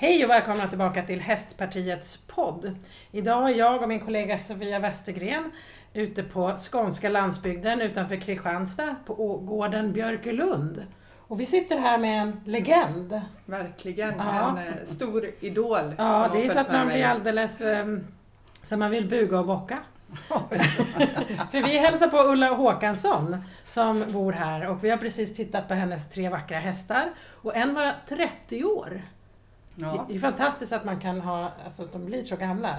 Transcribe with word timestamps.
Hej 0.00 0.24
och 0.24 0.30
välkomna 0.30 0.68
tillbaka 0.68 1.02
till 1.02 1.20
Hästpartiets 1.20 2.16
podd. 2.16 2.76
Idag 3.10 3.50
är 3.50 3.54
jag 3.54 3.82
och 3.82 3.88
min 3.88 4.00
kollega 4.00 4.38
Sofia 4.38 4.78
Westergren 4.78 5.50
ute 5.92 6.22
på 6.22 6.56
skånska 6.56 7.08
landsbygden 7.08 7.80
utanför 7.80 8.16
Kristianstad 8.16 8.96
på 9.06 9.14
gården 9.36 9.92
Björkelund. 9.92 10.86
Och 11.28 11.40
vi 11.40 11.46
sitter 11.46 11.78
här 11.78 11.98
med 11.98 12.22
en 12.22 12.40
legend. 12.44 13.20
Verkligen, 13.44 14.14
ja. 14.18 14.48
en 14.48 14.58
eh, 14.58 14.84
stor 14.84 15.24
idol. 15.40 15.94
Ja, 15.98 16.30
det 16.32 16.46
är 16.46 16.50
så 16.50 16.58
att 16.58 16.72
man 16.72 16.86
blir 16.86 17.04
alldeles 17.04 17.60
um, 17.60 18.06
så 18.62 18.76
man 18.76 18.90
vill 18.90 19.08
buga 19.08 19.38
och 19.38 19.46
bocka. 19.46 19.78
För 21.50 21.62
vi 21.62 21.78
hälsar 21.78 22.08
på 22.08 22.18
Ulla 22.18 22.48
Håkansson 22.48 23.36
som 23.66 24.04
bor 24.12 24.32
här 24.32 24.68
och 24.68 24.84
vi 24.84 24.90
har 24.90 24.96
precis 24.96 25.36
tittat 25.36 25.68
på 25.68 25.74
hennes 25.74 26.10
tre 26.10 26.28
vackra 26.28 26.58
hästar. 26.58 27.10
Och 27.42 27.56
en 27.56 27.74
var 27.74 27.94
30 28.08 28.64
år. 28.64 29.02
Ja. 29.80 30.04
Det 30.08 30.14
är 30.14 30.18
fantastiskt 30.18 30.72
att 30.72 30.84
man 30.84 31.00
kan 31.00 31.20
ha, 31.20 31.52
alltså 31.64 31.82
att 31.82 31.92
de 31.92 32.04
blir 32.04 32.24
så 32.24 32.36
gamla. 32.36 32.76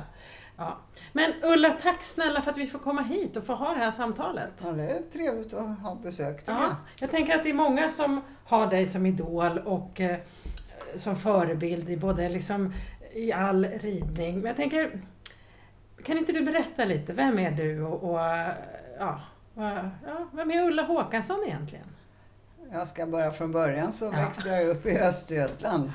Ja. 0.57 0.77
Men 1.13 1.33
Ulla, 1.43 1.69
tack 1.69 2.03
snälla 2.03 2.41
för 2.41 2.51
att 2.51 2.57
vi 2.57 2.67
får 2.67 2.79
komma 2.79 3.01
hit 3.01 3.37
och 3.37 3.43
få 3.43 3.53
ha 3.53 3.73
det 3.73 3.79
här 3.79 3.91
samtalet. 3.91 4.51
Ja, 4.63 4.71
det 4.71 4.89
är 4.89 5.01
trevligt 5.11 5.53
att 5.53 5.79
ha 5.79 5.95
besök 5.95 6.43
ja. 6.45 6.61
jag. 6.61 6.75
Jag 6.99 7.11
tänker 7.11 7.35
att 7.35 7.43
det 7.43 7.49
är 7.49 7.53
många 7.53 7.89
som 7.89 8.21
har 8.45 8.67
dig 8.67 8.87
som 8.87 9.05
idol 9.05 9.59
och 9.59 10.01
eh, 10.01 10.17
som 10.95 11.15
förebild 11.15 11.89
i 11.89 11.97
både 11.97 12.29
liksom 12.29 12.73
i 13.11 13.33
all 13.33 13.65
ridning. 13.65 14.35
Men 14.35 14.45
jag 14.45 14.55
tänker, 14.55 15.01
kan 16.03 16.17
inte 16.17 16.31
du 16.31 16.41
berätta 16.41 16.85
lite, 16.85 17.13
vem 17.13 17.39
är 17.39 17.51
du 17.51 17.81
och, 17.81 18.03
och 18.03 18.19
ja, 18.99 19.21
ja, 19.55 19.91
vem 20.31 20.51
är 20.51 20.67
Ulla 20.67 20.83
Håkansson 20.83 21.43
egentligen? 21.47 21.85
Jag 22.71 22.87
ska 22.87 23.05
börja 23.05 23.31
från 23.31 23.51
början 23.51 23.91
så 23.91 24.09
växte 24.09 24.49
jag 24.49 24.67
upp 24.67 24.85
i 24.85 24.99
Östergötland. 24.99 25.91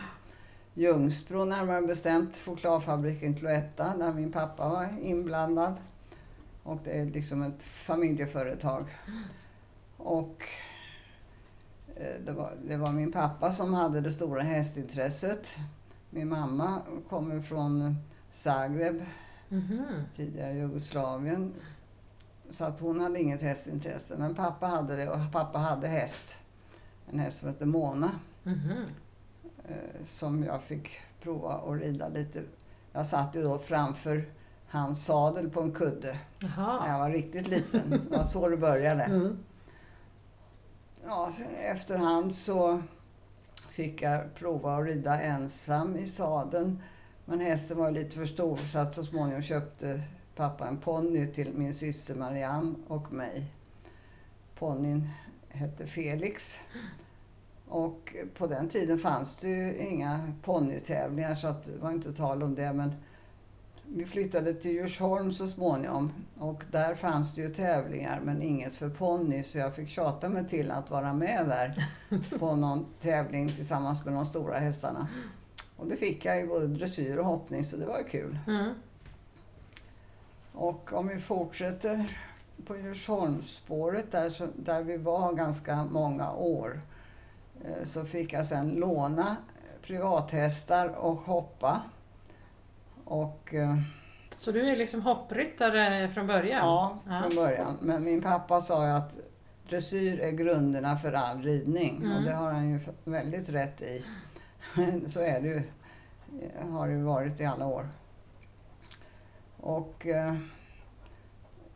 Ljungsbro 0.77 1.45
närmare 1.45 1.83
bestämt, 1.83 2.37
chokladfabriken 2.37 3.35
Cloetta 3.35 3.97
där 3.97 4.13
min 4.13 4.33
pappa 4.33 4.69
var 4.69 4.89
inblandad. 5.03 5.75
Och 6.63 6.81
det 6.85 6.91
är 6.91 7.05
liksom 7.05 7.43
ett 7.43 7.63
familjeföretag. 7.63 8.85
Och 9.97 10.45
eh, 11.97 12.21
det 12.27 12.33
var, 12.33 12.53
det 12.69 12.77
var 12.77 12.93
min 12.93 13.13
pappa 13.13 13.53
som 13.53 13.75
hade 13.75 14.01
det 14.01 14.13
stora 14.13 14.43
hästintresset. 14.43 15.57
Min 16.11 16.29
mamma 16.29 16.83
kommer 17.09 17.41
från 17.41 17.97
Zagreb, 18.31 19.03
mm 19.51 19.63
-hmm. 19.63 20.03
tidigare 20.17 20.55
Jugoslavien. 20.55 21.53
Så 22.51 22.65
att 22.65 22.81
hon 22.81 23.01
hade 23.01 23.21
inget 23.21 23.43
hästintresse. 23.43 24.17
Men 24.19 24.35
pappa 24.35 24.67
hade 24.67 24.97
det 24.97 25.11
och 25.11 25.33
pappa 25.33 25.59
hade 25.59 25.87
häst. 25.87 26.39
En 27.13 27.19
häst 27.19 27.39
som 27.39 27.49
hette 27.49 27.67
Mona. 27.67 28.11
Mm 28.45 28.59
-hmm 28.59 28.89
som 30.07 30.45
jag 30.45 30.63
fick 30.63 30.91
prova 31.23 31.53
att 31.53 31.81
rida 31.81 32.09
lite. 32.09 32.43
Jag 32.93 33.07
satt 33.07 33.35
ju 33.35 33.43
då 33.43 33.59
framför 33.59 34.29
hans 34.69 35.05
sadel 35.05 35.51
på 35.51 35.63
en 35.63 35.73
kudde 35.73 36.19
Aha. 36.45 36.81
när 36.85 36.93
jag 36.93 36.99
var 36.99 37.11
riktigt 37.11 37.49
liten. 37.49 37.91
Det 37.91 38.17
var 38.17 38.25
så 38.25 38.49
det 38.49 38.57
började. 38.57 39.03
Mm. 39.03 39.39
Ja, 41.05 41.33
efterhand 41.63 42.35
så 42.35 42.83
fick 43.71 44.03
jag 44.03 44.35
prova 44.35 44.77
att 44.77 44.87
rida 44.87 45.21
ensam 45.21 45.97
i 45.97 46.07
sadeln. 46.07 46.83
Men 47.25 47.41
hästen 47.41 47.77
var 47.77 47.91
lite 47.91 48.17
för 48.17 48.27
stor 48.27 48.57
så 48.57 48.79
att 48.79 48.95
så 48.95 49.05
småningom 49.05 49.43
köpte 49.43 50.03
pappa 50.37 50.69
en 50.69 50.79
ponny 50.79 51.27
till 51.27 51.55
min 51.55 51.75
syster 51.75 52.15
Marianne 52.15 52.75
och 52.89 53.13
mig. 53.13 53.45
Ponnyn 54.59 55.09
hette 55.49 55.87
Felix. 55.87 56.59
Och 57.69 58.17
på 58.35 58.47
den 58.47 58.69
tiden 58.69 58.99
fanns 58.99 59.37
det 59.37 59.49
ju 59.49 59.77
inga 59.77 60.33
ponnytävlingar 60.43 61.35
så 61.35 61.47
att 61.47 61.65
det 61.65 61.79
var 61.79 61.91
inte 61.91 62.13
tal 62.13 62.43
om 62.43 62.55
det. 62.55 62.73
Men 62.73 62.93
vi 63.87 64.07
flyttade 64.07 64.55
till 64.55 64.71
Djursholm 64.71 65.33
så 65.33 65.47
småningom 65.47 66.13
och 66.39 66.65
där 66.71 66.95
fanns 66.95 67.35
det 67.35 67.43
ju 67.43 67.49
tävlingar 67.49 68.21
men 68.21 68.43
inget 68.43 68.75
för 68.75 68.89
ponny 68.89 69.43
så 69.43 69.59
jag 69.59 69.75
fick 69.75 69.89
tjata 69.89 70.29
mig 70.29 70.49
till 70.49 70.71
att 70.71 70.91
vara 70.91 71.13
med 71.13 71.47
där 71.49 71.89
på 72.39 72.57
någon 72.57 72.87
tävling 73.01 73.53
tillsammans 73.53 74.05
med 74.05 74.15
de 74.15 74.27
stora 74.27 74.59
hästarna. 74.59 75.09
Och 75.77 75.87
det 75.87 75.97
fick 75.97 76.25
jag 76.25 76.41
i 76.41 76.47
både 76.47 76.67
dressyr 76.67 77.17
och 77.17 77.25
hoppning 77.25 77.65
så 77.65 77.77
det 77.77 77.87
var 77.87 78.09
kul. 78.09 78.39
Mm. 78.47 78.75
Och 80.53 80.93
om 80.93 81.09
vi 81.09 81.19
fortsätter 81.19 82.19
på 82.67 82.77
Djursholmsspåret 82.77 84.13
där, 84.13 84.49
där 84.57 84.83
vi 84.83 84.97
var 84.97 85.33
ganska 85.33 85.85
många 85.85 86.33
år 86.33 86.81
så 87.85 88.05
fick 88.05 88.33
jag 88.33 88.47
sen 88.47 88.71
låna 88.71 89.37
privathästar 89.87 90.89
och 90.89 91.17
hoppa. 91.17 91.83
Och, 93.05 93.55
eh, 93.55 93.77
så 94.39 94.53
du 94.53 94.71
är 94.71 94.77
liksom 94.77 95.03
hoppryttare 95.03 96.09
från 96.09 96.27
början? 96.27 96.59
Ja, 96.59 96.99
från 97.23 97.37
början. 97.37 97.79
Men 97.81 98.05
min 98.05 98.23
pappa 98.23 98.61
sa 98.61 98.87
ju 98.87 98.93
att 98.93 99.17
dressyr 99.69 100.21
är 100.21 100.31
grunderna 100.31 100.97
för 100.97 101.13
all 101.13 101.43
ridning 101.43 101.97
mm. 101.97 102.17
och 102.17 102.23
det 102.23 102.33
har 102.33 102.53
han 102.53 102.71
ju 102.71 102.81
väldigt 103.05 103.49
rätt 103.49 103.83
i. 103.83 104.05
så 105.07 105.21
är 105.21 105.41
det 105.41 105.49
ju, 105.49 105.63
har 106.71 106.89
det 106.89 106.95
ju 106.95 107.03
varit 107.03 107.41
i 107.41 107.45
alla 107.45 107.67
år. 107.67 107.89
Och 109.57 110.07
eh, 110.07 110.35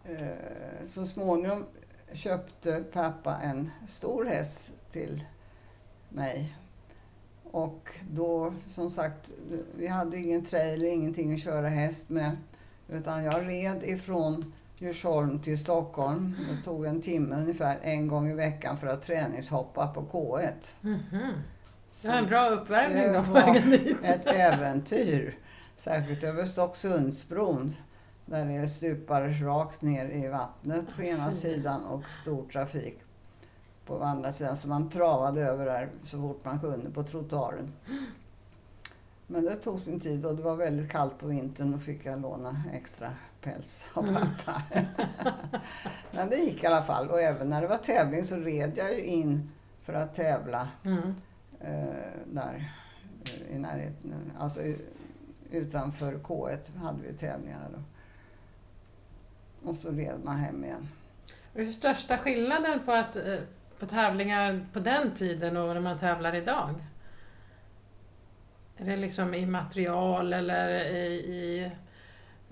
eh, 0.04 0.84
så 0.84 1.06
småningom 1.06 1.66
köpte 2.12 2.84
pappa 2.92 3.36
en 3.36 3.70
stor 3.86 4.24
häst 4.24 4.72
till 4.90 5.24
mig. 6.08 6.56
Och 7.50 7.90
då, 8.10 8.52
som 8.68 8.90
sagt, 8.90 9.30
vi 9.78 9.86
hade 9.86 10.16
ingen 10.16 10.44
trailer, 10.44 10.86
ingenting 10.86 11.34
att 11.34 11.40
köra 11.40 11.68
häst 11.68 12.08
med. 12.08 12.36
Utan 12.88 13.24
jag 13.24 13.48
red 13.48 13.82
ifrån 13.84 14.52
Djursholm 14.78 15.40
till 15.40 15.58
Stockholm. 15.58 16.36
Det 16.50 16.64
tog 16.64 16.84
en 16.84 17.02
timme 17.02 17.36
ungefär 17.36 17.78
en 17.82 18.08
gång 18.08 18.30
i 18.30 18.34
veckan 18.34 18.76
för 18.76 18.86
att 18.86 19.02
träningshoppa 19.02 19.86
på 19.86 20.02
K1. 20.02 20.52
Mm 20.82 20.98
-hmm. 21.10 21.32
Det 22.02 22.08
var 22.08 22.14
en 22.14 22.26
bra 22.26 22.48
uppvärmning 22.48 23.02
då. 23.06 23.12
Det 23.12 23.92
var 23.92 24.02
ett 24.10 24.26
äventyr. 24.26 25.38
Särskilt 25.76 26.24
över 26.24 26.44
Stocksundsbron. 26.44 27.72
Där 28.26 28.44
det 28.44 28.68
stupar 28.68 29.28
rakt 29.28 29.82
ner 29.82 30.08
i 30.08 30.28
vattnet 30.28 30.84
på 30.96 31.02
ena 31.02 31.30
sidan 31.30 31.84
och 31.84 32.10
stor 32.10 32.48
trafik 32.52 32.98
på 33.88 34.04
andra 34.04 34.32
sidan. 34.32 34.56
Så 34.56 34.68
man 34.68 34.88
travade 34.88 35.40
över 35.40 35.64
där 35.66 35.88
så 36.02 36.18
fort 36.18 36.44
man 36.44 36.60
kunde 36.60 36.90
på 36.90 37.02
trottoaren. 37.02 37.72
Men 39.26 39.44
det 39.44 39.54
tog 39.54 39.80
sin 39.80 40.00
tid 40.00 40.26
och 40.26 40.36
det 40.36 40.42
var 40.42 40.56
väldigt 40.56 40.90
kallt 40.90 41.18
på 41.18 41.26
vintern 41.26 41.74
och 41.74 41.82
fick 41.82 42.06
jag 42.06 42.20
låna 42.20 42.62
extra 42.72 43.08
päls 43.40 43.84
av 43.94 44.08
mm. 44.08 44.14
pappa. 44.14 44.62
Men 46.10 46.30
det 46.30 46.36
gick 46.36 46.64
i 46.64 46.66
alla 46.66 46.82
fall. 46.82 47.08
Och 47.08 47.20
även 47.20 47.48
när 47.48 47.62
det 47.62 47.68
var 47.68 47.76
tävling 47.76 48.24
så 48.24 48.36
red 48.36 48.72
jag 48.76 48.92
ju 48.94 49.04
in 49.04 49.50
för 49.82 49.94
att 49.94 50.14
tävla 50.14 50.68
mm. 50.84 51.14
eh, 51.60 52.22
där 52.26 52.72
eh, 53.24 53.56
i 53.56 53.58
närheten. 53.58 54.32
Alltså 54.38 54.60
utanför 55.50 56.12
K1 56.12 56.76
hade 56.76 57.02
vi 57.02 57.12
tävlingarna 57.12 57.64
då. 57.72 57.82
Och 59.70 59.76
så 59.76 59.90
red 59.90 60.20
man 60.24 60.36
hem 60.36 60.64
igen. 60.64 60.88
Är 61.54 61.64
det 61.64 61.72
största 61.72 62.18
skillnaden 62.18 62.84
på 62.84 62.92
att 62.92 63.16
eh, 63.16 63.38
på 63.78 63.86
tävlingar 63.86 64.66
på 64.72 64.78
den 64.78 65.14
tiden 65.14 65.56
och 65.56 65.74
när 65.74 65.80
man 65.80 65.98
tävlar 65.98 66.34
idag? 66.34 66.74
Är 68.76 68.84
det 68.84 68.96
liksom 68.96 69.34
i 69.34 69.46
material 69.46 70.32
eller 70.32 70.68
i, 70.96 71.14
i 71.14 71.72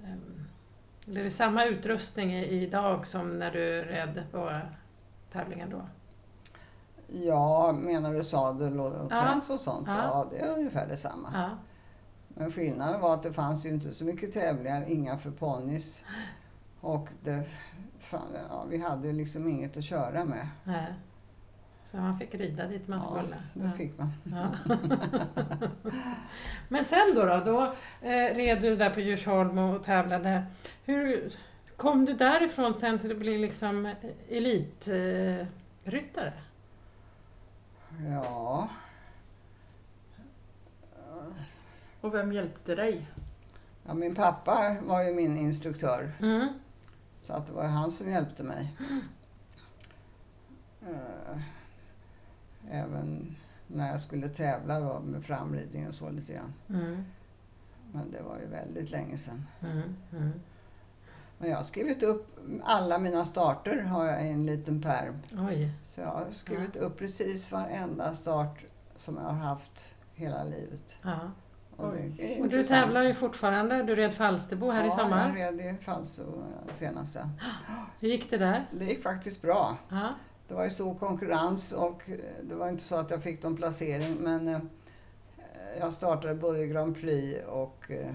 ehm, 0.04 0.46
eller 1.06 1.20
är 1.20 1.24
det 1.24 1.30
samma 1.30 1.64
utrustning 1.64 2.34
idag 2.34 3.06
som 3.06 3.38
när 3.38 3.50
du 3.50 3.82
red 3.82 4.22
på 4.32 4.60
tävlingen 5.32 5.70
då? 5.70 5.86
Ja, 7.06 7.72
menar 7.72 8.14
du 8.14 8.24
sadel 8.24 8.80
och 8.80 9.10
krans 9.10 9.46
ja. 9.48 9.54
och 9.54 9.60
sånt? 9.60 9.88
Ja. 9.88 9.96
ja. 9.96 10.26
det 10.30 10.38
är 10.38 10.58
ungefär 10.58 10.86
detsamma. 10.86 11.30
Ja. 11.34 11.50
Men 12.28 12.52
skillnaden 12.52 13.00
var 13.00 13.14
att 13.14 13.22
det 13.22 13.32
fanns 13.32 13.66
ju 13.66 13.70
inte 13.70 13.90
så 13.90 14.04
mycket 14.04 14.32
tävlingar, 14.32 14.84
inga 14.88 15.18
för 15.18 15.30
ponnys. 15.30 16.02
Och 16.80 17.08
det, 17.24 17.44
fan, 18.00 18.28
ja, 18.50 18.64
vi 18.70 18.78
hade 18.78 19.12
liksom 19.12 19.48
inget 19.48 19.76
att 19.76 19.84
köra 19.84 20.24
med. 20.24 20.48
Nej. 20.64 20.94
Så 21.86 21.96
man 21.96 22.18
fick 22.18 22.34
rida 22.34 22.66
dit 22.66 22.88
man 22.88 23.02
skulle? 23.02 23.36
Ja, 23.54 23.62
det 23.62 23.72
fick 23.76 23.98
man. 23.98 24.12
Ja. 24.24 24.48
Men 26.68 26.84
sen 26.84 27.14
då? 27.14 27.26
Då, 27.26 27.44
då 27.44 27.64
eh, 28.08 28.34
red 28.34 28.62
du 28.62 28.76
där 28.76 28.90
på 28.90 29.00
Djursholm 29.00 29.58
och 29.58 29.82
tävlade. 29.82 30.46
Hur 30.84 31.32
kom 31.76 32.04
du 32.04 32.12
därifrån 32.12 32.78
sen 32.78 32.98
till 32.98 33.10
att 33.10 33.18
bli 33.18 33.38
liksom 33.38 33.94
elitryttare? 34.28 36.32
Eh, 37.98 38.12
ja... 38.12 38.68
Och 42.00 42.14
vem 42.14 42.32
hjälpte 42.32 42.74
dig? 42.74 43.06
Ja, 43.86 43.94
min 43.94 44.14
pappa 44.14 44.76
var 44.82 45.02
ju 45.02 45.14
min 45.14 45.38
instruktör. 45.38 46.12
Mm. 46.20 46.48
Så 47.22 47.32
att 47.32 47.46
det 47.46 47.52
var 47.52 47.64
han 47.64 47.90
som 47.90 48.10
hjälpte 48.10 48.42
mig. 48.42 48.76
Mm. 50.88 51.40
Även 52.70 53.36
när 53.66 53.90
jag 53.90 54.00
skulle 54.00 54.28
tävla 54.28 54.80
då 54.80 55.00
med 55.00 55.24
framridning 55.24 55.88
och 55.88 55.94
så 55.94 56.10
lite 56.10 56.32
grann. 56.32 56.54
Mm. 56.68 57.04
Men 57.92 58.10
det 58.10 58.22
var 58.22 58.38
ju 58.38 58.46
väldigt 58.46 58.90
länge 58.90 59.18
sedan. 59.18 59.46
Mm. 59.60 59.82
Mm. 60.12 60.32
Men 61.38 61.50
jag 61.50 61.56
har 61.56 61.64
skrivit 61.64 62.02
upp 62.02 62.38
alla 62.62 62.98
mina 62.98 63.24
starter 63.24 63.82
har 63.82 64.04
jag 64.04 64.26
i 64.26 64.28
en 64.30 64.46
liten 64.46 64.82
pärm. 64.82 65.18
Oj. 65.48 65.70
Så 65.84 66.00
jag 66.00 66.08
har 66.08 66.30
skrivit 66.30 66.76
upp 66.76 66.98
precis 66.98 67.52
varenda 67.52 68.14
start 68.14 68.64
som 68.96 69.16
jag 69.16 69.22
har 69.22 69.48
haft 69.48 69.94
hela 70.14 70.44
livet. 70.44 70.96
Ja. 71.02 71.18
Och, 71.76 71.94
Och 72.40 72.48
du 72.48 72.64
tävlar 72.64 73.02
ju 73.02 73.14
fortfarande. 73.14 73.82
Du 73.82 73.96
red 73.96 74.14
Falsterbo 74.14 74.70
här 74.70 74.84
i 74.84 74.86
Ja, 74.86 74.90
sommar. 74.96 75.36
jag 75.36 75.60
red 75.60 75.74
i 75.74 75.78
Falso 75.84 76.22
senaste. 76.70 77.28
Hur 78.00 78.08
gick 78.08 78.30
det 78.30 78.38
där? 78.38 78.66
Det 78.72 78.84
gick 78.84 79.02
faktiskt 79.02 79.42
bra. 79.42 79.76
Ja. 79.88 80.14
Det 80.48 80.54
var 80.54 80.64
ju 80.64 80.70
stor 80.70 80.94
konkurrens 80.94 81.72
och 81.72 82.10
eh, 82.10 82.16
det 82.42 82.54
var 82.54 82.68
inte 82.68 82.82
så 82.82 82.96
att 82.96 83.10
jag 83.10 83.22
fick 83.22 83.42
någon 83.42 83.56
placering 83.56 84.14
men 84.20 84.48
eh, 84.48 84.58
jag 85.80 85.92
startade 85.92 86.34
både 86.34 86.66
Grand 86.66 86.96
Prix 86.96 87.44
och 87.48 87.90
eh, 87.90 88.14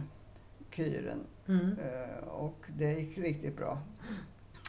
Kyren 0.71 1.19
Mm. 1.47 1.65
eh, 1.71 2.27
och 2.27 2.65
det 2.77 2.93
gick 2.93 3.17
riktigt 3.17 3.57
bra. 3.57 3.81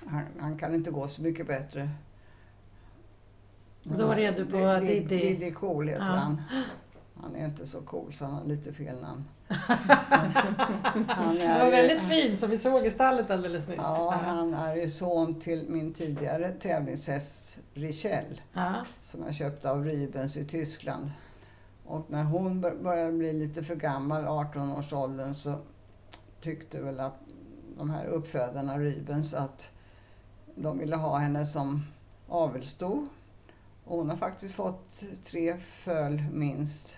Han, 0.06 0.23
han 0.38 0.59
kan 0.59 0.75
inte 0.75 0.91
gå 0.91 1.09
så 1.09 1.23
mycket 1.23 1.47
bättre. 1.47 1.91
Och 3.91 3.97
då 3.99 4.12
red 4.12 4.35
du 4.37 4.47
på 4.47 4.56
Di- 4.56 4.81
Di- 4.81 5.00
Diddy? 5.00 5.19
Diddy 5.35 5.50
Cool 5.53 5.88
heter 5.88 6.00
Ja. 6.05 6.06
han. 6.12 6.43
Han 7.23 7.37
är 7.37 7.44
inte 7.44 7.67
så 7.67 7.81
cool 7.81 8.12
så 8.12 8.25
han 8.25 8.35
har 8.35 8.44
lite 8.44 8.73
fel 8.73 9.00
namn. 9.00 9.25
Han 11.08 11.34
Det 11.37 11.58
var 11.64 11.70
väldigt 11.70 12.00
fin 12.00 12.37
som 12.38 12.50
vi 12.50 12.58
såg 12.58 12.87
i 12.87 12.90
stallet 12.90 13.31
alldeles 13.31 13.66
nyss. 13.69 13.76
Ja, 13.78 14.14
han 14.25 14.54
är 14.54 14.76
ju 14.76 14.90
son 14.90 15.40
till 15.40 15.66
min 15.69 15.93
tidigare 15.94 16.49
tävlingshäst 16.52 17.56
Richelle 17.75 18.37
Ja. 18.52 18.75
som 19.00 19.22
jag 19.26 19.34
köpte 19.34 19.70
av 19.70 19.84
Rybens 19.84 20.37
i 20.37 20.44
Tyskland. 20.44 21.10
Och 21.87 22.06
när 22.10 22.25
hon 22.25 22.60
bör- 22.60 22.76
började 22.82 23.12
bli 23.12 23.32
lite 23.32 23.62
för 23.64 23.75
gammal, 23.75 24.25
18-årsåldern, 24.25 25.34
så 25.34 25.54
tyckte 26.40 26.81
väl 26.81 27.00
att 27.00 27.19
de 27.78 27.90
här 27.90 28.04
uppfödarna 28.06 28.78
Rybens 28.78 29.34
att 29.34 29.69
de 30.54 30.78
ville 30.78 30.96
ha 30.96 31.16
henne 31.16 31.46
som 31.46 31.84
avelsto. 32.28 33.06
Och 33.84 33.96
hon 33.99 34.10
har 34.10 34.16
faktiskt 34.16 34.54
fått 34.54 35.02
tre 35.25 35.56
föl 35.58 36.22
minst 36.32 36.96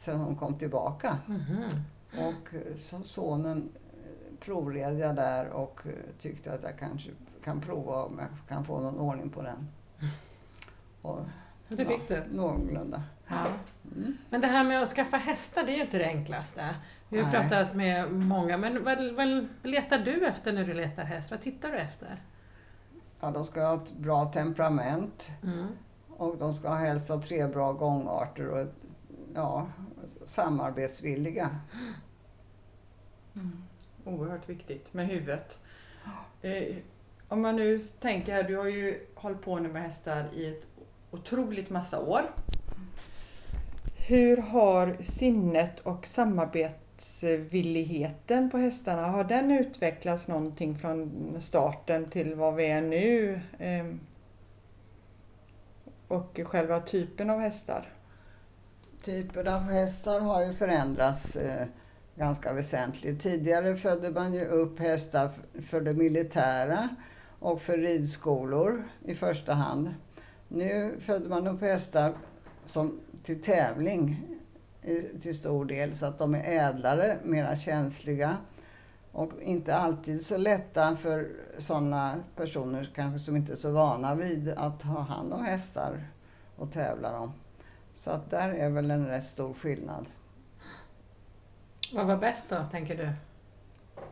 sedan 0.00 0.20
hon 0.20 0.36
kom 0.36 0.54
tillbaka. 0.54 1.18
Mhm. 1.26 1.64
Och 2.12 2.54
eh, 2.54 2.76
så 2.76 3.02
sonen 3.02 3.68
eh, 3.84 4.44
provred 4.44 4.98
jag 4.98 5.16
där 5.16 5.48
och 5.48 5.80
eh, 5.86 5.92
tyckte 6.18 6.52
att 6.54 6.62
jag 6.62 6.78
kanske 6.78 7.10
kan 7.44 7.60
prova 7.60 8.04
om 8.04 8.18
jag 8.18 8.28
kan 8.48 8.64
få 8.64 8.80
någon 8.80 8.98
ordning 8.98 9.30
på 9.30 9.42
den. 9.42 9.68
Och, 11.02 11.18
Det 11.68 11.84
fick 11.84 12.08
du. 12.08 12.22
Någorlunda. 12.32 13.02
Ja. 13.28 13.46
Mm. 13.96 14.16
Men 14.30 14.40
det 14.40 14.46
här 14.46 14.64
med 14.64 14.82
att 14.82 14.88
skaffa 14.88 15.16
hästar, 15.16 15.62
det 15.62 15.72
är 15.72 15.76
ju 15.76 15.82
inte 15.82 15.98
det 15.98 16.06
enklaste. 16.06 16.74
Vi 17.08 17.20
har 17.20 17.32
Nej. 17.32 17.40
pratat 17.48 17.74
med 17.74 18.12
många, 18.12 18.56
men 18.56 18.84
vad, 18.84 19.14
vad 19.14 19.48
letar 19.62 19.98
du 19.98 20.26
efter 20.26 20.52
när 20.52 20.64
du 20.64 20.74
letar 20.74 21.04
häst? 21.04 21.30
Vad 21.30 21.40
tittar 21.40 21.70
du 21.70 21.76
efter? 21.78 22.22
Ja, 23.20 23.30
de 23.30 23.44
ska 23.44 23.66
ha 23.66 23.74
ett 23.74 23.92
bra 23.92 24.26
temperament 24.26 25.30
Mm. 25.42 25.66
och 26.16 26.36
de 26.38 26.54
ska 26.54 26.68
ha 26.68 26.76
helst 26.76 27.08
ha 27.08 27.22
tre 27.22 27.46
bra 27.46 27.72
gångarter 27.72 28.48
och 28.48 28.66
ja, 29.34 29.66
samarbetsvilliga. 30.30 31.50
Mm. 33.34 33.62
Oerhört 34.04 34.48
viktigt 34.48 34.94
med 34.94 35.06
huvudet. 35.06 35.58
Eh, 36.42 36.76
om 37.28 37.42
man 37.42 37.56
nu 37.56 37.78
tänker 37.78 38.32
här, 38.32 38.42
du 38.42 38.56
har 38.56 38.68
ju 38.68 39.06
hållit 39.14 39.42
på 39.42 39.58
nu 39.58 39.68
med 39.68 39.82
hästar 39.82 40.28
i 40.34 40.46
ett 40.46 40.66
otroligt 41.10 41.70
massa 41.70 42.00
år. 42.00 42.22
Hur 44.08 44.36
har 44.36 44.96
sinnet 45.02 45.80
och 45.80 46.06
samarbetsvilligheten 46.06 48.50
på 48.50 48.58
hästarna, 48.58 49.06
har 49.06 49.24
den 49.24 49.50
utvecklats 49.50 50.28
någonting 50.28 50.78
från 50.78 51.36
starten 51.40 52.08
till 52.08 52.34
vad 52.34 52.54
vi 52.54 52.66
är 52.66 52.82
nu? 52.82 53.40
Eh, 53.58 53.86
och 56.08 56.40
själva 56.44 56.80
typen 56.80 57.30
av 57.30 57.40
hästar? 57.40 57.86
Typer 59.02 59.44
av 59.44 59.60
hästar 59.60 60.20
har 60.20 60.44
ju 60.44 60.52
förändrats 60.52 61.36
eh, 61.36 61.66
ganska 62.16 62.52
väsentligt. 62.52 63.20
Tidigare 63.20 63.76
födde 63.76 64.10
man 64.10 64.34
ju 64.34 64.44
upp 64.44 64.78
hästar 64.78 65.30
för 65.68 65.80
det 65.80 65.94
militära 65.94 66.88
och 67.38 67.62
för 67.62 67.78
ridskolor 67.78 68.84
i 69.04 69.14
första 69.14 69.54
hand. 69.54 69.94
Nu 70.48 70.96
föder 71.00 71.28
man 71.28 71.46
upp 71.46 71.60
hästar 71.60 72.14
som 72.66 73.00
till 73.22 73.42
tävling 73.42 74.24
i, 74.82 75.02
till 75.20 75.38
stor 75.38 75.64
del 75.64 75.96
så 75.96 76.06
att 76.06 76.18
de 76.18 76.34
är 76.34 76.42
ädlare, 76.44 77.18
mera 77.22 77.56
känsliga 77.56 78.36
och 79.12 79.30
inte 79.42 79.76
alltid 79.76 80.26
så 80.26 80.36
lätta 80.36 80.96
för 80.96 81.28
sådana 81.58 82.20
personer 82.36 82.90
kanske 82.94 83.18
som 83.18 83.36
inte 83.36 83.52
är 83.52 83.56
så 83.56 83.70
vana 83.70 84.14
vid 84.14 84.48
att 84.48 84.82
ha 84.82 85.00
hand 85.00 85.32
om 85.32 85.44
hästar 85.44 86.08
och 86.56 86.72
tävla 86.72 87.12
dem. 87.12 87.32
Så 88.00 88.10
att 88.10 88.30
där 88.30 88.52
är 88.52 88.68
väl 88.68 88.90
en 88.90 89.06
rätt 89.06 89.24
stor 89.24 89.54
skillnad. 89.54 90.06
Vad 91.92 92.06
var 92.06 92.16
bäst 92.16 92.46
då, 92.48 92.64
tänker 92.70 92.96
du? 92.96 93.10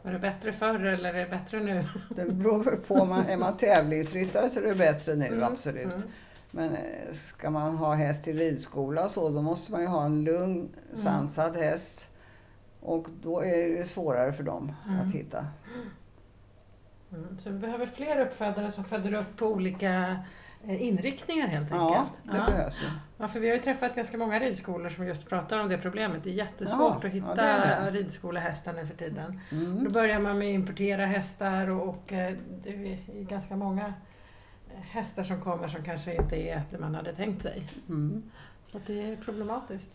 Var 0.02 0.12
det 0.12 0.18
bättre 0.18 0.52
förr 0.52 0.80
eller 0.84 1.14
är 1.14 1.24
det 1.24 1.30
bättre 1.30 1.60
nu? 1.60 1.84
Det 2.10 2.24
beror 2.24 2.64
väl 2.64 2.76
på, 2.76 2.94
om 2.94 3.08
man, 3.08 3.26
är 3.26 3.36
man 3.36 3.56
tävlingsryttare 3.56 4.48
så 4.48 4.60
är 4.60 4.64
det 4.66 4.74
bättre 4.74 5.14
nu, 5.14 5.26
Mm, 5.26 5.44
absolut. 5.44 5.84
mm. 5.86 6.02
Men 6.50 6.74
eh, 6.74 7.12
ska 7.14 7.50
man 7.50 7.76
ha 7.76 7.94
häst 7.94 8.24
till 8.24 8.38
ridskola 8.38 9.04
och 9.04 9.10
så, 9.10 9.28
då 9.28 9.42
måste 9.42 9.72
man 9.72 9.80
ju 9.80 9.86
ha 9.86 10.04
en 10.04 10.24
lugn, 10.24 10.68
sansad 10.94 11.56
häst. 11.56 12.08
Och 12.80 13.06
då 13.22 13.40
är 13.44 13.68
det 13.68 13.84
svårare 13.88 14.32
för 14.32 14.42
dem 14.42 14.72
Mm. 14.88 15.06
att 15.06 15.14
hitta. 15.14 15.46
Mm. 17.12 17.38
Så 17.38 17.50
vi 17.50 17.58
behöver 17.58 17.86
fler 17.86 18.20
uppfödare 18.20 18.70
som 18.72 18.84
föder 18.84 19.12
upp 19.14 19.36
på 19.36 19.46
olika 19.46 20.18
inriktningar 20.66 21.46
helt 21.46 21.70
Ja, 21.70 21.96
enkelt. 21.96 22.12
det 22.46 22.52
behövs 22.52 22.82
ju. 22.82 22.86
Ja, 23.18 23.28
för 23.28 23.40
vi 23.40 23.48
har 23.48 23.56
ju 23.56 23.62
träffat 23.62 23.94
ganska 23.94 24.18
många 24.18 24.38
ridskolor 24.38 24.88
som 24.90 25.06
just 25.06 25.28
pratar 25.28 25.58
om 25.58 25.68
det 25.68 25.78
problemet. 25.78 26.24
Det 26.24 26.30
är 26.30 26.34
jättesvårt 26.34 26.80
Ja, 26.80 26.96
att 26.96 27.04
ja, 27.04 27.10
hitta 27.10 27.34
det 27.34 27.42
är 27.42 27.90
det. 27.92 27.98
ridskolehästar 27.98 28.72
nu 28.72 28.86
för 28.86 28.94
tiden. 28.96 29.40
Då 29.50 29.56
Mm. 29.56 29.92
börjar 29.92 30.20
man 30.20 30.38
med 30.38 30.48
att 30.48 30.54
importera 30.54 31.06
hästar 31.06 31.68
och, 31.70 31.88
och 31.88 32.12
eh, 32.12 32.34
det 32.62 32.70
är 32.70 32.98
ganska 33.22 33.56
många 33.56 33.86
eh, 34.74 34.80
hästar 34.82 35.22
som 35.22 35.40
kommer 35.40 35.68
som 35.68 35.82
kanske 35.84 36.14
inte 36.14 36.36
är 36.36 36.62
det 36.70 36.78
man 36.78 36.94
hade 36.94 37.12
tänkt 37.12 37.42
sig. 37.42 37.62
Mm. 37.88 38.22
Så 38.72 38.80
det 38.86 39.12
är 39.12 39.16
problematiskt. 39.16 39.90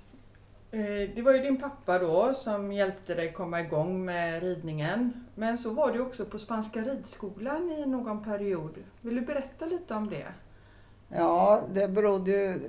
Eh, 0.71 0.79
Det 1.15 1.21
var 1.21 1.31
ju 1.33 1.39
din 1.39 1.57
pappa 1.61 1.99
då 1.99 2.33
som 2.33 2.71
hjälpte 2.73 3.15
dig 3.15 3.33
komma 3.33 3.61
igång 3.61 4.05
med 4.05 4.43
ridningen. 4.43 5.25
Men 5.35 5.57
så 5.57 5.69
var 5.69 5.91
det 5.91 5.97
ju 5.97 6.01
också 6.03 6.25
på 6.25 6.39
Spanska 6.39 6.79
ridskolan 6.81 7.71
i 7.71 7.85
någon 7.85 8.23
period. 8.23 8.75
Vill 9.01 9.15
du 9.15 9.21
berätta 9.21 9.65
lite 9.65 9.93
om 9.93 10.09
det? 10.09 10.27
Ja, 11.09 11.61
det 11.73 11.87
berodde 11.87 12.31
ju 12.31 12.59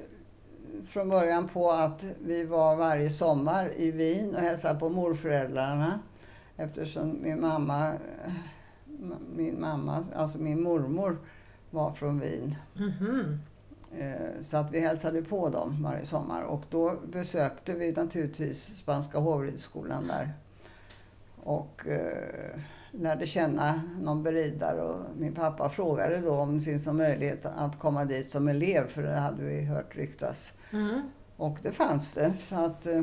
från 0.87 1.09
början 1.09 1.49
på 1.49 1.71
att 1.73 2.05
vi 2.25 2.45
var 2.45 2.77
varje 2.77 3.11
sommar 3.11 3.71
i 3.77 3.91
Wien 3.91 4.35
och 4.35 4.41
hälsade 4.41 4.81
på 4.81 4.89
morföräldrarna. 4.89 5.99
Eftersom 6.57 7.19
min 7.23 7.41
mamma, 7.41 7.93
min 9.37 9.61
mamma, 9.61 10.05
alltså 10.17 10.39
min 10.39 10.63
mormor, 10.63 11.19
var 11.71 11.93
från 11.93 12.21
Wien. 12.21 12.55
Mhm. 12.75 13.39
Eh, 13.99 14.41
Så 14.43 14.57
att 14.57 14.71
vi 14.71 14.81
hälsade 14.81 15.23
på 15.23 15.49
dem 15.49 15.83
varje 15.83 16.05
sommar 16.05 16.43
och 16.43 16.63
då 16.71 16.95
besökte 17.13 17.73
vi 17.73 17.93
naturligtvis 17.93 18.79
Spanska 18.79 19.19
hovridsskolan 19.19 20.07
där. 20.07 20.33
Och 21.43 21.87
eh, 21.87 22.61
lärde 22.99 23.27
känna 23.27 23.83
någon 24.01 24.23
beridare 24.23 24.83
och 24.83 25.01
min 25.17 25.35
pappa 25.35 25.71
frågade 25.71 26.21
då 26.21 26.31
om 26.35 26.59
det 26.59 26.65
finns 26.65 26.87
någon 26.87 26.97
möjlighet 26.97 27.47
att 27.47 27.79
komma 27.79 28.05
dit 28.05 28.31
som 28.31 28.49
elev 28.49 28.89
för 28.89 29.03
det 29.03 29.17
hade 29.17 29.45
vi 29.45 29.65
hört 29.65 29.97
ryktas. 29.97 30.53
Mm. 30.73 31.01
Och 31.37 31.59
det 31.63 31.73
fanns 31.73 32.13
det. 32.13 32.33
Så 32.49 32.57
att 32.57 32.87
eh, 32.87 33.03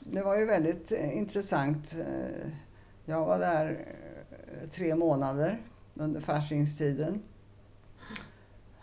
det 0.00 0.22
var 0.22 0.38
ju 0.38 0.44
väldigt 0.46 0.92
eh, 0.92 1.18
intressant. 1.18 1.94
Eh, 1.98 2.50
Jag 3.04 3.26
var 3.26 3.38
där 3.38 3.86
tre 4.70 4.94
månader 4.94 5.60
under 5.94 6.20
faschingstiden. 6.20 7.22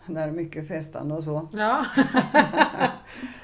När 0.06 0.30
mycket 0.30 0.68
festande 0.68 1.14
och 1.14 1.24
så. 1.24 1.48
Ja. 1.52 1.84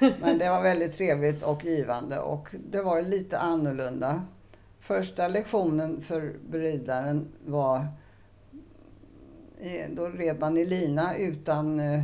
Men 0.20 0.38
det 0.38 0.48
var 0.48 0.62
väldigt 0.62 0.92
trevligt 0.92 1.42
och 1.42 1.64
givande 1.64 2.18
och 2.18 2.54
det 2.70 2.82
var 2.82 3.02
lite 3.02 3.38
annorlunda. 3.38 4.22
Första 4.84 5.28
lektionen 5.28 6.00
för 6.00 6.36
beridaren 6.50 7.28
var... 7.46 7.86
Då 9.90 10.08
red 10.08 10.40
man 10.40 10.56
i 10.56 10.64
lina 10.64 11.16
utan 11.16 11.80
eh, 11.80 12.02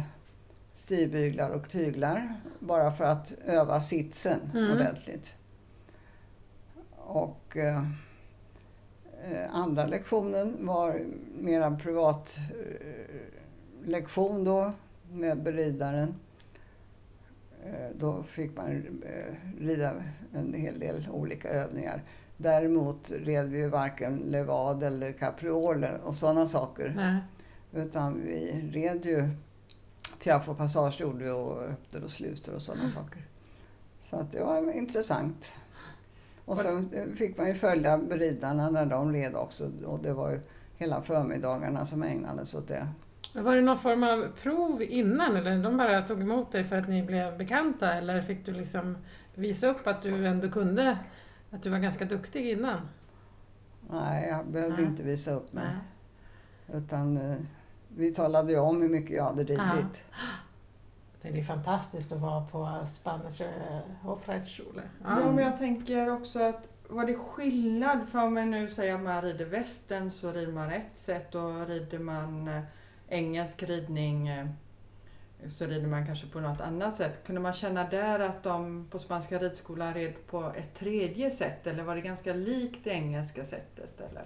stigbyglar 0.74 1.50
och 1.50 1.68
tyglar. 1.70 2.40
Bara 2.58 2.92
för 2.92 3.04
att 3.04 3.32
öva 3.46 3.80
sitsen 3.80 4.40
Mm. 4.54 4.70
ordentligt. 4.72 5.34
Och 6.96 7.56
eh, 7.56 7.76
eh, 9.30 9.54
andra 9.56 9.86
lektionen 9.86 10.66
var 10.66 11.00
mera 11.38 11.76
privat 11.76 12.38
eh, 12.38 13.88
lektion 13.88 14.44
då 14.44 14.72
med 15.12 15.42
beridaren. 15.42 16.14
Eh, 17.66 17.90
Då 17.98 18.22
fick 18.22 18.56
man 18.56 18.70
eh, 19.06 19.34
rida 19.64 19.94
en 20.34 20.54
hel 20.54 20.78
del 20.80 21.08
olika 21.12 21.48
övningar. 21.48 22.02
Däremot 22.42 23.10
red 23.10 23.48
vi 23.48 23.58
ju 23.58 23.68
varken 23.68 24.16
levad 24.16 24.82
eller 24.82 25.12
caprioler 25.12 26.00
och 26.04 26.14
sådana 26.14 26.46
saker. 26.46 26.92
Nej. 26.96 27.16
Utan 27.84 28.22
vi 28.22 28.70
red 28.72 29.06
ju 29.06 29.28
piaff 30.22 30.48
och 30.48 30.58
passage 30.58 31.00
gjorde 31.00 31.24
vi 31.24 31.30
och 31.30 31.62
öppner 31.62 32.04
och 32.04 32.10
sluter 32.10 32.54
och 32.54 32.62
sådana 32.62 32.90
saker. 32.90 33.22
Så 34.00 34.16
att 34.16 34.32
det 34.32 34.44
var 34.44 34.72
intressant. 34.72 35.52
Och 36.44 36.56
sen 36.56 36.90
fick 37.16 37.38
man 37.38 37.46
ju 37.46 37.54
följa 37.54 37.96
ridarna 37.96 38.70
när 38.70 38.86
de 38.86 39.12
red 39.12 39.34
också 39.34 39.70
och 39.86 39.98
det 40.02 40.12
var 40.12 40.30
ju 40.30 40.40
hela 40.76 41.02
förmiddagarna 41.02 41.86
som 41.86 42.02
ägnades 42.02 42.54
åt 42.54 42.68
det. 42.68 42.88
Men 43.32 43.44
Var 43.44 43.56
det 43.56 43.62
någon 43.62 43.78
form 43.78 44.02
av 44.02 44.28
prov 44.42 44.82
innan 44.82 45.36
eller 45.36 45.62
de 45.62 45.76
bara 45.76 46.02
tog 46.02 46.20
emot 46.20 46.52
dig 46.52 46.64
för 46.64 46.76
att 46.76 46.88
ni 46.88 47.02
blev 47.02 47.38
bekanta 47.38 47.94
eller 47.94 48.22
fick 48.22 48.46
du 48.46 48.52
liksom 48.52 48.98
visa 49.34 49.68
upp 49.68 49.86
att 49.86 50.02
du 50.02 50.26
ändå 50.26 50.50
kunde, 50.50 50.98
att 51.50 51.62
du 51.62 51.70
var 51.70 51.78
ganska 51.78 52.04
duktig 52.04 52.50
innan? 52.50 52.88
Nej, 53.90 54.28
jag 54.28 54.46
behövde 54.46 54.76
Nej. 54.76 54.86
inte 54.86 55.02
visa 55.02 55.30
upp 55.30 55.52
mig. 55.52 55.68
Nej. 56.66 56.78
Utan 56.78 57.16
eh, 57.16 57.36
vi 57.88 58.14
talade 58.14 58.52
ju 58.52 58.58
om 58.58 58.82
hur 58.82 58.88
mycket 58.88 59.16
jag 59.16 59.24
hade 59.24 59.44
ridit. 59.44 60.04
Det 61.22 61.28
är 61.28 61.42
fantastiskt 61.42 62.12
att 62.12 62.20
vara 62.20 62.44
på 62.44 62.86
Spanish 62.86 63.42
Hofreitschule. 64.02 64.82
Ja, 65.04 65.32
men 65.32 65.44
jag 65.44 65.58
tänker 65.58 66.10
också 66.10 66.42
att 66.42 66.68
var 66.88 67.06
det 67.06 67.14
skillnad? 67.14 68.08
För 68.08 68.24
om 68.24 68.34
man 68.34 68.50
nu 68.50 68.68
säger 68.68 68.94
att 68.94 69.00
man 69.00 69.22
rider 69.22 69.44
västern 69.44 70.10
så 70.10 70.32
rider 70.32 70.52
man 70.52 70.70
ett 70.70 70.92
sätt 70.94 71.34
och 71.34 71.66
rider 71.66 71.98
man 71.98 72.48
eh, 72.48 72.62
engelsk 73.08 73.62
ridning 73.62 74.28
eh, 74.28 74.46
så 75.48 75.66
rider 75.66 75.86
man 75.86 76.06
kanske 76.06 76.26
på 76.26 76.40
något 76.40 76.60
annat 76.60 76.96
sätt. 76.96 77.24
Kunde 77.26 77.40
man 77.40 77.52
känna 77.52 77.84
där 77.84 78.20
att 78.20 78.42
de 78.42 78.86
på 78.90 78.98
Spanska 78.98 79.38
ridskolan 79.38 79.94
red 79.94 80.12
på 80.26 80.52
ett 80.56 80.74
tredje 80.74 81.30
sätt 81.30 81.66
eller 81.66 81.82
var 81.82 81.94
det 81.94 82.00
ganska 82.00 82.34
likt 82.34 82.78
det 82.84 82.90
engelska 82.90 83.44
sättet? 83.44 84.00
Eller? 84.10 84.24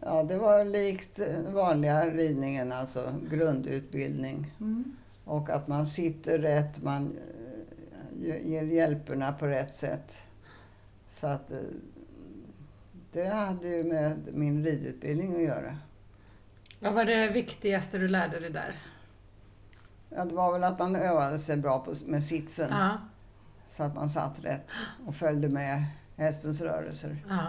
Ja, 0.00 0.22
det 0.22 0.38
var 0.38 0.64
likt 0.64 1.16
den 1.16 1.54
vanliga 1.54 2.10
ridningen, 2.10 2.72
alltså 2.72 3.14
grundutbildning. 3.30 4.52
Mm. 4.60 4.96
Och 5.24 5.50
att 5.50 5.68
man 5.68 5.86
sitter 5.86 6.38
rätt, 6.38 6.82
man 6.82 7.18
eh, 8.24 8.46
ger 8.46 8.62
hjälperna 8.62 9.32
på 9.32 9.46
rätt 9.46 9.74
sätt. 9.74 10.22
Så 11.08 11.26
att 11.26 11.50
eh, 11.50 11.58
det 13.12 13.28
hade 13.28 13.68
ju 13.68 13.84
med 13.84 14.16
min 14.32 14.64
ridutbildning 14.64 15.36
att 15.36 15.42
göra. 15.42 15.78
Vad 16.80 16.92
var 16.92 17.04
det 17.04 17.28
viktigaste 17.28 17.98
du 17.98 18.08
lärde 18.08 18.40
dig 18.40 18.50
där? 18.50 18.76
Ja, 20.10 20.24
det 20.24 20.34
var 20.34 20.52
väl 20.52 20.64
att 20.64 20.78
man 20.78 20.96
övade 20.96 21.38
sig 21.38 21.56
bra 21.56 21.78
på, 21.78 21.94
med 22.06 22.24
sitsen. 22.24 22.68
Ja, 22.70 22.98
Så 23.68 23.82
att 23.82 23.94
man 23.94 24.10
satt 24.10 24.44
rätt 24.44 24.70
och 25.06 25.14
följde 25.14 25.48
med 25.48 25.84
hästens 26.16 26.60
rörelser. 26.60 27.16
ja. 27.28 27.46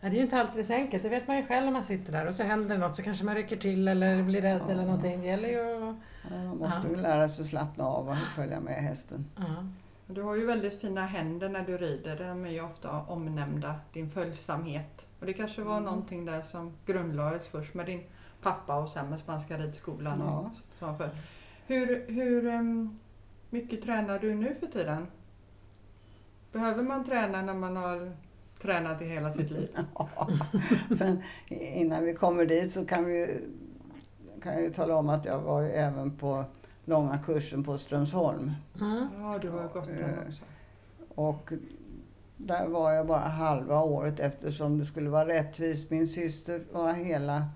Ja, 0.00 0.08
det 0.08 0.14
är 0.14 0.18
ju 0.18 0.22
inte 0.22 0.40
alltid 0.40 0.66
så 0.66 0.72
enkelt, 0.72 1.02
det 1.02 1.08
vet 1.08 1.28
man 1.28 1.36
ju 1.36 1.46
själv 1.46 1.64
när 1.64 1.72
man 1.72 1.84
sitter 1.84 2.12
där 2.12 2.26
och 2.26 2.34
så 2.34 2.42
händer 2.42 2.78
något 2.78 2.96
så 2.96 3.02
kanske 3.02 3.24
man 3.24 3.34
rycker 3.34 3.56
till 3.56 3.88
eller 3.88 4.22
blir 4.22 4.42
rädd 4.42 4.60
Ja. 4.66 4.72
eller 4.72 4.82
någonting. 4.84 5.20
Det 5.20 5.26
gäller 5.26 5.48
ju 5.48 5.88
att... 5.90 5.96
Ja, 6.30 6.36
Man 6.36 6.56
måste 6.56 6.80
Ja. 6.84 6.90
ju 6.90 6.96
lära 6.96 7.28
sig 7.28 7.42
att 7.42 7.48
slappna 7.48 7.84
av 7.84 8.08
och 8.08 8.16
följa 8.34 8.60
med 8.60 8.74
hästen. 8.74 9.26
Ja. 9.36 9.66
Du 10.06 10.22
har 10.22 10.36
ju 10.36 10.46
väldigt 10.46 10.80
fina 10.80 11.06
händer 11.06 11.48
när 11.48 11.62
du 11.64 11.78
rider. 11.78 12.16
De 12.28 12.44
är 12.44 12.50
ju 12.50 12.60
ofta 12.64 12.90
omnämnda. 13.02 13.74
Din 13.92 14.10
följsamhet. 14.10 15.06
Och 15.20 15.26
det 15.26 15.32
kanske 15.32 15.62
var 15.62 15.72
Mm. 15.76 15.84
någonting 15.84 16.24
där 16.24 16.42
som 16.42 16.72
grundlades 16.86 17.48
först 17.48 17.74
med 17.74 17.86
din 17.86 18.02
pappa 18.48 18.76
och 18.76 18.88
sen 18.88 19.10
med 19.10 19.18
Spanska 19.18 19.58
ridskolan. 19.58 20.18
Ja. 20.20 20.38
Och 20.38 20.50
så 20.78 20.94
för. 20.94 21.10
Hur, 21.66 22.04
hur 22.08 22.46
em, 22.46 22.98
mycket 23.50 23.82
tränar 23.82 24.18
du 24.18 24.34
nu 24.34 24.54
för 24.60 24.66
tiden? 24.66 25.06
Behöver 26.52 26.82
man 26.82 27.04
träna 27.04 27.42
när 27.42 27.54
man 27.54 27.76
har 27.76 28.12
tränat 28.62 29.02
i 29.02 29.04
hela 29.04 29.32
sitt 29.32 29.50
liv? 29.50 29.68
Men 30.88 31.22
innan 31.48 32.04
vi 32.04 32.14
kommer 32.14 32.46
dit 32.46 32.72
så 32.72 32.86
kan, 32.86 33.04
vi, 33.04 33.40
kan 34.42 34.52
jag 34.52 34.62
ju 34.62 34.70
tala 34.70 34.96
om 34.96 35.08
att 35.08 35.24
jag 35.24 35.40
var 35.40 35.62
ju 35.62 35.68
även 35.68 36.16
på 36.16 36.44
långa 36.84 37.18
kursen 37.18 37.64
på 37.64 37.78
Strömsholm. 37.78 38.52
Mm. 38.80 39.06
Ja, 39.18 39.38
du 39.42 39.48
har 39.48 39.68
gått 39.68 39.86
den 39.86 39.98
Eh, 39.98 40.28
också. 40.28 40.42
Och 41.14 41.52
där 42.36 42.66
var 42.66 42.92
jag 42.92 43.06
bara 43.06 43.28
halva 43.28 43.82
året 43.82 44.20
eftersom 44.20 44.78
det 44.78 44.84
skulle 44.84 45.10
vara 45.10 45.28
rättvist. 45.28 45.90
Min 45.90 46.06
syster 46.06 46.62
var 46.72 46.92
hela 46.92 47.46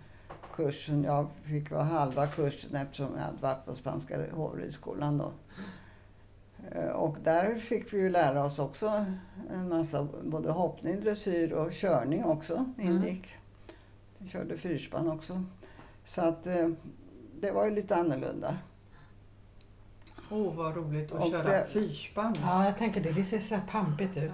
kursen. 0.57 1.05
Jag 1.05 1.27
fick 1.45 1.71
vara 1.71 1.83
halva 1.83 2.27
kursen 2.27 2.77
eftersom 2.77 3.09
jag 3.17 3.23
hade 3.23 3.39
varit 3.43 3.65
på 3.67 3.75
Spanska 3.75 4.19
hovridskolan 4.33 5.19
då. 5.19 5.33
Eh, 6.73 6.89
Och 6.89 7.17
där 7.25 7.55
fick 7.55 7.93
vi 7.93 8.01
ju 8.01 8.11
lära 8.11 8.45
oss 8.45 8.59
också 8.59 9.05
en 9.51 9.69
massa, 9.69 10.09
både 10.25 10.51
hoppning, 10.51 11.01
dressyr 11.01 11.53
och 11.53 11.73
körning 11.73 12.25
också 12.25 12.65
ingick. 12.79 13.35
Vi 14.19 14.29
körde 14.29 14.57
fyrspann 14.59 15.11
också. 15.11 15.45
Så 16.05 16.21
att 16.21 16.47
eh, 16.47 16.69
det 17.41 17.51
var 17.51 17.65
ju 17.65 17.71
lite 17.71 17.97
annorlunda. 17.97 18.57
Åh, 20.31 20.39
oh, 20.39 20.55
vad 20.55 20.77
roligt 20.77 21.13
att 21.13 21.21
och 21.25 21.31
köra 21.31 21.43
det- 21.43 21.67
fyrspann. 21.73 22.37
ja, 22.43 22.65
jag 22.65 22.79
tänker 22.79 23.01
det. 23.01 23.13
Det 23.13 23.25
ser 23.25 23.39
så 23.39 23.55
här 23.55 23.63
pampigt 23.71 24.17
ut. 24.17 24.33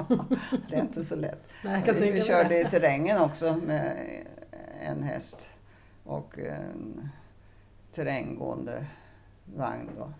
Det 0.68 0.74
är 0.76 0.80
inte 0.80 1.04
så 1.04 1.16
lätt. 1.16 1.42
Nej, 1.64 1.72
jag 1.74 1.84
kan 1.84 1.94
Vi, 1.94 2.00
tänka 2.00 2.14
vi 2.14 2.22
körde 2.22 2.60
i 2.60 2.64
terrängen 2.64 3.20
också 3.22 3.56
med 3.66 3.96
en 4.88 5.02
häst 5.02 5.48
och 6.04 6.38
en 6.38 7.08
terränggående 7.92 8.86
vagn. 9.56 9.90
Då. 9.98 10.12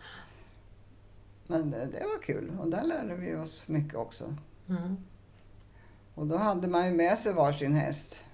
Men 1.47 1.71
det, 1.71 1.87
det 1.87 2.05
var 2.05 2.23
kul 2.23 2.59
och 2.61 2.71
där 2.71 2.85
lärde 2.85 3.15
vi 3.15 3.35
oss 3.35 3.69
mycket 3.69 3.95
också. 3.95 4.35
Mm. 4.69 4.97
Och 6.15 6.27
då 6.27 6.37
hade 6.37 6.69
man 6.69 6.87
ju 6.87 6.93
med 6.93 7.19
sig 7.19 7.33
varsin 7.33 7.75
häst. 7.75 8.25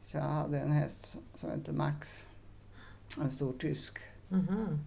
Så 0.00 0.16
jag 0.16 0.24
hade 0.24 0.60
en 0.60 0.72
häst 0.72 1.16
som 1.34 1.50
hette 1.50 1.72
Max. 1.72 2.26
En 3.20 3.30
stor 3.30 3.52
tysk. 3.58 3.98
Mhm. 4.28 4.84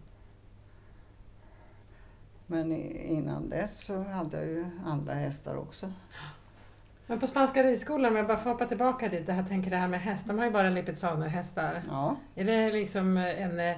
Men 2.47 2.71
innan 2.95 3.49
dess 3.49 3.85
så 3.85 4.03
hade 4.03 4.37
jag 4.37 4.47
ju 4.47 4.65
andra 4.85 5.13
hästar 5.13 5.55
också. 5.55 5.93
Men 7.09 7.19
på 7.19 7.27
Spanska 7.27 7.63
ridskolan, 7.63 8.11
om 8.11 8.17
jag 8.17 8.27
bara 8.27 8.37
får 8.37 8.49
hoppa 8.49 8.65
tillbaka 8.65 9.09
dit, 9.09 9.25
det 9.25 9.33
här, 9.33 9.43
tänker 9.43 9.69
det 9.71 9.77
här 9.77 9.87
med 9.87 10.01
häst, 10.01 10.27
de 10.27 10.37
har 10.37 10.45
ju 10.45 10.51
bara 10.51 10.69
lipizzanerhästar. 10.69 11.81
Ja, 11.87 12.15
Är 12.35 12.45
det 12.45 12.71
liksom 12.71 13.17
en... 13.17 13.59
eh, 13.59 13.77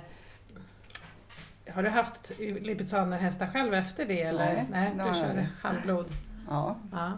Har 1.74 1.84
du 1.84 1.90
haft 1.90 2.32
lipizzanerhästar 2.40 3.48
själv 3.48 3.74
efter 3.74 4.06
det 4.06 4.22
eller? 4.22 4.46
Nej, 4.54 4.66
Nej 4.72 4.92
du 4.96 5.04
inte. 5.30 5.50
halvblod. 5.62 6.06
ja. 6.50 6.76
Ja. 6.92 7.12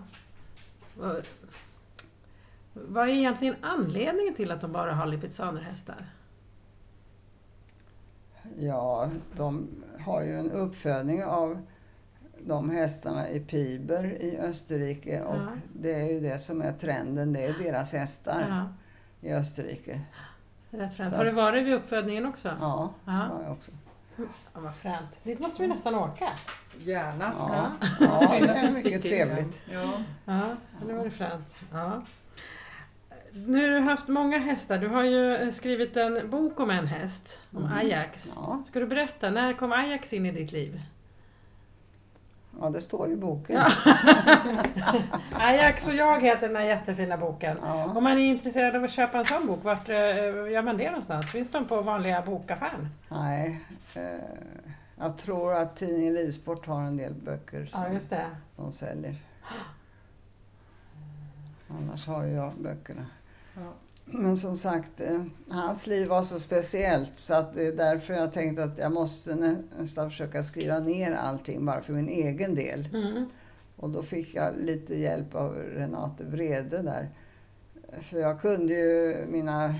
Vad- 0.97 1.25
Vad 2.73 3.09
är 3.09 3.13
egentligen 3.13 3.55
anledningen 3.61 4.33
till 4.33 4.51
att 4.51 4.61
de 4.61 4.71
bara 4.71 4.93
har 4.93 5.05
lipizzanerhästar? 5.05 6.05
Ja, 8.59 9.09
de 9.35 9.67
har 10.05 10.23
ju 10.23 10.39
en 10.39 10.51
uppfödning 10.51 11.23
av 11.23 11.65
de 12.45 12.69
hästarna 12.69 13.29
i 13.29 13.39
Piber 13.39 14.03
i 14.21 14.37
Österrike 14.37 15.21
och 15.21 15.35
Ja. 15.35 15.47
det 15.73 15.93
är 15.93 16.11
ju 16.11 16.19
det 16.19 16.39
som 16.39 16.61
är 16.61 16.71
trenden. 16.71 17.33
Det 17.33 17.43
är 17.45 17.53
deras 17.63 17.93
hästar 17.93 18.45
Ja, 19.21 19.29
i 19.29 19.33
Österrike. 19.33 20.01
rätt 20.69 20.93
fränt. 20.93 21.15
Har 21.15 21.25
du 21.25 21.31
varit 21.31 21.65
vid 21.65 21.73
uppfödningen 21.73 22.25
också? 22.25 22.49
Ja, 22.59 22.93
det 23.05 23.11
Ja. 23.11 23.17
har 23.17 23.43
jag 23.43 23.51
också. 23.51 23.71
Ja, 24.53 24.59
vad 24.59 24.75
fränt. 24.75 25.09
Dit 25.23 25.39
måste 25.39 25.61
vi 25.61 25.67
nästan 25.67 25.95
åka. 25.95 26.29
Gärna. 26.79 27.33
Ja, 27.39 27.71
ja 27.99 28.37
det 28.39 28.47
är 28.49 28.71
mycket 28.71 29.01
trevligt. 29.03 29.61
Ja. 29.71 29.93
Ja, 30.25 30.55
det 30.87 30.93
var 30.93 31.03
det 31.03 31.11
fränt. 31.11 31.55
Ja. 31.71 32.01
Nu 33.35 33.61
har 33.61 33.69
du 33.69 33.79
haft 33.79 34.07
många 34.07 34.37
hästar. 34.37 34.77
Du 34.77 34.87
har 34.87 35.03
ju 35.03 35.51
skrivit 35.51 35.97
en 35.97 36.29
bok 36.29 36.59
om 36.59 36.69
en 36.69 36.87
häst, 36.87 37.39
om 37.51 37.57
Mm. 37.65 37.77
Ajax. 37.77 38.33
Ja, 38.35 38.63
Ska 38.67 38.79
du 38.79 38.87
berätta, 38.87 39.29
när 39.29 39.53
kom 39.53 39.71
Ajax 39.71 40.13
in 40.13 40.25
i 40.25 40.31
ditt 40.31 40.51
liv? 40.51 40.81
Ja, 42.63 42.69
det 42.69 42.81
står 42.81 43.11
i 43.11 43.15
boken. 43.15 43.55
Ja. 43.55 43.71
Ajax 45.39 45.87
och 45.87 45.93
jag 45.93 46.21
heter 46.21 46.47
den 46.47 46.55
här 46.55 46.63
jättefina 46.63 47.17
boken. 47.17 47.57
Ja. 47.61 47.83
Om 47.95 48.03
man 48.03 48.13
är 48.17 48.25
intresserad 48.25 48.75
av 48.75 48.83
att 48.83 48.91
köpa 48.91 49.17
en 49.19 49.25
sån 49.25 49.47
bok, 49.47 49.63
vart 49.63 49.89
eh, 49.89 49.95
gör 49.95 50.61
man 50.61 50.77
det 50.77 50.85
någonstans? 50.89 51.31
Finns 51.31 51.51
de 51.51 51.67
på 51.67 51.81
vanliga 51.81 52.21
bokaffären? 52.21 52.89
Nej, 53.09 53.61
eh, 53.95 54.03
jag 54.99 55.17
tror 55.17 55.53
att 55.53 55.75
tidningen 55.75 56.13
Ridsport 56.13 56.65
har 56.65 56.81
en 56.81 56.97
del 56.97 57.13
böcker 57.13 57.65
som 57.65 57.83
Ja, 57.83 57.89
just 57.93 58.09
det. 58.09 58.25
de 58.55 58.71
säljer. 58.71 59.15
Annars 61.69 62.07
har 62.07 62.23
jag 62.25 62.53
böckerna. 62.57 63.05
Ja. 63.55 63.61
Men 64.05 64.37
som 64.37 64.57
sagt, 64.57 65.01
eh, 65.01 65.21
hans 65.49 65.87
liv 65.87 66.07
var 66.07 66.23
så 66.23 66.39
speciellt 66.39 67.15
så 67.15 67.33
att 67.33 67.55
det 67.55 67.67
är 67.67 67.71
därför 67.71 68.13
jag 68.13 68.33
tänkte 68.33 68.63
att 68.63 68.77
jag 68.77 68.91
måste 68.91 69.35
nä- 69.35 69.63
nästan 69.79 70.09
försöka 70.09 70.43
skriva 70.43 70.79
ner 70.79 71.11
allting 71.11 71.65
bara 71.65 71.81
för 71.81 71.93
min 71.93 72.09
egen 72.09 72.55
del. 72.55 72.89
Mm. 72.93 73.25
Och 73.75 73.89
då 73.89 74.01
fick 74.01 74.35
jag 74.35 74.53
lite 74.57 74.95
hjälp 74.95 75.35
av 75.35 75.55
Renate 75.55 76.23
Vrede 76.23 76.81
där. 76.81 77.09
För 78.01 78.19
jag 78.19 78.41
kunde 78.41 78.73
ju 78.73 79.25
mina 79.29 79.75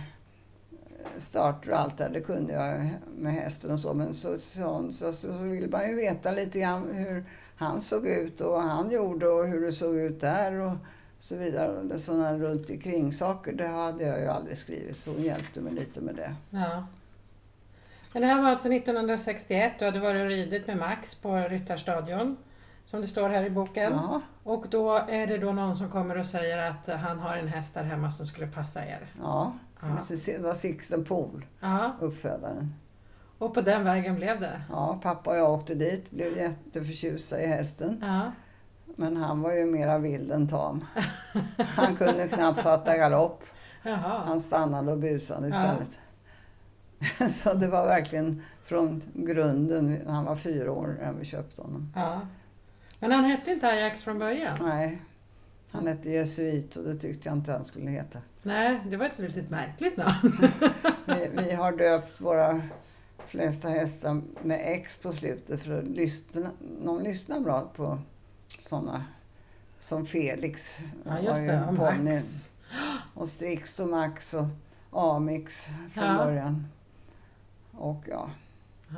starter 1.18 1.72
och 1.72 1.80
allt 1.80 1.98
där, 1.98 2.10
det 2.10 2.22
kunde 2.22 2.54
jag 2.54 2.90
med 3.18 3.34
hästen 3.34 3.72
och 3.72 3.80
så. 3.80 3.94
Men 3.94 4.14
så, 4.14 4.38
så, 4.38 4.92
så, 4.92 4.92
så, 4.92 5.14
så 5.14 5.28
vill 5.28 5.70
man 5.70 5.90
ju 5.90 5.96
veta 5.96 6.32
lite 6.32 6.60
grann 6.60 6.90
hur 6.94 7.26
han 7.56 7.82
såg 7.82 8.08
ut 8.08 8.42
och 8.42 8.52
vad 8.52 8.64
han 8.64 8.92
gjorde 8.92 9.28
och 9.28 9.48
hur 9.48 9.62
det 9.62 9.74
såg 9.74 9.96
ut 9.96 10.22
där 10.22 10.60
och 10.60 10.74
så 11.24 11.36
vidare. 11.36 12.00
Sådana 12.00 12.34
runt 12.38 12.70
omkring 12.70 13.14
saker 13.14 13.54
det 13.54 13.68
hade 13.68 14.04
jag 14.04 14.20
ju 14.22 14.28
aldrig 14.28 14.58
skrivit 14.58 14.98
så 14.98 15.12
hon 15.12 15.24
hjälpte 15.24 15.62
mig 15.62 15.74
lite 15.74 16.02
med 16.02 16.16
det. 16.16 16.36
Ja. 16.50 16.88
Men 18.14 18.22
det 18.22 18.28
här 18.28 18.42
var 18.42 18.50
alltså 18.50 18.74
1961, 18.74 19.74
du 19.80 19.86
hade 19.86 20.00
varit 20.00 20.22
och 20.22 20.28
ridit 20.28 20.68
med 20.68 20.78
Max 20.78 21.16
på 21.16 21.36
Ryttarstadion. 21.36 22.38
Som 22.86 23.02
det 23.02 23.08
står 23.08 23.30
här 23.30 23.44
i 23.44 23.50
boken. 23.50 23.92
Ja, 23.94 24.22
Och 24.44 24.66
då 24.70 24.96
är 24.98 25.28
det 25.28 25.38
då 25.38 25.52
någon 25.52 25.76
som 25.76 25.90
kommer 25.92 26.18
och 26.18 26.26
säger 26.26 26.58
att 26.70 27.00
han 27.02 27.20
har 27.20 27.38
en 27.38 27.48
häst 27.48 27.74
där 27.74 27.84
hemma 27.84 28.12
som 28.12 28.26
skulle 28.26 28.48
passa 28.48 28.86
er. 28.86 29.08
ja. 29.22 29.54
Ja. 29.82 29.88
Det 30.26 30.42
var 30.42 30.54
Sixten 30.54 31.06
Pohl, 31.06 31.46
Ja, 31.60 31.92
uppfödaren. 32.00 32.74
och 33.38 33.54
på 33.54 33.62
den 33.62 33.84
vägen 33.84 34.16
blev 34.16 34.40
det. 34.40 34.62
Ja, 34.70 35.00
pappa 35.04 35.30
och 35.32 35.38
jag 35.38 35.52
åkte 35.54 35.76
dit, 35.76 36.12
blev 36.12 36.38
jätteförtjusta 36.38 37.42
i 37.42 37.48
hästen. 37.48 37.98
Ja, 38.02 38.32
Men 38.96 39.18
han 39.18 39.42
var 39.42 39.54
ju 39.54 39.66
mera 39.66 39.98
vild 39.98 40.32
än 40.32 40.48
tam. 40.48 40.86
Han 41.58 41.96
kunde 41.96 42.28
knappt 42.28 42.62
fatta 42.62 42.98
galopp. 42.98 43.44
jaha. 43.84 44.24
Han 44.26 44.40
stannade 44.40 44.92
och 44.92 44.98
busade 45.00 45.48
Ja. 45.50 45.56
istället. 45.56 46.00
Så 47.34 47.54
det 47.54 47.68
var 47.68 47.86
verkligen 47.86 48.42
från 48.64 49.02
grunden. 49.14 50.02
Han 50.08 50.26
var 50.26 50.36
fyra 50.36 50.72
år 50.72 50.98
när 51.02 51.14
vi 51.14 51.26
köpte 51.26 51.62
honom. 51.62 51.92
Ja. 51.96 52.22
Men 53.00 53.12
han 53.12 53.24
hette 53.26 53.52
inte 53.52 53.68
Ajax 53.68 54.04
från 54.04 54.20
början? 54.20 54.58
Nej, 54.62 55.02
han 55.72 55.88
hette 55.88 56.10
Jesuit 56.10 56.76
och 56.76 56.84
det 56.84 56.96
tyckte 56.96 57.30
jag 57.30 57.38
inte 57.38 57.52
han 57.52 57.64
skulle 57.64 57.90
heta. 57.92 58.20
Nej, 58.42 58.82
det 58.90 58.98
var 58.98 59.06
ett 59.06 59.20
litet 59.20 59.50
märkligt 59.50 59.98
namn. 59.98 60.38
Vi, 61.06 61.30
vi 61.44 61.54
har 61.54 61.72
döpt 61.72 62.22
våra 62.22 62.62
flesta 63.28 63.68
hästar 63.68 64.22
med 64.42 64.60
X 64.64 64.98
på 64.98 65.12
slutet 65.12 65.62
för 65.62 65.82
lyssna, 65.82 66.50
de 66.86 67.02
lyssnar 67.02 67.40
bra 67.40 67.72
på 67.76 68.00
sådana 68.62 69.06
som 69.80 70.06
Felix. 70.06 70.80
Ja, 71.06 71.20
just 71.20 71.42
ju 71.42 71.46
det. 71.46 71.66
Och 71.70 71.76
ponny. 71.78 72.14
Max. 72.14 72.52
Och 73.14 73.30
Strix 73.30 73.80
och 73.80 73.88
Max 73.90 74.34
och 74.34 74.46
Amix 75.16 75.68
från 75.94 76.04
Ja. 76.06 76.18
början. 76.18 76.68
Och 77.72 78.04
ja, 78.10 78.30
Ja. 78.90 78.98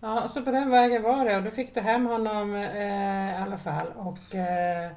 Ja, 0.00 0.28
så 0.28 0.42
på 0.42 0.50
den 0.50 0.70
vägen 0.70 1.02
var 1.02 1.24
det 1.24 1.36
och 1.36 1.42
då 1.42 1.50
fick 1.50 1.74
du 1.74 1.80
hem 1.80 2.06
honom 2.06 2.54
eh, 2.54 3.30
i 3.30 3.36
alla 3.36 3.58
fall 3.58 3.86
och 3.96 4.34
eh, 4.34 4.90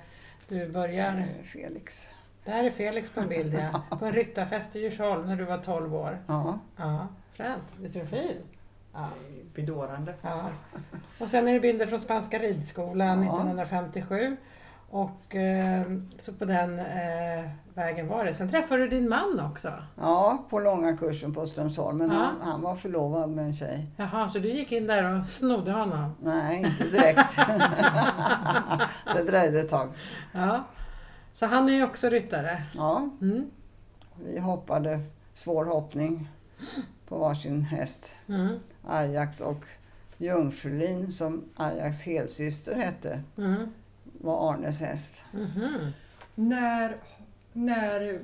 du 0.48 0.70
börjar... 0.72 1.18
eh, 1.18 1.44
Felix. 1.44 2.08
Där 2.46 2.64
är 2.64 2.72
Felix 2.72 3.10
på 3.14 3.20
en 3.22 3.28
bild 3.28 3.54
ja. 3.54 3.82
På 3.98 4.06
en 4.06 4.12
ryttarfest 4.12 4.76
i 4.76 4.80
Djursholm 4.80 5.28
när 5.28 5.36
du 5.36 5.44
var 5.44 5.58
12 5.58 5.96
år. 5.96 6.20
Ja, 6.28 6.60
Ja, 6.78 7.08
fränt. 7.34 7.64
Visst 7.80 7.96
är 7.96 8.00
den 8.00 8.10
fin? 8.10 8.38
Ja. 8.94 9.08
Bedårande. 9.56 10.14
ja. 10.22 10.50
Och 11.20 11.30
sen 11.30 11.48
är 11.48 11.54
det 11.54 11.60
bilder 11.60 11.86
från 11.88 12.00
Spanska 12.00 12.40
ridskolan 12.40 13.24
Ja. 13.24 13.34
1957. 13.36 14.38
Och 14.90 15.36
eh, 15.36 15.84
så 16.20 16.34
på 16.34 16.46
den 16.46 16.80
eh, 16.80 17.50
vägen 17.74 18.08
var 18.08 18.26
det. 18.26 18.34
Sen 18.34 18.50
träffade 18.50 18.82
du 18.82 18.88
din 18.88 19.10
man 19.10 19.40
också. 19.52 19.74
ja, 19.96 20.46
på 20.50 20.60
långa 20.60 20.98
kursen 20.98 21.34
på 21.34 21.46
Strömsholm. 21.46 21.98
Men 21.98 22.12
Ja. 22.12 22.16
han, 22.18 22.42
han 22.42 22.62
var 22.62 22.76
förlovad 22.76 23.30
med 23.30 23.46
en 23.46 23.56
tjej. 23.56 23.88
Jaha, 23.98 24.30
så 24.30 24.40
du 24.40 24.50
gick 24.52 24.72
in 24.72 24.88
där 24.88 25.20
och 25.20 25.26
snodde 25.26 25.72
honom? 25.72 26.16
Nej, 26.22 26.58
inte 26.58 26.84
direkt. 26.84 27.38
det 29.16 29.24
dröjde 29.24 29.60
ett 29.60 29.70
tag. 29.70 29.88
Ja. 30.32 30.64
Så 31.34 31.46
han 31.46 31.70
är 31.70 31.74
ju 31.74 31.84
också 31.84 32.10
ryttare. 32.10 32.64
Ja, 32.76 33.10
Mm. 33.22 33.52
vi 34.26 34.40
hoppade 34.40 35.00
svår 35.34 35.66
hoppning 35.66 36.30
på 37.12 37.18
varsin 37.18 37.62
häst. 37.62 38.16
Mm. 38.28 38.60
Ajax 38.88 39.40
och 39.42 39.66
Jungfrulin, 40.18 41.12
som 41.12 41.44
Ajax 41.56 42.02
helsyster 42.02 42.76
hette, 42.76 43.24
Mm. 43.38 43.68
var 44.04 44.54
Arnes 44.54 44.82
häst. 44.82 45.22
Mhm. 45.34 45.92
När, 46.36 46.98
när 47.54 48.20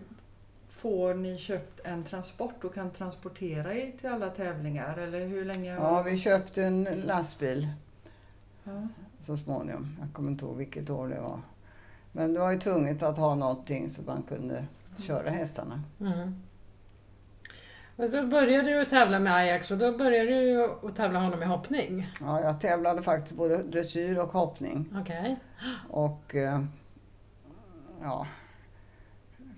får 0.69 1.13
ni 1.13 1.37
köpt 1.37 1.79
en 1.87 2.03
transport 2.03 2.63
och 2.63 2.73
kan 2.73 2.91
transportera 2.91 3.73
er 3.73 3.91
till 3.99 4.09
alla 4.09 4.29
tävlingar? 4.29 4.97
Eller 4.97 5.25
hur 5.27 5.45
länge? 5.45 5.73
Ja, 5.73 6.01
vi 6.01 6.19
köpte 6.19 6.63
en 6.63 6.83
lastbil 6.83 7.67
Ja. 8.63 8.87
så 9.19 9.37
småningom. 9.37 9.97
Jag 9.99 10.13
kommer 10.13 10.31
inte 10.31 10.45
ihåg 10.45 10.55
vilket 10.57 10.89
år 10.89 11.07
det 11.09 11.19
var. 11.21 11.39
Men 12.11 12.33
det 12.33 12.39
var 12.39 12.51
ju 12.51 12.59
tvunget 12.59 13.03
att 13.03 13.17
ha 13.17 13.35
någonting 13.35 13.89
så 13.89 14.01
man 14.01 14.23
kunde 14.23 14.65
köra 14.99 15.29
hästarna. 15.29 15.83
Mm. 15.99 16.35
Och 17.97 18.09
då 18.11 18.23
började 18.23 18.79
du 18.79 18.85
tävla 18.85 19.19
med 19.19 19.35
Ajax 19.35 19.71
och 19.71 19.77
då 19.77 19.97
började 19.97 20.29
du 20.29 20.63
att 20.63 20.95
tävla 20.95 21.19
honom 21.19 21.43
i 21.43 21.45
hoppning. 21.45 22.07
Ja, 22.21 22.41
jag 22.41 22.59
tävlade 22.59 23.03
faktiskt 23.03 23.35
både 23.35 23.63
dressyr 23.63 24.19
och 24.19 24.31
hoppning. 24.31 24.93
Okej. 25.01 25.39
Och 25.89 26.35
eh, 26.35 26.63
ja, 28.01 28.27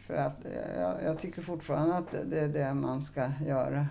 för 0.07 0.13
att 0.13 0.45
eh, 0.45 0.81
jag, 0.81 1.03
jag 1.03 1.19
tycker 1.19 1.41
fortfarande 1.41 1.95
att 1.95 2.15
det, 2.25 2.39
är 2.39 2.47
det 2.47 2.73
man 2.73 3.01
ska 3.01 3.31
göra. 3.45 3.87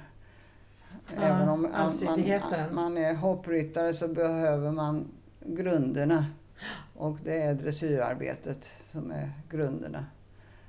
Ja, 1.17 1.23
Även 1.23 1.49
om 1.49 1.63
man, 1.63 2.75
man 2.75 2.97
är 2.99 3.15
hoppryttare 3.15 3.93
så 3.93 4.09
behöver 4.09 4.73
man 4.73 5.09
grunderna. 5.41 6.27
Och 6.97 7.17
det 7.25 7.43
är 7.43 7.55
dressyrarbetet 7.55 8.71
som 8.93 9.11
är 9.11 9.31
grunderna. 9.51 10.07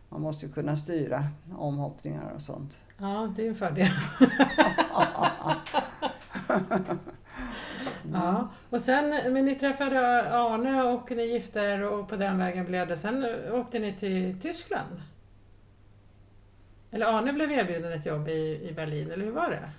Man 0.10 0.22
måste 0.22 0.46
ju 0.46 0.52
kunna 0.52 0.76
styra 0.76 1.24
omhoppningar 1.58 2.32
och 2.36 2.42
sånt. 2.42 2.82
Ja, 2.98 3.34
det 3.36 3.42
är 3.42 3.44
ju 3.44 3.50
en 3.50 3.56
fördel. 3.56 3.88
ja. 8.14 8.50
Och 8.70 8.82
sen, 8.82 9.34
men 9.34 9.46
ni 9.46 9.56
träffade 9.56 10.32
Arne 10.34 10.84
och 10.84 11.12
ni 11.12 11.24
gifte 11.24 11.60
er 11.60 11.84
och 11.84 12.10
på 12.10 12.16
den 12.16 12.38
vägen 12.38 12.66
blev 12.66 12.88
det. 12.88 12.98
Sen 12.98 13.26
åkte 13.52 13.80
ni 13.80 13.94
till 13.94 14.42
Tyskland. 14.42 15.02
Eller 16.92 17.06
Arne 17.06 17.34
blev 17.34 17.52
erbjuden 17.52 17.94
ett 17.94 18.06
jobb 18.06 18.28
i, 18.28 18.68
i 18.70 18.74
Berlin, 18.76 19.12
eller 19.12 19.26
hur 19.26 19.32
var 19.32 19.50
det? 19.50 19.70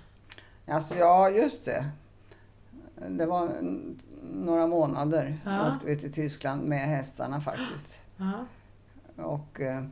Alltså, 0.73 0.95
ja, 0.95 1.29
just 1.29 1.65
det. 1.65 1.85
Det 3.09 3.25
var 3.25 3.49
några 4.33 4.67
månader 4.67 5.37
Ja. 5.45 5.73
åkte 5.73 5.85
vi 5.87 5.97
till 5.97 6.13
Tyskland 6.13 6.67
med 6.67 6.79
hästarna 6.79 7.41
faktiskt. 7.41 7.99
Ja. 8.17 8.45
Och 9.23 9.61
eh, 9.61 9.83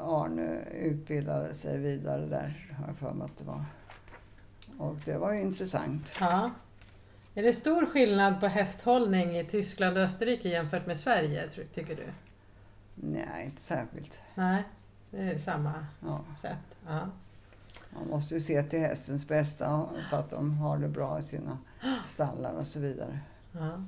Arne 0.00 0.60
utbildade 0.72 1.54
sig 1.54 1.78
vidare 1.78 2.26
där, 2.26 2.74
har 2.78 2.86
jag 2.86 2.96
för 2.96 3.12
mig 3.12 3.24
att 3.24 3.38
det 3.38 3.44
var. 3.44 3.64
Och 4.78 4.96
det 5.04 5.18
var 5.18 5.32
ju 5.32 5.40
intressant. 5.40 6.12
ja. 6.20 6.50
Är 7.34 7.42
det 7.42 7.52
stor 7.52 7.86
skillnad 7.86 8.40
på 8.40 8.46
hästhållning 8.46 9.38
i 9.38 9.44
Tyskland 9.44 9.96
och 9.98 10.02
Österrike 10.02 10.48
jämfört 10.48 10.86
med 10.86 10.96
Sverige, 10.98 11.48
ty- 11.54 11.64
tycker 11.64 11.96
du? 11.96 12.06
Nej, 12.94 13.44
inte 13.44 13.62
särskilt. 13.62 14.20
Nej, 14.34 14.62
det 15.10 15.16
är 15.18 15.38
samma 15.38 15.86
Ja, 16.06 16.24
sätt. 16.40 16.56
Ja. 16.86 17.08
man 17.90 18.08
måste 18.10 18.34
ju 18.34 18.40
se 18.40 18.62
till 18.62 18.78
hästens 18.80 19.28
bästa 19.28 19.88
så 20.10 20.16
att 20.16 20.30
de 20.30 20.58
har 20.58 20.78
det 20.78 20.88
bra 20.88 21.18
i 21.18 21.22
sina 21.22 21.58
stallar 22.04 22.52
och 22.52 22.66
så 22.66 22.80
vidare. 22.80 23.18
Ja. 23.52 23.82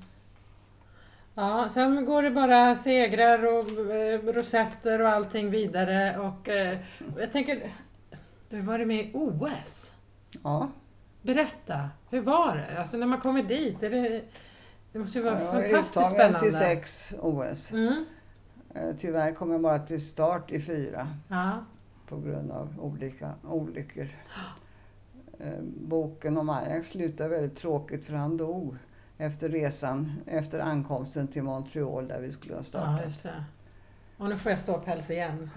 Ja, 1.41 1.69
sen 1.69 2.05
går 2.05 2.23
det 2.23 2.31
bara 2.31 2.77
segrar 2.77 3.47
och 3.47 3.95
eh, 3.95 4.21
rosetter 4.23 5.03
och 5.03 5.09
allting 5.09 5.51
vidare 5.51 6.19
och 6.19 6.49
eh, 6.49 6.79
jag 7.19 7.33
tänker, 7.33 7.73
du 8.49 8.57
har 8.57 8.63
varit 8.63 8.87
med 8.87 8.97
i 9.05 9.11
OS. 9.15 9.93
Ja, 10.43 10.71
Berätta, 11.23 11.89
hur 12.11 12.21
var 12.21 12.57
det? 12.57 12.81
Alltså 12.81 12.97
när 12.97 13.07
man 13.07 13.21
kommer 13.21 13.43
dit, 13.43 13.83
är 13.83 13.91
det, 13.91 14.23
det 14.93 14.99
måste 14.99 15.19
ju 15.19 15.25
vara 15.25 15.43
jag 15.43 15.65
är 15.65 15.75
fantastiskt 15.75 16.11
spännande. 16.11 16.39
till 16.39 16.53
sex 16.55 17.15
OS. 17.21 17.73
Mm. 17.73 18.05
Eh, 18.75 18.97
Tyvärr 18.99 19.33
kom 19.33 19.51
jag 19.53 19.61
bara 19.61 19.79
till 19.79 20.07
start 20.07 20.51
i 20.51 20.61
fyra. 20.61 21.09
Ja, 21.29 21.65
på 22.09 22.21
grund 22.21 22.51
av 22.51 22.81
olika 22.81 23.33
olyckor. 23.49 24.09
Eh, 25.41 25.63
Boken 25.63 26.39
om 26.39 26.51
Ajax 26.51 26.89
slutar 26.89 27.29
väldigt 27.29 27.57
tråkigt 27.57 28.05
för 28.05 28.15
han 28.15 28.37
dog 28.37 28.77
efter 29.19 29.49
resan, 29.49 30.13
efter 30.27 30.59
ankomsten 30.59 31.29
till 31.29 31.43
Montreal 31.43 32.09
där 32.09 32.21
vi 32.21 32.33
skulle 32.33 32.55
ha 32.55 32.59
ja, 32.61 32.65
startat. 32.65 33.05
just 33.05 33.23
det. 33.23 33.45
Och 34.17 34.29
nu 34.29 34.37
får 34.37 34.51
jag 34.53 34.61
ståpäls 34.61 35.11
igen. 35.11 35.51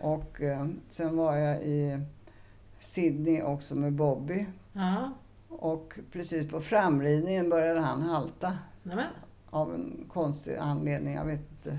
och 0.00 0.40
eh, 0.42 0.66
sen 0.88 1.16
var 1.16 1.36
jag 1.36 1.62
i 1.62 2.00
Sydney 2.80 3.42
också 3.42 3.74
med 3.74 3.92
Bobby. 3.92 4.46
Ja, 4.72 5.12
Och 5.48 5.98
precis 6.12 6.50
på 6.50 6.60
framridningen 6.60 7.50
började 7.50 7.80
han 7.80 8.02
halta 8.02 8.58
nämen. 8.82 9.04
av 9.50 9.74
en 9.74 10.04
konstig 10.12 10.56
anledning. 10.56 11.14
Jag 11.14 11.24
vet 11.24 11.40
inte 11.40 11.78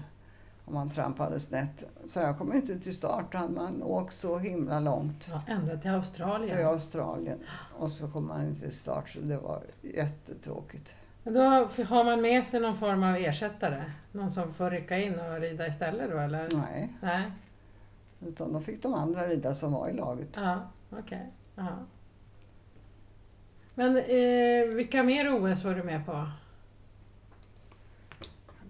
om 0.70 0.76
han 0.76 0.90
trampade 0.90 1.40
snett. 1.40 1.84
Så 2.08 2.20
jag 2.20 2.38
kom 2.38 2.54
inte 2.54 2.80
till 2.80 2.96
start. 2.96 3.34
Hade 3.34 3.54
man 3.54 3.84
åkt 3.84 4.14
så 4.16 4.38
himla 4.38 4.80
långt. 4.80 5.28
Ja, 5.32 5.42
ända 5.48 5.78
till 5.78 5.92
Australien. 5.92 6.58
till 6.58 6.66
Australien. 6.66 7.40
Och 7.78 7.92
så 7.92 8.08
kom 8.08 8.28
man 8.28 8.46
inte 8.48 8.62
till 8.62 8.78
start 8.78 9.10
så 9.10 9.20
det 9.20 9.38
var 9.38 9.64
jättetråkigt. 9.82 10.96
Men 11.24 11.34
då 11.34 11.42
har 11.84 12.04
man 12.04 12.22
med 12.22 12.48
sig 12.48 12.60
någon 12.60 12.78
form 12.78 13.04
av 13.04 13.16
ersättare? 13.16 13.84
Någon 14.12 14.32
som 14.32 14.54
får 14.54 14.72
rycka 14.72 14.98
in 14.98 15.20
och 15.20 15.40
rida 15.40 15.68
istället 15.68 16.12
då 16.12 16.18
eller? 16.18 16.50
Nej, 16.54 16.94
Nej. 17.02 17.32
Utan 18.28 18.54
då 18.54 18.62
fick 18.62 18.84
de 18.84 18.94
andra 18.94 19.28
rida 19.28 19.54
som 19.54 19.72
var 19.74 19.90
i 19.90 19.94
laget. 19.94 20.30
Ja, 20.42 20.62
okej. 20.90 21.32
Ja. 21.56 21.68
Men 23.76 23.98
eh, 23.98 24.76
vilka 24.76 25.04
mer 25.04 25.34
OS 25.34 25.64
var 25.64 25.74
du 25.76 25.84
med 25.84 26.06
på? 26.06 26.28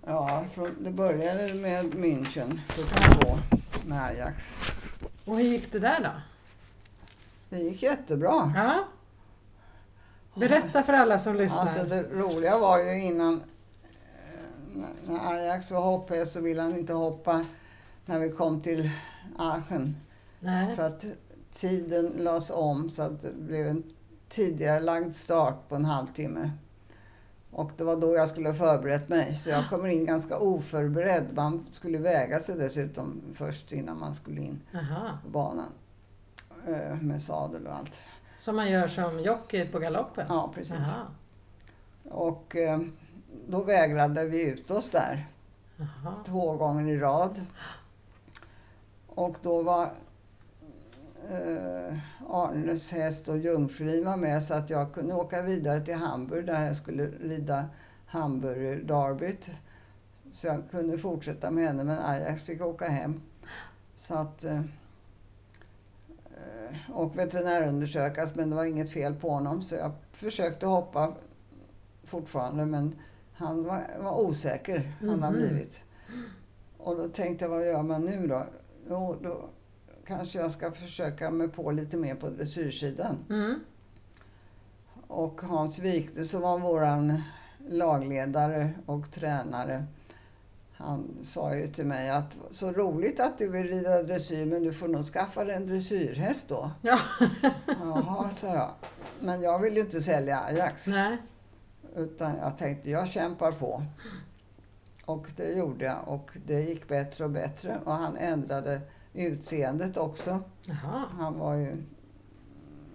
Ja, 0.09 0.45
från, 0.53 0.83
det 0.83 0.91
började 0.91 1.53
med 1.53 1.85
München 1.85 2.59
42 2.67 3.37
med 3.87 4.03
Ajax. 4.03 4.55
Och 5.25 5.37
hur 5.37 5.43
gick 5.43 5.71
det 5.71 5.79
där 5.79 5.99
då? 6.03 6.09
Det 7.49 7.57
gick 7.57 7.83
jättebra. 7.83 8.53
Ja. 8.55 8.83
Berätta 10.35 10.83
för 10.83 10.93
alla 10.93 11.19
som 11.19 11.35
lyssnar. 11.35 11.61
Alltså 11.61 11.83
det 11.83 12.03
roliga 12.03 12.59
var 12.59 12.79
ju 12.79 13.01
innan 13.01 13.33
eh, 13.33 14.79
när 15.07 15.31
Ajax 15.31 15.71
var 15.71 15.81
hopphäst 15.81 16.33
så 16.33 16.41
ville 16.41 16.61
han 16.61 16.77
inte 16.77 16.93
hoppa 16.93 17.45
när 18.05 18.19
vi 18.19 18.29
kom 18.29 18.61
till 18.61 18.89
Aachen. 19.37 19.97
Nej. 20.39 20.75
För 20.75 20.83
att 20.83 21.05
tiden 21.51 22.05
lades 22.17 22.49
om 22.49 22.89
så 22.89 23.01
att 23.01 23.21
det 23.21 23.33
blev 23.33 23.67
en 23.67 23.83
tidigare 24.29 24.79
lagd 24.79 25.15
start 25.15 25.69
på 25.69 25.75
en 25.75 25.85
halvtimme. 25.85 26.51
Och 27.51 27.71
det 27.77 27.83
var 27.83 27.95
då 27.95 28.15
jag 28.15 28.29
skulle 28.29 28.49
ha 28.49 28.55
förberett 28.55 29.09
mig. 29.09 29.35
Så 29.35 29.49
jag 29.49 29.69
kommer 29.69 29.87
in 29.89 30.05
ganska 30.05 30.37
oförberedd. 30.39 31.25
Man 31.35 31.65
skulle 31.69 31.97
väga 31.97 32.39
sig 32.39 32.55
dessutom 32.55 33.21
först 33.33 33.71
innan 33.71 33.99
man 33.99 34.13
skulle 34.15 34.41
in 34.41 34.61
Aha. 34.75 35.17
på 35.23 35.29
banan. 35.29 35.69
Eh, 36.67 36.95
Med 37.01 37.21
sadel 37.21 37.67
och 37.67 37.75
allt. 37.75 37.99
Som 38.37 38.55
man 38.55 38.69
gör 38.71 38.87
som 38.87 39.19
jockey 39.19 39.65
på 39.67 39.79
galoppen? 39.79 40.25
Ja, 40.29 40.51
precis. 40.55 40.75
Jaha. 40.79 41.05
Och 42.15 42.55
eh, 42.55 42.79
då 43.47 43.63
vägrade 43.63 44.25
vi 44.25 44.51
ut 44.51 44.71
oss 44.71 44.89
där. 44.89 45.27
Jaha. 45.77 46.13
två 46.25 46.53
gånger 46.57 46.93
i 46.93 46.97
rad. 46.97 47.41
Och 49.07 49.35
då 49.41 49.61
var 49.61 49.89
eh, 51.31 51.97
Arnes 52.29 52.91
häst 52.91 53.27
och 53.27 53.37
Jungfru 53.37 54.03
var 54.03 54.17
med 54.17 54.43
så 54.43 54.53
att 54.53 54.69
jag 54.69 54.93
kunde 54.93 55.13
åka 55.13 55.41
vidare 55.41 55.81
till 55.85 55.95
Hamburg 55.95 56.45
där 56.45 56.65
jag 56.67 56.77
skulle 56.77 57.07
rida 57.07 57.65
Hamburg-derbyt. 58.05 59.51
Så 60.33 60.47
jag 60.47 60.63
kunde 60.71 60.97
fortsätta 60.97 61.51
med 61.51 61.63
henne 61.67 61.83
men 61.83 61.99
Ajax 61.99 62.41
fick 62.41 62.61
åka 62.61 62.87
hem. 62.87 63.21
Så 63.97 64.13
att, 64.13 64.43
eh, 64.43 64.59
eh, 66.25 66.91
och 66.93 67.17
veterinärundersökas 67.17 68.35
men 68.35 68.49
det 68.49 68.55
var 68.55 68.65
inget 68.65 68.89
fel 68.89 69.15
på 69.15 69.29
honom 69.29 69.61
så 69.61 69.75
jag 69.75 69.91
försökte 70.11 70.65
hoppa 70.65 71.13
fortfarande 72.03 72.65
men 72.65 72.95
han 73.33 73.63
var, 73.63 73.81
var 73.99 74.19
osäker, 74.21 74.91
han 74.99 75.23
har 75.23 75.31
Mhm. 75.31 75.39
blivit. 75.39 75.81
Och 76.77 76.97
då 76.97 77.07
tänkte 77.09 77.45
jag, 77.45 77.49
vad 77.49 77.65
gör 77.65 77.83
man 77.83 78.01
nu 78.05 78.27
då? 78.27 78.43
Jo, 78.89 79.15
då 79.23 79.49
kanske 80.09 80.39
jag 80.39 80.51
ska 80.51 80.71
försöka 80.71 81.31
mig 81.31 81.47
på 81.47 81.71
lite 81.71 81.97
mer 81.97 82.15
på 82.15 82.29
dressyrsidan. 82.29 83.17
Mm. 83.29 83.59
Och 85.07 85.41
Hans 85.41 85.79
Wikte 85.79 86.25
som 86.25 86.41
var 86.41 86.59
våran 86.59 87.23
lagledare 87.69 88.69
och 88.85 89.11
tränare. 89.11 89.85
Han 90.73 91.17
sa 91.23 91.55
ju 91.55 91.67
till 91.67 91.85
mig 91.85 92.09
att 92.09 92.37
så 92.51 92.71
roligt 92.71 93.19
att 93.19 93.37
du 93.37 93.47
vill 93.47 93.67
rida 93.67 94.03
dressyr 94.03 94.45
men 94.45 94.63
du 94.63 94.73
får 94.73 94.87
nog 94.87 95.03
skaffa 95.03 95.43
dig 95.43 95.55
en 95.55 95.67
dressyrhäst 95.67 96.49
då. 96.49 96.71
Ja. 96.81 96.99
Jaha, 97.67 98.29
sa 98.29 98.47
jag. 98.47 98.71
Men 99.19 99.41
jag 99.41 99.59
vill 99.59 99.73
ju 99.73 99.79
inte 99.79 100.01
sälja 100.01 100.39
Ajax. 100.39 100.87
Nej. 100.87 101.17
Utan 101.95 102.37
jag 102.37 102.57
tänkte, 102.57 102.89
jag 102.89 103.07
kämpar 103.07 103.51
på. 103.51 103.83
Och 105.05 105.27
det 105.35 105.51
gjorde 105.51 105.85
jag 105.85 106.07
och 106.07 106.37
det 106.45 106.61
gick 106.61 106.87
bättre 106.87 107.23
och 107.23 107.31
bättre. 107.31 107.79
Och 107.85 107.93
han 107.93 108.17
ändrade 108.17 108.81
utseendet 109.13 109.97
också. 109.97 110.39
Jaha. 110.65 111.05
Han 111.19 111.39
var 111.39 111.55
ju... 111.55 111.83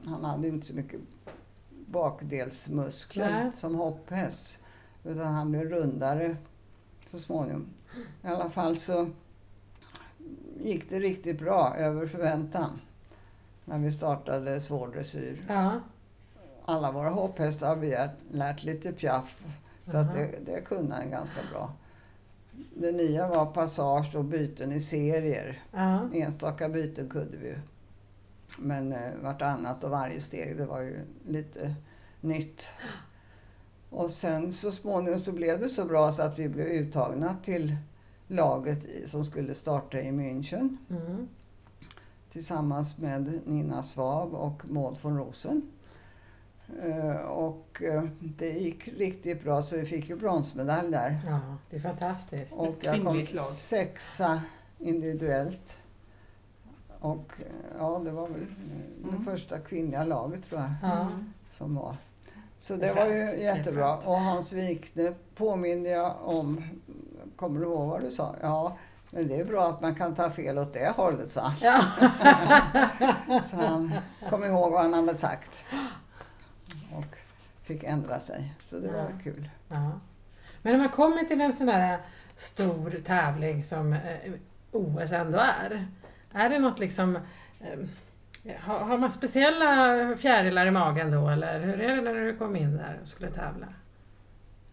Han 0.05 0.25
hade 0.25 0.49
inte 0.49 0.67
så 0.67 0.75
mycket 0.75 1.01
bakdelsmuskler 1.87 3.31
Nej. 3.31 3.51
som 3.55 3.75
hopphäst. 3.75 4.59
Utan 5.05 5.27
han 5.27 5.51
blev 5.51 5.63
rundare 5.63 6.37
så 7.07 7.19
småningom. 7.19 7.67
I 8.23 8.27
alla 8.27 8.51
fall 8.51 8.77
så 8.77 9.09
gick 10.61 10.91
det 10.91 10.99
riktigt 10.99 11.39
bra, 11.39 11.75
över 11.77 12.07
förväntan. 12.07 12.81
När 13.65 13.79
vi 13.79 13.93
startade 13.93 14.61
svår 14.61 14.89
dressyr. 14.89 15.45
Ja. 15.49 15.81
Alla 16.65 16.93
våra 16.93 17.11
hopphästar 17.11 17.69
har 17.69 17.77
vi 17.77 17.97
lärt 18.31 18.63
lite 18.63 18.93
piaff. 18.93 19.45
Så 19.85 19.97
att 19.97 20.07
Aha. 20.07 20.15
det, 20.15 20.39
det 20.47 20.61
kunde 20.61 20.95
han 20.95 21.11
ganska 21.11 21.41
bra. 21.53 21.73
Det 22.77 22.93
nya 22.93 23.29
var 23.29 23.47
passage 23.47 24.17
och 24.17 24.25
byten 24.25 24.73
i 24.73 24.81
serier. 24.81 25.63
Ja. 25.73 26.09
Enstaka 26.15 26.69
byten 26.69 27.09
kunde 27.09 27.37
vi 27.37 27.49
ju. 27.49 27.59
Men 28.59 28.93
eh, 28.93 29.11
vartannat 29.23 29.85
och 29.85 29.91
varje 29.91 30.21
steg, 30.21 30.57
det 30.57 30.67
var 30.67 30.81
ju 30.81 31.01
lite 31.29 31.75
nytt. 32.21 32.69
Och 33.91 34.11
sen 34.11 34.53
så 34.53 34.73
småningom 34.73 35.19
så 35.19 35.33
blev 35.33 35.61
det 35.61 35.69
så 35.69 35.85
bra 35.85 36.13
så 36.13 36.23
att 36.23 36.39
vi 36.39 36.49
blev 36.49 36.67
uttagna 36.67 37.37
till 37.43 37.77
laget 38.27 38.87
som 39.11 39.25
skulle 39.25 39.55
starta 39.55 40.01
i 40.01 40.11
München 40.11 40.77
Mm. 40.91 41.29
tillsammans 42.31 42.99
med 42.99 43.41
Nina 43.47 43.83
Svab 43.83 44.35
och 44.35 44.71
Maud 44.71 44.99
von 45.03 45.17
Rosen. 45.19 45.63
Eh, 46.83 47.17
och 47.17 47.83
eh, 47.83 48.05
det 48.21 48.51
gick 48.51 48.89
riktigt 48.89 49.45
bra 49.45 49.63
så 49.63 49.77
vi 49.77 49.85
fick 49.87 50.09
ju 50.09 50.17
bronsmedalj 50.17 50.91
där. 50.91 51.21
ja, 51.27 51.41
det 51.71 51.77
är 51.77 51.81
fantastiskt. 51.81 52.53
Och 52.53 52.75
jag 52.81 53.05
kom 53.05 53.27
sexa 53.53 54.41
individuellt. 54.79 55.79
Och 57.01 57.33
eh, 57.41 57.47
ja, 57.79 58.01
det 58.05 58.11
var 58.11 58.29
väl 58.29 58.41
eh, 58.41 58.47
det 59.03 59.09
Mm. 59.09 59.25
första 59.25 59.59
kvinnliga 59.59 60.05
laget 60.05 60.45
tror 60.45 60.61
jag 60.61 60.71
Ja. 60.83 61.01
Mm. 61.01 61.33
som 61.51 61.75
var. 61.75 61.97
Så 62.59 62.77
Det 62.77 62.93
var 62.93 63.07
ju 63.07 63.43
jättebra. 63.43 63.97
Och 63.97 64.17
Hans 64.21 64.53
Wikne 64.53 65.15
påminde 65.37 65.91
jag 65.91 66.15
om. 66.25 66.63
Kommer 67.37 67.61
du 67.61 67.67
ihåg 67.67 67.89
vad 67.89 68.01
du 68.01 68.11
sa? 68.11 68.35
Ja, 68.43 68.77
men 69.11 69.29
det 69.29 69.37
är 69.41 69.45
bra 69.45 69.67
att 69.67 69.81
man 69.81 69.95
kan 69.95 70.15
ta 70.15 70.31
fel 70.31 70.59
åt 70.59 70.73
det 70.73 70.93
hållet, 70.97 71.31
sa 71.31 71.41
han. 71.41 71.55
Ja. 71.63 71.83
Så 73.51 73.57
han 73.57 73.93
kom 74.31 74.45
ihåg 74.45 74.73
vad 74.73 74.81
han 74.83 74.95
hade 74.95 75.17
sagt. 75.19 75.65
Och 76.99 77.17
fick 77.63 77.85
ändra 77.85 78.21
sig. 78.21 78.55
Så 78.61 78.79
det 78.81 78.89
var 78.93 78.99
Ja. 78.99 79.09
kul. 79.23 79.49
ja. 79.69 79.91
Men 80.63 80.73
när 80.73 80.79
man 80.79 80.89
kommer 80.89 81.25
till 81.25 81.41
en 81.41 81.57
sån 81.57 81.69
här 81.69 81.99
stor 82.37 82.91
tävling 83.05 83.65
som 83.65 83.93
eh, 83.93 84.33
OS 84.73 85.13
ändå 85.13 85.39
är. 85.39 85.87
Är 86.33 86.49
det 86.49 86.59
något 86.59 86.79
liksom... 86.79 87.17
Eh, 87.61 87.79
har, 88.61 88.99
man 88.99 89.11
speciella 89.13 90.17
fjärilar 90.17 90.67
i 90.67 90.71
magen 90.71 91.11
då 91.11 91.29
eller 91.29 91.61
hur 91.61 91.81
är 91.81 91.97
det 91.97 92.03
när 92.03 92.15
du 92.15 92.37
kom 92.37 92.57
in 92.57 92.77
där 92.77 92.99
och 93.03 93.09
skulle 93.09 93.31
tävla? 93.31 93.67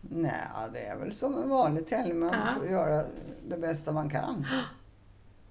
Nej, 0.01 0.33
det 0.73 0.85
är 0.85 0.97
väl 0.97 1.13
som 1.13 1.43
en 1.43 1.49
vanlig 1.49 1.87
tävling. 1.87 2.19
Man 2.19 2.33
Ja. 2.33 2.53
får 2.57 2.65
göra 2.65 3.05
det 3.47 3.57
bästa 3.57 3.91
man 3.91 4.09
kan. 4.09 4.45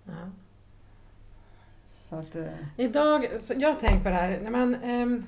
Ja. 0.05 0.13
Att, 2.19 2.37
eh, 2.37 2.45
Idag, 2.77 3.27
så 3.41 3.55
jag 3.57 3.81
tänkt 3.81 4.03
på 4.05 4.09
det 4.11 4.15
här, 4.17 4.41
när 4.43 4.51
man 4.51 4.75
ehm, 4.75 5.27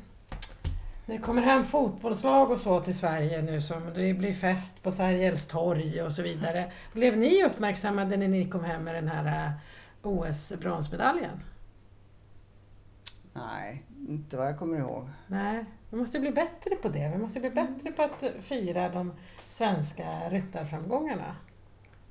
när 1.07 1.17
det 1.17 1.23
kommer 1.23 1.43
hem 1.43 1.65
fotbollslag 1.65 2.51
och 2.51 2.61
så 2.61 2.81
till 2.81 2.99
Sverige 2.99 3.43
nu 3.43 3.63
som 3.63 3.95
det 3.95 4.15
blir 4.15 4.33
fest 4.33 4.83
på 4.83 4.91
Sergels 4.91 5.47
torg 5.47 6.03
och 6.03 6.13
så 6.13 6.23
vidare. 6.23 6.73
Blev 6.93 7.17
ni 7.17 7.45
uppmärksammade 7.45 8.17
när 8.17 8.29
ni 8.29 8.51
kom 8.51 8.65
hem 8.65 8.85
med 8.85 8.95
den 8.95 9.09
här 9.09 9.47
eh, 9.47 9.53
OS-bronsmedaljen? 10.03 11.41
nej, 13.33 13.83
inte 14.09 14.37
vad 14.37 14.47
jag 14.47 14.59
kommer 14.59 14.79
ihåg. 14.79 15.09
Nej, 15.27 15.65
vi 15.91 15.97
måste 15.97 16.21
bli 16.21 16.31
bättre 16.31 16.77
på 16.77 16.89
det. 16.89 17.09
Vi 17.09 17.19
måste 17.19 17.41
bli 17.41 17.51
bättre 17.51 17.93
på 17.93 18.03
att 18.03 18.25
fira 18.41 18.89
de 18.89 19.13
svenska 19.49 20.29
ryttarframgångarna. 20.29 21.37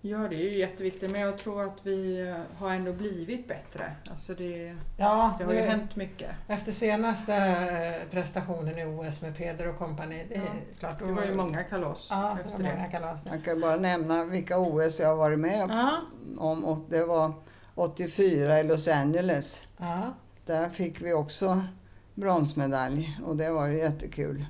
Ja, 0.04 0.18
det 0.18 0.36
är 0.36 0.52
ju 0.54 0.58
jätteviktigt 0.60 1.12
men 1.12 1.22
jag 1.22 1.38
tror 1.38 1.64
att 1.64 1.78
vi 1.84 2.28
eh, 2.30 2.36
har 2.58 2.72
ändå 2.76 2.94
blivit 2.94 3.48
bättre. 3.48 3.92
Alltså 4.10 4.34
det, 4.34 4.76
Ja, 4.98 5.36
det 5.40 5.44
har 5.46 5.54
ju 5.54 5.60
hänt 5.60 5.96
mycket. 5.96 6.30
Efter 6.48 6.72
senaste 6.72 7.36
eh, 7.36 8.10
prestationen 8.12 8.78
i 8.80 8.86
OS 8.86 9.22
med 9.22 9.38
Peder 9.38 9.68
och 9.68 9.78
kompani, 9.78 10.26
det 10.30 10.36
är 10.36 10.40
Ja. 10.40 10.52
klart. 10.80 11.00
Det 11.00 11.06
var 11.06 11.24
ju 11.26 11.36
många 11.36 11.64
kalas 11.64 12.08
ja, 12.10 12.34
det 12.38 12.42
efter 12.44 12.64
det. 12.64 12.76
många 12.76 12.88
kalas. 12.92 13.26
Jag 13.26 13.44
kan 13.44 13.62
bara 13.62 13.76
nämna 13.76 14.24
vilka 14.26 14.58
OS 14.60 15.00
jag 15.00 15.08
har 15.08 15.16
varit 15.16 15.40
med 15.40 15.68
Ja, 15.70 16.02
om. 16.38 16.66
Och 16.66 16.80
det 16.90 17.06
var 17.06 17.34
84 17.76 18.60
i 18.60 18.64
Los 18.64 18.88
Angeles. 18.88 19.62
ja. 19.78 20.14
Där 20.46 20.70
fick 20.70 21.02
vi 21.02 21.14
också 21.14 21.64
bronsmedalj 22.16 23.20
och 23.26 23.36
det 23.36 23.50
var 23.50 23.68
ju 23.68 23.78
jättekul. 23.78 24.46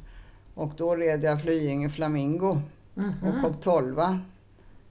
Och 0.54 0.72
då 0.78 0.96
red 0.96 1.24
jag 1.24 1.42
Flyinge 1.42 1.90
Flamingo 1.90 2.50
och 2.96 3.02
Mhm. 3.02 3.42
kom 3.44 3.54
tolva. 3.54 4.20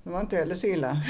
Det 0.03 0.11
var 0.11 0.21
inte 0.21 0.37
heller 0.37 0.55
så 0.55 0.67
illa. 0.67 1.03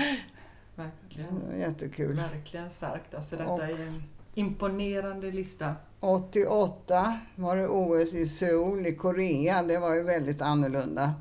Verkligen. 0.74 1.60
jättekul. 1.60 2.16
Verkligen 2.16 2.70
starkt. 2.70 3.14
Alltså 3.14 3.36
detta 3.36 3.50
Och- 3.50 3.62
är 3.62 3.86
en 3.86 4.02
imponerande 4.34 5.30
lista. 5.30 5.74
88 6.00 7.18
var 7.34 7.56
det 7.56 7.68
OS 7.68 8.14
i 8.14 8.26
Seoul 8.26 8.86
i 8.86 8.94
Korea. 8.94 9.62
Det 9.62 9.78
var 9.78 9.94
ju 9.94 10.02
väldigt 10.02 10.42
annorlunda. 10.42 11.14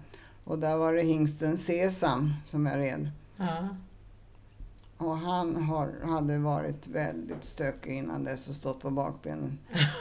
Och 0.44 0.60
där 0.60 0.78
var 0.78 0.94
det 0.94 1.02
hingsten 1.02 1.58
Sesam 1.58 2.34
som 2.46 2.66
jag 2.66 2.80
red. 2.80 3.10
Ja. 3.38 3.68
Och 4.98 5.18
han 5.18 5.56
har, 5.64 5.94
hade 6.04 6.38
varit 6.38 6.88
väldigt 6.88 7.44
stökig 7.46 7.92
innan 7.98 8.24
dess 8.24 8.50
och 8.50 8.56
stått 8.56 8.82
på 8.82 8.90
bakbenen. 8.90 9.58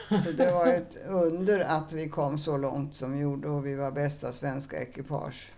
Så 0.24 0.32
det 0.32 0.52
var 0.52 0.66
ett 0.66 0.98
under 1.08 1.60
att 1.60 1.92
vi 1.92 2.08
kom 2.08 2.38
så 2.38 2.56
långt 2.56 2.94
som 2.94 3.12
vi 3.12 3.18
gjorde 3.18 3.48
och 3.48 3.66
vi 3.66 3.74
var 3.74 3.90
bästa 3.90 4.32
svenska 4.32 4.82
ekipage. 4.82 5.50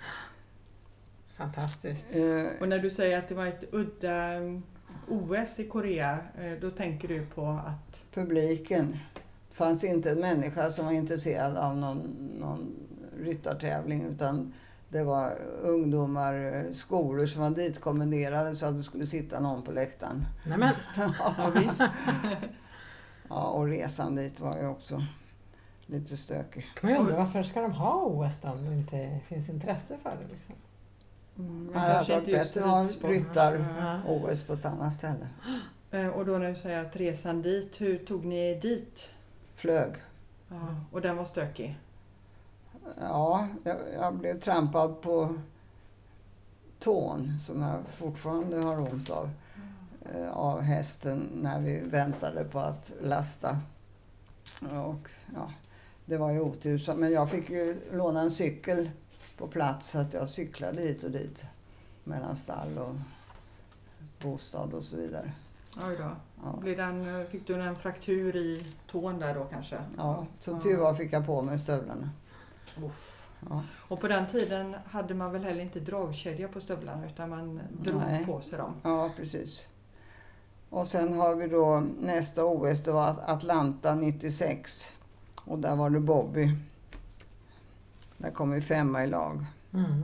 Fantastiskt. 1.41 2.07
Eh, 2.11 2.47
Och 2.61 2.69
när 2.69 2.79
du 2.79 2.91
säger 2.91 3.19
att 3.19 3.29
det 3.29 3.35
var 3.35 3.47
ett 3.47 3.65
udda 3.73 4.15
mm, 4.15 4.63
OS 5.09 5.59
i 5.61 5.69
Korea, 5.69 6.19
eh, 6.41 6.53
då 6.61 6.71
tänker 6.71 7.09
du 7.09 7.27
på 7.27 7.47
att 7.47 8.01
publiken. 8.15 8.99
Det 9.49 9.55
fanns 9.57 9.85
inte 9.85 10.11
en 10.11 10.21
människa 10.21 10.71
som 10.71 10.85
var 10.85 10.93
intresserad 10.93 11.57
av 11.57 11.77
någon, 11.77 11.99
någon 12.39 12.75
ryttartävling 13.19 14.03
utan 14.05 14.55
det 14.89 15.03
var 15.05 15.33
ungdomar, 15.63 16.55
eh, 16.55 16.73
skolor 16.73 17.27
som 17.27 17.43
var 17.43 17.51
ditkommenderade 17.51 18.57
så 18.57 18.67
att 18.67 18.77
det 18.77 18.83
skulle 18.83 19.07
sitta 19.07 19.41
någon 19.41 19.63
på 19.63 19.73
läktaren. 19.73 20.25
Nej, 20.47 20.59
men, 20.59 20.75
ja, 21.19 21.51
visst. 21.55 21.83
Ja, 23.29 23.45
och 23.47 23.67
resan 23.67 24.17
dit 24.17 24.41
var 24.41 24.59
ju 24.59 24.67
också 24.67 25.03
lite 25.87 26.17
stökig. 26.17 26.67
kan 26.81 26.91
man 26.91 26.93
ju 26.93 26.99
undra 27.05 27.17
varför 27.17 27.43
ska 27.43 27.61
de 27.61 27.73
ha 27.73 28.05
OS 28.05 28.41
då 28.41 28.49
om 28.49 28.65
det 28.65 28.75
inte 28.75 29.21
finns 29.29 29.49
intresse 29.49 29.97
för 30.03 30.11
det? 30.11 30.35
Liksom? 30.35 30.55
Mm, 31.39 31.75
hade 31.75 31.95
varit 31.95 32.09
inte 32.09 32.31
bättre 32.33 32.65
att 32.65 32.71
ha 32.71 32.83
ridsport. 32.83 33.11
ryttar 33.11 33.55
Ja. 33.81 34.01
OS 34.13 34.43
på 34.43 34.53
ett 34.53 34.65
annat 34.65 34.93
ställe. 34.93 35.29
Eh, 35.93 36.09
Och 36.09 36.27
då 36.27 36.39
när 36.39 36.49
du 36.49 36.55
säger 36.57 36.85
att 36.85 36.97
resan 36.97 37.43
dit, 37.43 37.81
hur 37.81 37.99
tog 37.99 38.25
ni 38.25 38.37
er 38.51 38.61
dit? 38.61 39.09
Flög. 39.55 39.93
Ja, 40.49 40.57
och 40.93 41.01
den 41.01 41.17
var 41.17 41.25
stökig? 41.25 41.79
Ja, 43.01 43.49
jag, 43.65 43.77
jag 44.01 44.15
blev 44.15 44.41
trampad 44.41 45.01
på 45.03 45.35
tån 46.79 47.39
som 47.39 47.63
jag 47.63 47.79
fortfarande 47.97 48.57
har 48.57 48.81
ont 48.93 49.11
av. 49.11 49.31
eh, 50.15 50.31
Av 50.33 50.61
hästen 50.61 51.29
när 51.35 51.61
vi 51.61 51.81
väntade 51.81 52.45
på 52.45 52.59
att 52.59 52.93
lasta. 53.03 53.59
Och, 54.63 55.11
ja, 55.35 55.51
det 56.05 56.17
var 56.17 56.31
ju 56.31 56.41
otur. 56.41 56.79
Så- 56.79 56.95
Men 56.95 57.13
jag 57.13 57.31
fick 57.31 57.51
ju 57.51 57.77
låna 57.93 58.21
en 58.21 58.31
cykel 58.31 58.91
på 59.41 59.49
plats 59.49 59.91
så 59.91 59.99
att 59.99 60.15
jag 60.15 60.29
cyklade 60.29 60.83
hit 60.83 61.05
och 61.05 61.11
dit. 61.11 61.45
Mellan 62.05 62.37
stall 62.37 62.79
och 62.79 62.95
bostad 64.23 64.75
och 64.75 64.85
så 64.85 64.97
vidare. 64.97 65.33
Oj 65.89 65.97
då. 65.99 66.11
Ja, 66.45 66.59
Blir 66.61 66.77
den, 66.77 67.27
fick 67.27 67.47
du 67.47 67.63
en 67.63 67.77
fraktur 67.77 68.37
i 68.37 68.67
tån 68.91 69.19
där 69.19 69.35
då 69.35 69.45
kanske? 69.45 69.79
ja 69.97 70.27
så 70.39 70.61
tur 70.61 70.77
var 70.77 70.95
fick 70.95 71.13
jag 71.13 71.27
på 71.27 71.43
mig 71.43 71.59
stövlarna. 71.59 72.11
Uff. 72.85 73.17
Ja. 73.49 73.63
Och 73.89 74.01
på 74.01 74.09
den 74.09 74.27
tiden 74.27 74.77
hade 74.87 75.15
man 75.15 75.33
väl 75.33 75.45
heller 75.45 75.63
inte 75.63 75.81
dragkedja 75.81 76.49
på 76.49 76.61
stövlarna 76.61 77.07
utan 77.07 77.31
man 77.31 77.61
drog 77.83 78.01
Nej. 78.01 78.27
på 78.27 78.41
sig 78.41 78.59
dem. 78.59 78.75
Ja, 78.83 79.11
precis. 79.17 79.63
Och 80.71 80.87
sen 80.87 81.19
har 81.19 81.35
vi 81.35 81.47
då 81.47 81.83
nästa 82.01 82.45
OS, 82.45 82.83
det 82.83 82.93
var 82.93 83.17
Atlanta 83.27 83.95
96. 83.95 84.85
Och 85.45 85.59
där 85.59 85.77
var 85.77 85.91
det 85.91 86.01
Bobby. 86.01 86.57
Där 88.21 88.31
kom 88.31 88.51
vi 88.51 88.61
femma 88.61 89.05
i 89.05 89.07
lag. 89.07 89.45
Mm. 89.75 90.03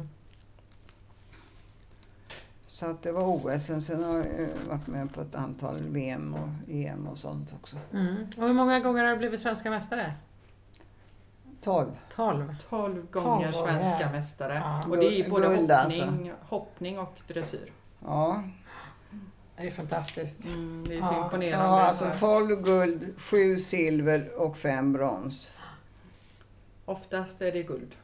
Så 2.67 2.87
att 2.87 3.03
det 3.03 3.13
var 3.13 3.23
OS. 3.27 3.67
Sen- 3.67 4.05
har 4.05 4.17
jag 4.19 4.49
varit 4.69 4.87
med 4.87 5.15
på 5.15 5.21
ett 5.21 5.35
antal 5.35 5.77
VM 5.89 6.35
och 6.35 6.49
EM 6.71 7.07
och 7.07 7.19
sånt 7.19 7.55
också. 7.61 7.77
Mm. 7.93 8.17
Och 8.37 8.47
hur 8.47 8.53
många 8.53 8.81
gånger 8.81 9.05
har 9.05 9.11
du 9.11 9.17
blivit 9.19 9.41
svenska 9.41 9.71
mästare? 9.71 10.15
12. 11.61 11.91
12. 12.15 12.55
12 12.69 13.07
gånger 13.11 13.31
gånger. 13.31 13.53
svenska 13.53 14.11
mästare. 14.11 14.55
Ja. 14.55 14.85
Och 14.91 14.97
det 14.97 15.07
är 15.07 15.25
ju 15.25 15.31
både 15.31 15.47
Guld 15.49 15.71
alltså. 15.71 16.03
hoppning, 16.03 16.33
hoppning 16.41 16.99
och 16.99 17.15
dressyr. 17.29 17.73
Ja, 18.05 18.43
Det 19.57 19.67
är 19.67 19.71
fantastiskt. 19.71 20.45
Mm, 20.47 20.85
det 20.89 20.95
är 20.97 21.03
så 21.03 21.09
Ja. 21.13 21.25
imponerande. 21.25 21.67
ja 21.67 21.81
alltså 21.81 22.11
12 22.19 22.63
guld, 22.63 23.15
7 23.21 23.57
silver 23.59 24.31
och 24.41 24.57
5 24.57 24.93
brons. 24.93 25.51
Oftast 26.85 27.43
är 27.43 27.53
det 27.53 27.63
guld 27.63 27.95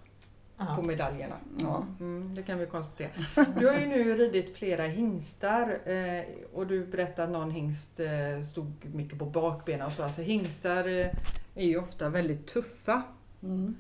på 0.76 0.82
medaljerna. 0.82 1.34
Ja. 1.60 1.84
Mm, 2.00 2.34
det 2.34 2.42
kan 2.42 2.58
vi 2.58 2.66
konstatera. 2.66 3.10
Du 3.58 3.66
har 3.66 3.78
ju 3.78 3.86
nu 3.86 4.14
ridit 4.14 4.56
flera 4.56 4.82
hingstar 4.82 5.78
eh, 5.84 6.24
och 6.52 6.66
du 6.66 6.86
berättade 6.86 7.22
att 7.22 7.30
någon 7.30 7.50
hingst 7.50 8.00
eh, 8.00 8.44
stod 8.50 8.94
mycket 8.94 9.18
på 9.18 9.26
bakbenen 9.26 9.86
och 9.86 9.92
så. 9.92 10.02
Alltså 10.02 10.22
hingstar 10.22 10.88
eh, 10.88 11.06
är 11.54 11.66
ju 11.66 11.78
ofta 11.78 12.08
väldigt 12.08 12.46
tuffa. 12.46 13.02
Mm. 13.42 13.76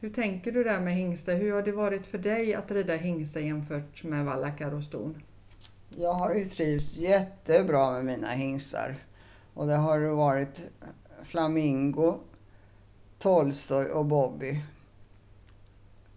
Hur 0.00 0.10
tänker 0.10 0.52
du 0.52 0.64
där 0.64 0.80
med 0.80 0.94
hingstar? 0.94 1.34
Hur 1.34 1.52
har 1.52 1.62
det 1.62 1.72
varit 1.72 2.06
för 2.06 2.18
dig 2.18 2.54
att 2.54 2.70
rida 2.70 2.96
hingstar 2.96 3.40
jämfört 3.40 4.04
med 4.04 4.24
vallackar 4.24 4.74
och 4.74 4.82
ston? 4.82 5.22
Jag 5.96 6.12
har 6.12 6.34
ju 6.34 6.44
trivts 6.44 6.96
jättebra 6.96 7.92
med 7.92 8.04
mina 8.04 8.28
hingstar. 8.28 8.96
Och 9.54 9.66
det 9.66 9.76
har 9.76 10.00
varit 10.00 10.62
Flamingo, 11.24 12.18
Tolstoj 13.18 13.86
och 13.86 14.04
Bobby. 14.04 14.62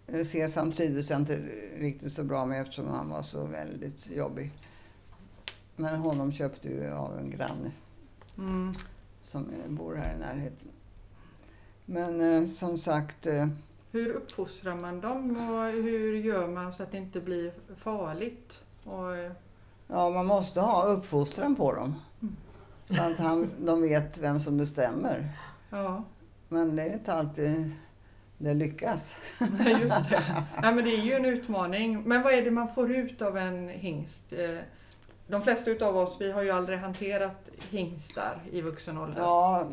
Eh, 0.06 0.24
Sesam 0.24 0.72
trivdes 0.72 1.10
jag 1.10 1.20
inte 1.20 1.36
riktigt 1.78 2.12
så 2.12 2.24
bra 2.24 2.46
med 2.46 2.60
eftersom 2.62 2.86
han 2.88 3.08
var 3.08 3.22
så 3.22 3.44
väldigt 3.44 4.10
jobbig. 4.10 4.50
Men 5.76 5.96
honom 5.96 6.32
köpte 6.32 6.68
vi 6.68 6.86
av 6.88 7.18
en 7.18 7.30
granne 7.30 7.70
Mm. 8.38 8.74
som 9.22 9.46
bor 9.68 9.94
här 9.94 10.14
i 10.14 10.18
närheten. 10.18 10.68
Men 11.86 12.20
eh, 12.42 12.48
som 12.48 12.78
sagt, 12.78 13.26
eh, 13.26 13.48
Hur 13.92 14.08
uppfostrar 14.12 14.74
man 14.74 15.00
dem 15.00 15.30
och 15.50 15.64
hur 15.70 16.14
gör 16.16 16.48
man 16.48 16.72
så 16.72 16.82
att 16.82 16.92
det 16.92 16.98
inte 16.98 17.20
blir 17.20 17.52
farligt? 17.76 18.60
Och, 18.84 19.16
eh, 19.16 19.32
ja, 19.88 20.10
man 20.10 20.26
måste 20.26 20.60
ha 20.60 20.84
uppfostran 20.84 21.56
på 21.56 21.72
dem. 21.74 21.94
Mm. 22.22 22.36
Så 22.88 23.02
att 23.02 23.16
han, 23.18 23.50
de 23.60 23.82
vet 23.82 24.18
vem 24.18 24.40
som 24.40 24.56
bestämmer. 24.56 25.28
ja, 25.70 26.04
Men 26.48 26.76
det 26.76 26.82
är 26.82 26.92
inte 26.94 27.14
alltid 27.14 27.70
det 28.38 28.54
lyckas. 28.54 29.14
just 29.80 30.10
det. 30.10 30.44
Nej, 30.62 30.74
men 30.74 30.84
det 30.84 30.90
är 30.90 31.02
ju 31.02 31.12
en 31.12 31.24
utmaning. 31.24 32.02
Men 32.02 32.22
vad 32.22 32.32
är 32.34 32.42
det 32.42 32.50
man 32.50 32.74
får 32.74 32.92
ut 32.92 33.22
av 33.22 33.38
en 33.38 33.68
hingst? 33.68 34.22
Eh, 34.32 34.58
De 35.26 35.42
flesta 35.42 35.70
utav 35.70 35.96
oss, 35.96 36.16
vi 36.20 36.32
har 36.32 36.42
ju 36.42 36.50
aldrig 36.50 36.78
hanterat 36.78 37.48
hingstar 37.70 38.42
i 38.52 38.60
vuxen 38.60 38.98
ålder. 38.98 39.22
Ja, 39.22 39.68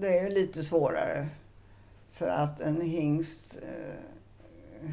det 0.00 0.18
är 0.18 0.30
lite 0.30 0.62
svårare. 0.62 1.28
För 2.12 2.28
att 2.28 2.60
en 2.60 2.80
hingst 2.80 3.56
eh, 3.62 4.90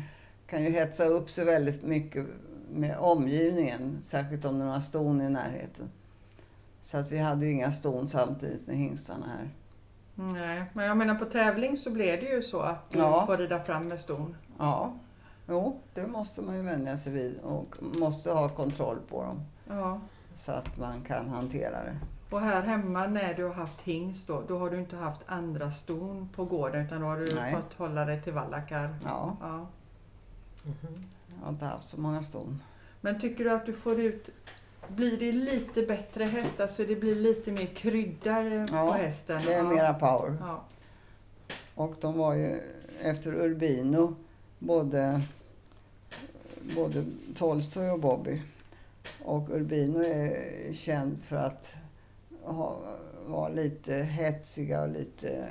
kan 0.47 0.63
ju 0.63 0.69
hetsa 0.69 1.05
upp 1.05 1.29
sig 1.29 1.45
väldigt 1.45 1.83
mycket 1.83 2.25
med 2.73 2.97
omgivningen. 2.97 3.99
Särskilt 4.03 4.45
om 4.45 4.59
den 4.59 4.67
har 4.67 4.79
ston 4.79 5.21
i 5.21 5.29
närheten. 5.29 5.89
Så 6.81 6.97
att 6.97 7.11
vi 7.11 7.17
hade 7.17 7.45
ju 7.45 7.51
inga 7.51 7.71
ston 7.71 8.07
samtidigt 8.07 8.67
med 8.67 8.77
hingstarna 8.77 9.25
här. 9.27 9.49
Nej, 10.15 10.63
men 10.73 10.85
jag 10.85 10.97
menar 10.97 11.15
på 11.15 11.25
tävling 11.25 11.77
så 11.77 11.89
blir 11.89 12.17
det 12.21 12.25
ju 12.29 12.41
så 12.41 12.59
att 12.59 12.91
du 12.91 12.99
Ja. 12.99 13.25
får 13.25 13.37
rida 13.37 13.63
fram 13.63 13.87
med 13.87 13.99
ston. 13.99 14.35
Ja, 14.59 14.93
jo, 15.47 15.81
det 15.93 16.07
måste 16.07 16.41
man 16.41 16.55
ju 16.55 16.61
vänja 16.61 16.97
sig 16.97 17.13
vid 17.13 17.39
och 17.39 17.75
måste 17.99 18.31
ha 18.31 18.49
kontroll 18.49 18.97
på 19.09 19.23
dem. 19.23 19.41
Ja. 19.69 19.99
Så 20.35 20.51
att 20.51 20.77
man 20.77 21.01
kan 21.01 21.29
hantera 21.29 21.83
det. 21.83 21.97
Och 22.29 22.41
här 22.41 22.61
hemma 22.61 23.07
när 23.07 23.33
du 23.33 23.43
har 23.43 23.53
haft 23.53 23.81
hingst 23.81 24.27
då, 24.27 24.43
då 24.47 24.57
har 24.57 24.69
du 24.69 24.79
inte 24.79 24.95
haft 24.95 25.21
andra 25.25 25.71
ston 25.71 26.29
på 26.35 26.45
gården 26.45 26.85
utan 26.85 27.01
då 27.01 27.07
har 27.07 27.17
du 27.17 27.35
Nej. 27.35 27.53
fått 27.53 27.73
hålla 27.73 28.05
dig 28.05 28.21
till 28.21 28.33
vallackar. 28.33 28.95
Ja, 29.03 29.37
Ja. 29.41 29.67
Mhm. 30.63 31.03
jag 31.37 31.45
har 31.45 31.49
inte 31.49 31.65
haft 31.65 31.87
så 31.87 31.99
många 31.99 32.23
ston. 32.23 32.63
Men 33.01 33.19
tycker 33.19 33.43
du 33.43 33.51
att 33.51 33.65
du 33.65 33.73
får 33.73 33.99
ut, 33.99 34.29
blir 34.87 35.17
det 35.17 35.31
lite 35.31 35.81
bättre 35.81 36.23
hästar 36.25 36.67
så 36.67 36.83
det 36.83 36.95
blir 36.95 37.15
lite 37.15 37.51
mer 37.51 37.65
krydda 37.65 38.41
eh, 38.41 38.65
Ja, 38.71 38.85
på 38.85 38.91
hästen? 38.91 39.41
Det 39.45 39.53
är 39.53 39.63
mera 39.63 39.93
power. 39.93 40.37
Ja. 40.39 40.63
Och 41.75 41.95
de 42.01 42.17
var 42.17 42.33
ju 42.33 42.59
efter 43.01 43.33
Urbino, 43.33 44.15
både, 44.59 45.21
både 46.75 47.05
Tolstoj 47.35 47.89
och 47.89 47.99
Bobby. 47.99 48.41
Och 49.23 49.49
Urbino 49.49 49.99
är 49.99 50.73
känd 50.73 51.23
för 51.23 51.35
att 51.35 51.75
ha, 52.43 52.79
vara 53.25 53.49
lite 53.49 53.95
hetsiga 53.95 54.81
och 54.81 54.89
lite 54.89 55.29
eh, 55.29 55.45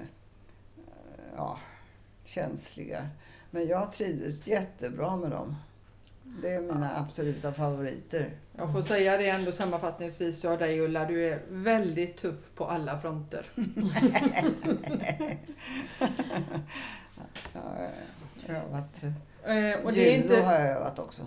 ja, 1.37 1.59
känsliga. 2.25 3.09
Men 3.51 3.67
jag 3.67 3.93
trivdes 3.93 4.47
jättebra 4.47 5.17
med 5.17 5.31
dem. 5.31 5.57
Det 6.43 6.55
är 6.55 6.61
mina 6.61 6.91
absoluta 6.97 7.53
favoriter. 7.53 8.31
Jag 8.57 8.73
får 8.73 8.83
säga 8.83 9.17
det 9.17 9.29
ändå 9.29 9.53
sammanfattningsvis 9.53 10.45
av 10.45 10.59
dig 10.59 10.81
Ulla, 10.81 11.05
du 11.05 11.29
är 11.29 11.43
väldigt 11.49 12.17
tuff 12.17 12.55
på 12.55 12.67
alla 12.67 12.99
fronter. 12.99 13.47
Jag 17.53 17.61
har 18.55 18.63
övat. 18.63 19.03
Eh, 19.45 19.85
och 19.85 19.93
det 19.93 20.13
är 20.15 20.17
Judo 20.17 20.35
inte... 20.35 20.43
har 20.47 20.53
jag 20.53 20.69
övat 20.71 20.99
också. 20.99 21.23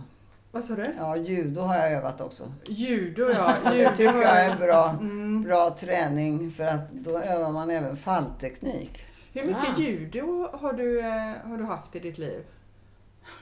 Vad 0.52 0.64
sa 0.64 0.76
du? 0.76 0.86
Ja, 0.98 1.18
judo 1.18 1.62
har 1.62 1.76
jag 1.76 1.92
övat 1.92 2.22
också. 2.22 2.52
Judo 2.68 3.30
ja. 3.34 3.54
Det 3.72 3.78
Judo 3.78 3.90
tycker 3.96 4.14
har 4.14 4.22
jag 4.22 4.46
är 4.46 4.58
bra, 4.58 4.90
Mm. 4.90 5.44
bra 5.44 5.76
träning 5.80 6.52
för 6.52 6.66
att 6.66 6.92
då 6.92 7.18
övar 7.20 7.52
man 7.52 7.70
även 7.70 7.96
fallteknik. 7.98 9.04
Hur 9.34 9.44
mycket 9.44 9.78
Ah. 9.78 9.80
judo 9.82 10.48
har 10.54 10.74
du, 10.74 11.00
eh, 11.00 11.34
har 11.50 11.58
du 11.58 11.64
haft 11.64 11.96
i 11.96 12.00
ditt 12.00 12.18
liv? 12.18 12.44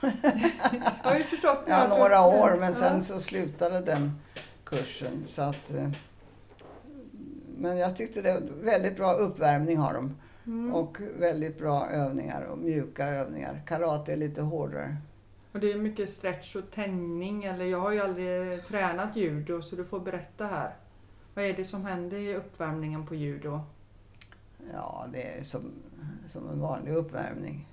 jag 1.02 1.10
har 1.10 1.18
ju 1.18 1.24
förstått 1.24 1.62
nu 1.66 1.72
Ja, 1.72 1.88
några 1.88 2.26
år 2.26 2.56
men 2.60 2.74
sen 2.74 3.02
så 3.02 3.20
slutade 3.20 3.80
den 3.80 4.12
kursen. 4.64 5.22
Så 5.26 5.42
att, 5.42 5.70
eh, 5.70 5.90
men 7.58 7.78
jag 7.78 7.96
tyckte 7.96 8.22
det 8.22 8.32
var 8.32 8.64
väldigt 8.64 8.96
bra 8.96 9.12
uppvärmning 9.12 9.76
har 9.76 9.94
de. 9.94 10.16
Mm. 10.46 10.74
Och 10.74 10.98
väldigt 11.18 11.58
bra 11.58 11.86
övningar 11.90 12.42
och 12.42 12.58
mjuka 12.58 13.06
övningar. 13.08 13.62
Karate 13.66 14.12
är 14.12 14.16
lite 14.16 14.42
hårdare. 14.42 14.96
Och 15.52 15.60
det 15.60 15.72
är 15.72 15.78
mycket 15.78 16.10
stretch 16.10 16.56
och 16.56 16.70
tänjning. 16.70 17.44
Eller 17.44 17.64
jag 17.64 17.80
har 17.80 17.92
ju 17.92 18.00
aldrig 18.00 18.64
tränat 18.66 19.16
judo 19.16 19.62
så 19.62 19.76
du 19.76 19.84
får 19.84 20.00
berätta 20.00 20.46
här. 20.46 20.74
Vad 21.34 21.44
är 21.44 21.52
det 21.52 21.64
som 21.64 21.84
händer 21.84 22.18
i 22.18 22.36
uppvärmningen 22.36 23.06
på 23.06 23.14
judo? 23.14 23.60
Ja, 24.72 25.06
det 25.12 25.38
är 25.38 25.42
som, 25.42 25.72
som 26.28 26.48
en 26.48 26.60
vanlig 26.60 26.92
uppvärmning. 26.92 27.68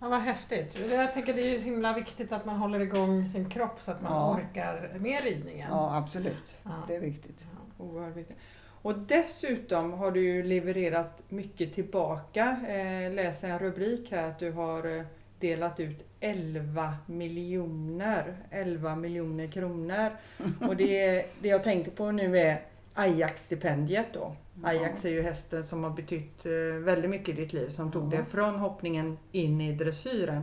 Ja, 0.00 0.08
vad 0.08 0.20
häftigt. 0.20 0.78
Jag 0.90 1.12
tänker 1.14 1.34
det 1.34 1.42
är 1.42 1.50
ju 1.50 1.58
så 1.58 1.64
himla 1.64 1.92
viktigt 1.92 2.32
att 2.32 2.44
man 2.44 2.56
håller 2.56 2.80
igång 2.80 3.28
sin 3.28 3.50
kropp 3.50 3.80
så 3.80 3.90
att 3.90 4.02
man 4.02 4.12
Ja. 4.12 4.34
orkar 4.34 4.90
med 4.98 5.24
ridningen. 5.24 5.68
Ja, 5.70 5.96
absolut. 5.96 6.58
Ja. 6.62 6.70
Det 6.88 6.96
är 6.96 7.00
viktigt. 7.00 7.46
Oerhört 7.78 8.16
viktigt. 8.16 8.36
Och 8.82 8.98
dessutom 8.98 9.92
har 9.92 10.10
du 10.10 10.20
ju 10.20 10.42
levererat 10.42 11.18
mycket 11.28 11.74
tillbaka. 11.74 12.56
Eh, 12.68 13.12
läser 13.12 13.48
en 13.48 13.58
rubrik 13.58 14.10
här 14.12 14.22
att 14.22 14.38
du 14.38 14.52
har 14.52 14.96
eh, 14.98 15.04
delat 15.40 15.80
ut 15.80 16.04
11 16.20 16.94
miljoner. 17.06 18.36
11 18.50 18.96
miljoner 18.96 19.46
kronor. 19.46 20.10
Och 20.68 20.76
det, 20.76 21.26
det 21.40 21.48
jag 21.48 21.64
tänker 21.64 21.90
på 21.90 22.10
nu 22.10 22.38
är 22.38 22.62
Ajax-stipendiet 22.94 24.06
då. 24.12 24.36
Ajax 24.64 25.04
är 25.04 25.08
ju 25.10 25.22
hästen 25.22 25.64
som 25.64 25.84
har 25.84 25.90
betytt 25.90 26.46
eh, 26.46 26.52
väldigt 26.84 27.10
mycket 27.10 27.28
i 27.28 27.32
ditt 27.32 27.52
liv. 27.52 27.68
Som 27.68 27.92
tog 27.92 28.14
Ja. 28.14 28.18
det 28.18 28.24
från 28.24 28.58
hoppningen 28.58 29.18
in 29.32 29.60
i 29.60 29.72
dressyren. 29.74 30.42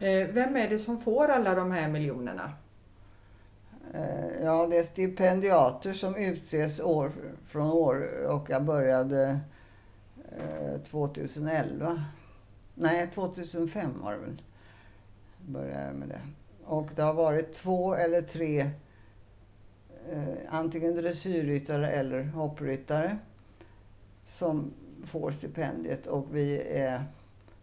Eh, 0.00 0.28
vem 0.28 0.56
är 0.56 0.68
det 0.68 0.78
som 0.78 1.00
får 1.00 1.28
alla 1.28 1.54
de 1.54 1.70
här 1.72 1.88
miljonerna? 1.88 2.52
Eh, 3.94 4.42
Ja, 4.44 4.66
det 4.66 4.78
är 4.78 4.82
stipendiater 4.82 5.92
som 5.92 6.16
utses 6.16 6.80
år 6.80 7.12
från 7.46 7.70
år 7.70 8.26
och 8.28 8.50
jag 8.50 8.64
började 8.64 9.40
eh, 10.38 10.80
2011. 10.80 12.04
Nej, 12.74 13.10
2005 13.14 13.90
var 14.02 14.12
det 14.12 14.18
väl. 14.18 14.42
Började 15.46 15.84
jag 15.86 15.94
med 15.94 16.08
det. 16.08 16.20
Och 16.64 16.88
det 16.96 17.02
har 17.02 17.14
varit 17.14 17.52
två 17.54 17.94
eller 17.94 18.22
tre 18.22 18.60
eh, 20.12 20.34
antingen 20.48 20.94
dressyrryttare 20.96 21.90
eller 21.90 22.24
hoppryttare 22.24 23.18
som 24.28 24.72
får 25.06 25.30
stipendiet 25.30 26.06
och 26.06 26.26
vi 26.32 26.62
är 26.62 27.04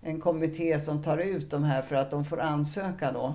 en 0.01 0.19
kommitté 0.21 0.80
som 0.80 1.04
tar 1.04 1.17
ut 1.17 1.51
de 1.51 1.63
här 1.63 1.82
för 1.82 1.95
att 1.95 2.12
de 2.12 2.25
får 2.25 2.39
ansöka 2.41 3.12
då. 3.12 3.34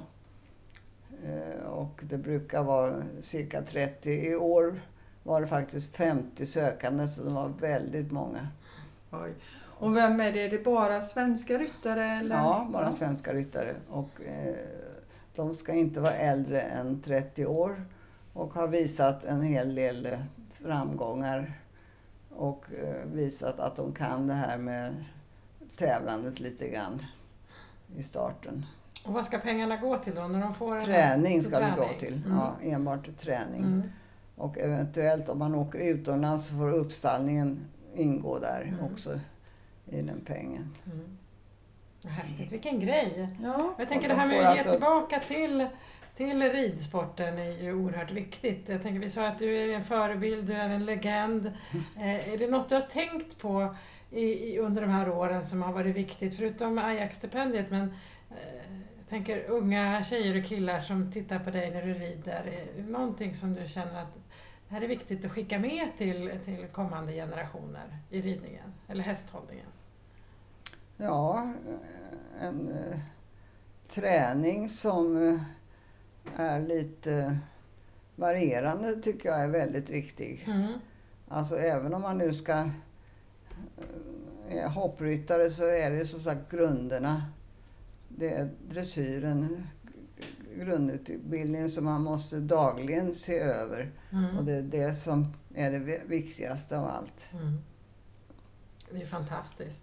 Eh, 1.25 1.67
Och 1.67 2.01
det 2.09 2.19
brukar 2.19 2.63
vara 2.63 2.93
cirka 3.21 3.63
30. 3.63 4.11
I 4.11 4.35
år 4.37 4.81
var 5.23 5.41
det 5.41 5.47
faktiskt 5.47 5.97
50 5.97 6.47
sökande 6.47 7.09
så 7.09 7.23
det 7.23 7.35
var 7.35 7.49
väldigt 7.49 8.11
många. 8.13 8.49
Oj. 9.11 9.35
Och 9.63 9.97
vem 9.97 10.21
är 10.21 10.33
det? 10.33 10.43
Är 10.43 10.51
det 10.51 10.65
bara 10.65 11.03
svenska 11.03 11.59
ryttare? 11.59 12.05
Eller? 12.07 12.37
Ja, 12.37 12.69
bara 12.73 12.93
svenska 12.93 13.35
ryttare. 13.35 13.75
Och 13.91 14.23
eh, 14.23 14.55
de 15.35 15.55
ska 15.55 15.73
inte 15.73 16.01
vara 16.01 16.15
äldre 16.15 16.61
än 16.61 17.03
30 17.03 17.47
år 17.47 17.85
och 18.33 18.55
har 18.55 18.69
visat 18.69 19.25
en 19.25 19.43
hel 19.43 19.75
del 19.75 20.09
framgångar 20.51 21.53
och 22.31 22.65
eh, 22.83 23.07
visat 23.13 23.61
att 23.61 23.77
de 23.77 23.93
kan 23.93 24.27
det 24.27 24.35
här 24.35 24.59
med 24.59 25.05
tävlandet 25.77 26.41
lite 26.41 26.69
grann 26.69 27.03
i 27.97 28.03
starten. 28.03 28.67
Och 29.05 29.13
vad 29.13 29.27
ska 29.27 29.39
pengarna 29.39 29.77
gå 29.77 29.99
till 29.99 30.15
då? 30.15 30.29
När 30.29 30.41
de 30.41 30.55
får 30.55 30.81
Träning 30.81 31.43
ska 31.43 31.51
det 31.51 31.57
träning? 31.57 31.77
gå 31.77 31.99
till. 31.99 32.15
Mm. 32.27 32.37
Ja, 32.39 32.55
enbart 32.63 33.17
träning. 33.19 33.65
Mm. 33.65 33.83
Och 34.37 34.59
eventuellt 34.59 35.29
om 35.29 35.39
man 35.39 35.55
åker 35.55 35.79
utomlands 35.79 36.47
så 36.49 36.55
får 36.55 36.73
uppstallningen 36.73 37.61
ingå 37.95 38.39
där 38.39 38.63
Mm. 38.63 38.93
också 38.93 39.21
i 39.87 40.03
den 40.03 40.21
pengen. 40.25 40.75
Mm. 40.93 41.17
Häftigt, 42.05 42.53
vilken 42.53 42.81
grej! 42.81 43.29
Ja. 43.43 43.75
Jag 43.79 43.89
tänker 43.89 44.09
det 44.09 44.15
de 44.15 44.21
här 44.21 44.29
med 44.29 44.37
att 44.39 44.43
ge 44.43 44.49
alltså- 44.61 44.71
tillbaka 44.73 45.21
till, 45.29 45.67
till 46.21 46.43
ridsporten 46.43 47.39
är 47.39 47.63
ju 47.63 47.73
oerhört 47.73 48.11
viktigt. 48.11 48.69
Jag 48.69 48.83
tänker, 48.83 49.01
vi 49.01 49.11
sa 49.11 49.27
att 49.29 49.39
du 49.39 49.57
är 49.57 49.69
en 49.77 49.85
förebild, 49.85 50.47
du 50.47 50.53
är 50.53 50.69
en 50.69 50.85
legend. 50.85 51.47
Eh, 51.97 52.33
är 52.33 52.39
det 52.39 52.51
något 52.51 52.69
du 52.69 52.75
har 52.75 52.83
tänkt 52.83 53.39
på 53.39 53.75
i, 54.11 54.23
i, 54.23 54.59
under 54.59 54.83
de 54.83 54.91
här 54.91 55.11
åren 55.11 55.47
som 55.47 55.63
har 55.63 55.73
varit 55.73 55.97
viktigt, 55.97 56.37
förutom 56.37 56.79
Ajax-stipendiet, 56.79 57.71
men 57.71 57.83
eh, 58.31 58.77
jag 58.99 59.09
tänker 59.09 59.45
unga 59.51 60.05
tjejer 60.05 60.39
och 60.39 60.49
killar 60.49 60.81
som 60.81 61.13
tittar 61.13 61.39
på 61.39 61.51
dig 61.51 61.71
när 61.71 61.87
du 61.87 61.95
rider. 61.95 62.45
Är 62.47 62.83
det 62.83 62.91
någonting 62.91 63.35
som 63.35 63.55
du 63.55 63.69
känner 63.69 64.03
att 64.03 64.15
det 64.69 64.75
här 64.75 64.83
är 64.83 64.89
viktigt 64.89 65.25
att 65.25 65.33
skicka 65.33 65.59
med 65.59 65.89
till, 65.99 66.33
till 66.45 66.67
kommande 66.73 67.13
generationer 67.13 67.99
i 68.11 68.21
ridningen 68.21 68.73
eller 68.89 69.05
hästhållningen? 69.05 69.67
Ja, 70.97 71.53
en 72.41 72.69
eh, 72.71 72.99
träning 73.89 74.69
som 74.69 75.29
eh, 75.29 75.41
är 76.37 76.61
lite 76.61 77.39
varierande 78.17 79.03
tycker 79.03 79.29
jag 79.29 79.41
är 79.41 79.49
väldigt 79.49 79.91
viktig. 79.91 80.45
Mm. 80.47 80.73
Alltså 81.29 81.57
även 81.59 81.95
om 81.95 82.03
man 82.03 82.19
nu 82.19 82.35
ska 82.35 82.53
eh, 82.53 82.69
är 84.65 84.69
hoppryttare 84.69 85.51
så 85.51 85.65
är 85.65 85.91
det 85.91 86.07
som 86.07 86.21
sagt 86.21 86.51
grunderna. 86.51 87.23
Det 88.09 88.35
är 88.35 88.51
dressyren, 88.69 89.67
grundutbildningen 90.59 91.71
som 91.71 91.85
man 91.85 92.03
måste 92.03 92.41
dagligen 92.41 93.15
se 93.15 93.39
över. 93.39 93.91
Mm. 94.13 94.39
Och 94.39 94.45
det 94.45 94.53
är 94.53 94.63
det 94.63 94.95
som 94.95 95.35
är 95.55 95.71
det 95.71 95.79
vi- 95.79 96.03
viktigaste 96.07 96.79
av 96.79 96.85
allt. 96.87 97.29
Mm. 97.33 97.59
Det 98.91 99.03
är 99.03 99.07
fantastiskt. 99.07 99.83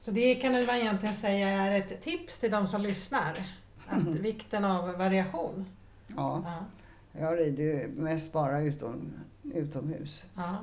Så 0.00 0.10
det 0.10 0.34
kan 0.34 0.52
man 0.52 0.60
egentligen 0.62 1.16
säga 1.16 1.48
är 1.48 1.72
ett 1.80 2.02
tips 2.02 2.38
till 2.38 2.50
de 2.50 2.68
som 2.68 2.82
lyssnar. 2.82 3.56
Att 3.88 4.02
vikten 4.06 4.64
av 4.64 4.92
variation. 4.98 5.66
Ja, 6.06 6.42
Ja, 6.44 6.64
jag 7.20 7.38
rider 7.38 7.64
ju 7.64 7.88
mest 7.88 8.32
bara 8.32 8.60
utom, 8.60 9.12
utomhus. 9.54 10.24
ja. 10.36 10.56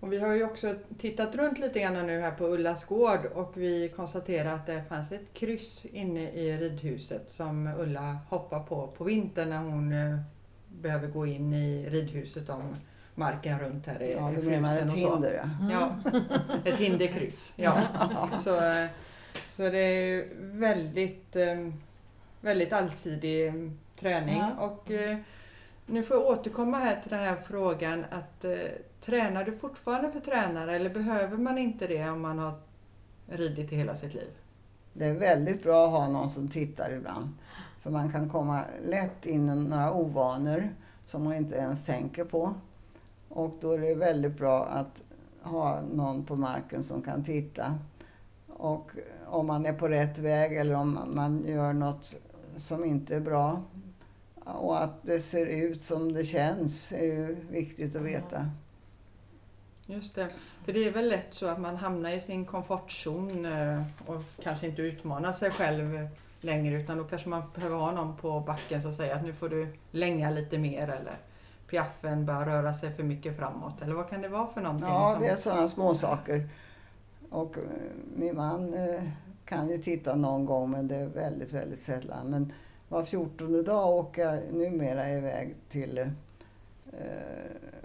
Och 0.00 0.12
vi 0.12 0.18
har 0.20 0.34
ju 0.34 0.44
också 0.44 0.74
tittat 0.98 1.34
runt 1.34 1.58
lite 1.58 1.80
grann 1.80 2.06
nu 2.06 2.20
här 2.20 2.30
på 2.30 2.46
Ullas 2.46 2.84
gård 2.84 3.26
och 3.34 3.52
vi 3.56 3.88
konstaterar 3.96 4.54
att 4.54 4.66
det 4.66 4.84
fanns 4.88 5.12
ett 5.12 5.34
kryss 5.34 5.84
inne 5.84 6.30
i 6.30 6.56
ridhuset 6.56 7.30
som 7.30 7.66
Ulla 7.78 8.18
hoppar 8.28 8.60
på 8.60 8.86
på 8.86 9.04
vintern 9.04 9.48
när 9.50 9.58
hon 9.58 9.92
eh, 9.92 10.18
behöver 10.68 11.08
gå 11.08 11.26
in 11.26 11.52
i 11.54 11.88
ridhuset 11.90 12.50
om 12.50 12.76
marken 13.14 13.58
runt 13.58 13.86
här 13.86 14.02
är, 14.02 14.16
Ja, 14.16 14.32
frusen 14.34 14.64
ett 14.64 14.84
och 14.84 14.90
så. 14.90 14.96
hinder 14.96 15.32
ja. 15.34 15.42
Mm. 15.66 15.70
Ja, 15.70 15.94
ett 16.64 16.76
hinderkryss. 16.78 17.52
Ja. 17.56 17.82
Så, 18.44 18.56
eh, 18.56 18.86
så 19.56 19.62
det 19.62 19.78
är 19.78 20.06
ju 20.06 20.28
väldigt, 20.40 21.36
eh, 21.36 21.68
väldigt 22.40 22.72
allsidig 22.72 23.52
träning. 23.96 24.38
Ja. 24.38 24.66
Och 24.66 24.90
eh, 24.90 25.18
nu 25.86 26.02
får 26.02 26.16
jag 26.16 26.26
återkomma 26.26 26.78
här 26.78 27.00
till 27.00 27.10
den 27.10 27.20
här 27.20 27.36
frågan 27.36 28.04
att 28.10 28.44
eh, 28.44 28.56
tränar 29.04 29.44
du 29.44 29.56
fortfarande 29.56 30.12
för 30.12 30.20
tränare 30.20 30.76
eller 30.76 30.90
behöver 30.90 31.36
man 31.36 31.58
inte 31.58 31.86
det 31.86 32.10
om 32.10 32.20
man 32.22 32.38
har 32.38 32.54
ridit 33.26 33.72
i 33.72 33.76
hela 33.76 33.96
sitt 33.96 34.14
liv? 34.14 34.30
Det 34.92 35.04
är 35.04 35.18
väldigt 35.18 35.62
bra 35.62 35.84
att 35.84 35.90
ha 35.90 36.08
någon 36.08 36.30
som 36.30 36.48
tittar 36.48 36.92
ibland. 36.92 37.28
För 37.80 37.90
man 37.90 38.12
kan 38.12 38.30
komma 38.30 38.60
lätt 38.84 39.26
in 39.26 39.48
i 39.48 39.54
några 39.54 39.92
ovanor 39.92 40.74
som 41.06 41.24
man 41.24 41.36
inte 41.36 41.54
ens 41.54 41.84
tänker 41.84 42.24
på. 42.24 42.54
Och 43.28 43.54
då 43.60 43.72
är 43.72 43.78
det 43.78 43.94
väldigt 43.94 44.38
bra 44.38 44.64
att 44.64 45.02
ha 45.42 45.80
någon 45.92 46.24
på 46.24 46.36
marken 46.36 46.82
som 46.82 47.02
kan 47.02 47.24
titta. 47.24 47.78
Och 48.48 48.90
om 49.26 49.46
man 49.46 49.66
är 49.66 49.72
på 49.72 49.88
rätt 49.88 50.18
väg 50.18 50.56
eller 50.56 50.74
om 50.74 50.98
man 51.14 51.44
gör 51.46 51.72
något 51.72 52.14
som 52.60 52.84
inte 52.84 53.16
är 53.16 53.20
bra. 53.20 53.62
Och 54.44 54.82
att 54.82 55.02
det 55.02 55.18
ser 55.18 55.46
ut 55.46 55.82
som 55.82 56.12
det 56.12 56.24
känns 56.24 56.92
är 56.92 57.04
ju 57.04 57.36
viktigt 57.50 57.96
att 57.96 58.02
veta. 58.02 58.50
Just 59.86 60.14
det. 60.14 60.28
För 60.64 60.72
det 60.72 60.86
är 60.86 60.92
väl 60.92 61.08
lätt 61.08 61.34
så 61.34 61.46
att 61.46 61.60
man 61.60 61.76
hamnar 61.76 62.10
i 62.10 62.20
sin 62.20 62.44
komfortzon 62.44 63.46
eh, 63.46 63.82
och 64.06 64.22
kanske 64.42 64.66
inte 64.66 64.82
utmanar 64.82 65.32
sig 65.32 65.50
själv 65.50 66.08
längre 66.40 66.80
utan 66.82 66.98
då 66.98 67.04
kanske 67.04 67.28
man 67.28 67.42
behöver 67.54 67.76
ha 67.76 67.92
någon 67.92 68.16
på 68.16 68.40
backen 68.40 68.82
som 68.82 68.92
säger 68.92 69.14
att 69.14 69.22
nu 69.22 69.32
får 69.32 69.48
du 69.48 69.68
länga 69.90 70.30
lite 70.30 70.58
mer 70.58 70.82
eller 70.82 71.16
piaffen 71.70 72.26
börjar 72.26 72.46
röra 72.46 72.74
sig 72.74 72.92
för 72.92 73.02
mycket 73.02 73.36
framåt 73.36 73.82
eller 73.82 73.94
vad 73.94 74.10
kan 74.10 74.22
det 74.22 74.28
vara 74.28 74.46
för 74.46 74.60
någonting? 74.60 74.88
Ja, 74.88 75.16
det 75.20 75.26
är 75.26 75.36
sådana 75.36 75.68
små 75.68 75.94
saker. 75.94 76.48
Och 77.30 77.58
eh, 77.58 77.64
min 78.16 78.36
man 78.36 78.74
eh, 78.74 79.02
kan 79.50 79.70
ju 79.70 79.78
titta 79.78 80.14
någon 80.14 80.44
gång 80.44 80.70
men 80.70 80.88
det 80.88 80.96
är 80.96 81.06
väldigt, 81.06 81.52
väldigt 81.52 81.78
sällan. 81.78 82.30
Men 82.30 82.52
var 82.88 83.04
fjortonde 83.04 83.62
dag 83.62 83.94
åker 83.94 84.22
jag 84.22 84.52
numera 84.52 85.10
iväg 85.10 85.56
till 85.68 85.98
eh, 85.98 86.06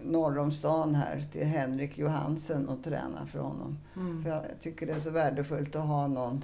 norr 0.01 0.38
om 0.38 0.51
stan 0.51 0.95
här 0.95 1.24
till 1.32 1.45
Henrik 1.45 1.97
Johansen 1.97 2.70
och 2.70 2.84
tränar 2.84 3.26
för 3.26 3.39
honom. 3.39 3.78
Mm. 3.95 4.24
För 4.24 4.30
jag 4.30 4.43
tycker 4.59 4.86
det 4.86 4.93
är 4.93 4.99
så 4.99 5.09
värdefullt 5.09 5.76
att 5.76 5.88
ha 5.88 6.07
någon 6.07 6.43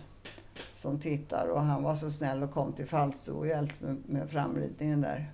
som 0.76 1.00
tittar 1.00 1.48
och 1.48 1.62
han 1.62 1.84
var 1.84 1.96
så 1.96 2.12
snäll 2.12 2.44
och 2.44 2.52
kom 2.52 2.74
till 2.74 2.88
Falsterbo 2.88 3.40
och 3.40 3.48
hjälpte 3.48 3.86
med, 3.86 3.98
med 4.06 4.30
framridningen 4.30 5.02
där. 5.02 5.32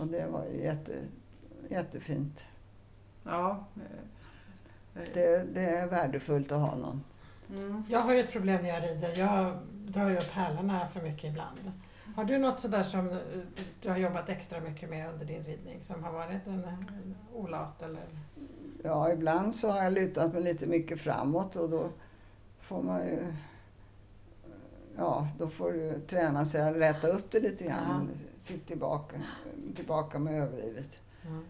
Och 0.00 0.06
det 0.06 0.26
var 0.26 0.44
jätte, 0.44 0.92
jättefint. 1.68 2.44
Ja. 3.24 3.64
Det, 5.14 5.54
det 5.54 5.66
är 5.66 5.86
värdefullt 5.86 6.52
att 6.52 6.60
ha 6.60 6.76
någon. 6.76 7.04
Mm. 7.56 7.84
Jag 7.88 8.00
har 8.00 8.14
ju 8.14 8.20
ett 8.20 8.32
problem 8.32 8.62
när 8.62 8.68
jag 8.68 8.82
rider. 8.82 9.18
Jag 9.18 9.58
drar 9.86 10.08
ju 10.08 10.16
upp 10.16 10.30
hälarna 10.30 10.88
för 10.88 11.02
mycket 11.02 11.30
ibland. 11.30 11.72
Har 12.16 12.24
du 12.24 12.38
något 12.38 12.60
sådär 12.60 12.82
som 12.82 13.20
du 13.82 13.90
har 13.90 13.96
jobbat 13.96 14.28
extra 14.28 14.60
mycket 14.60 14.90
med 14.90 15.12
under 15.12 15.26
din 15.26 15.42
ridning 15.42 15.82
som 15.82 16.04
har 16.04 16.12
varit 16.12 16.46
en, 16.46 16.64
en 16.64 17.16
olat 17.34 17.82
eller? 17.82 18.06
Ja, 18.82 19.12
ibland 19.12 19.54
så 19.54 19.70
har 19.70 19.82
jag 19.82 19.92
lutat 19.92 20.32
mig 20.32 20.42
lite 20.42 20.66
mycket 20.66 21.00
framåt 21.00 21.56
och 21.56 21.70
då 21.70 21.90
får 22.60 22.82
man 22.82 23.00
ju... 23.00 23.18
Ja, 24.96 25.28
då 25.38 25.48
får 25.48 25.72
du 25.72 26.00
träna 26.00 26.44
sig 26.44 26.62
att 26.62 26.76
rätta 26.76 27.08
upp 27.08 27.30
det 27.30 27.40
lite 27.40 27.64
grann. 27.64 28.10
Ja. 28.12 28.18
Sitt 28.38 28.66
tillbaka, 28.66 29.16
tillbaka 29.76 30.18
med 30.18 30.42
överlivet. 30.42 31.00
Mm. 31.26 31.44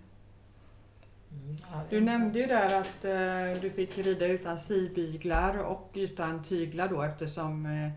Du 1.91 2.01
nämnde 2.01 2.39
ju 2.39 2.47
där 2.47 2.81
att 2.81 3.05
eh, 3.05 3.63
du 3.63 3.71
fick 3.71 3.99
rida 3.99 4.27
utan 4.27 4.59
sidbyglar 4.59 5.59
och 5.59 5.91
utan 5.95 6.45
tyglar 6.45 6.89
då 6.89 7.03
eftersom 7.03 7.67
eh, 7.67 7.91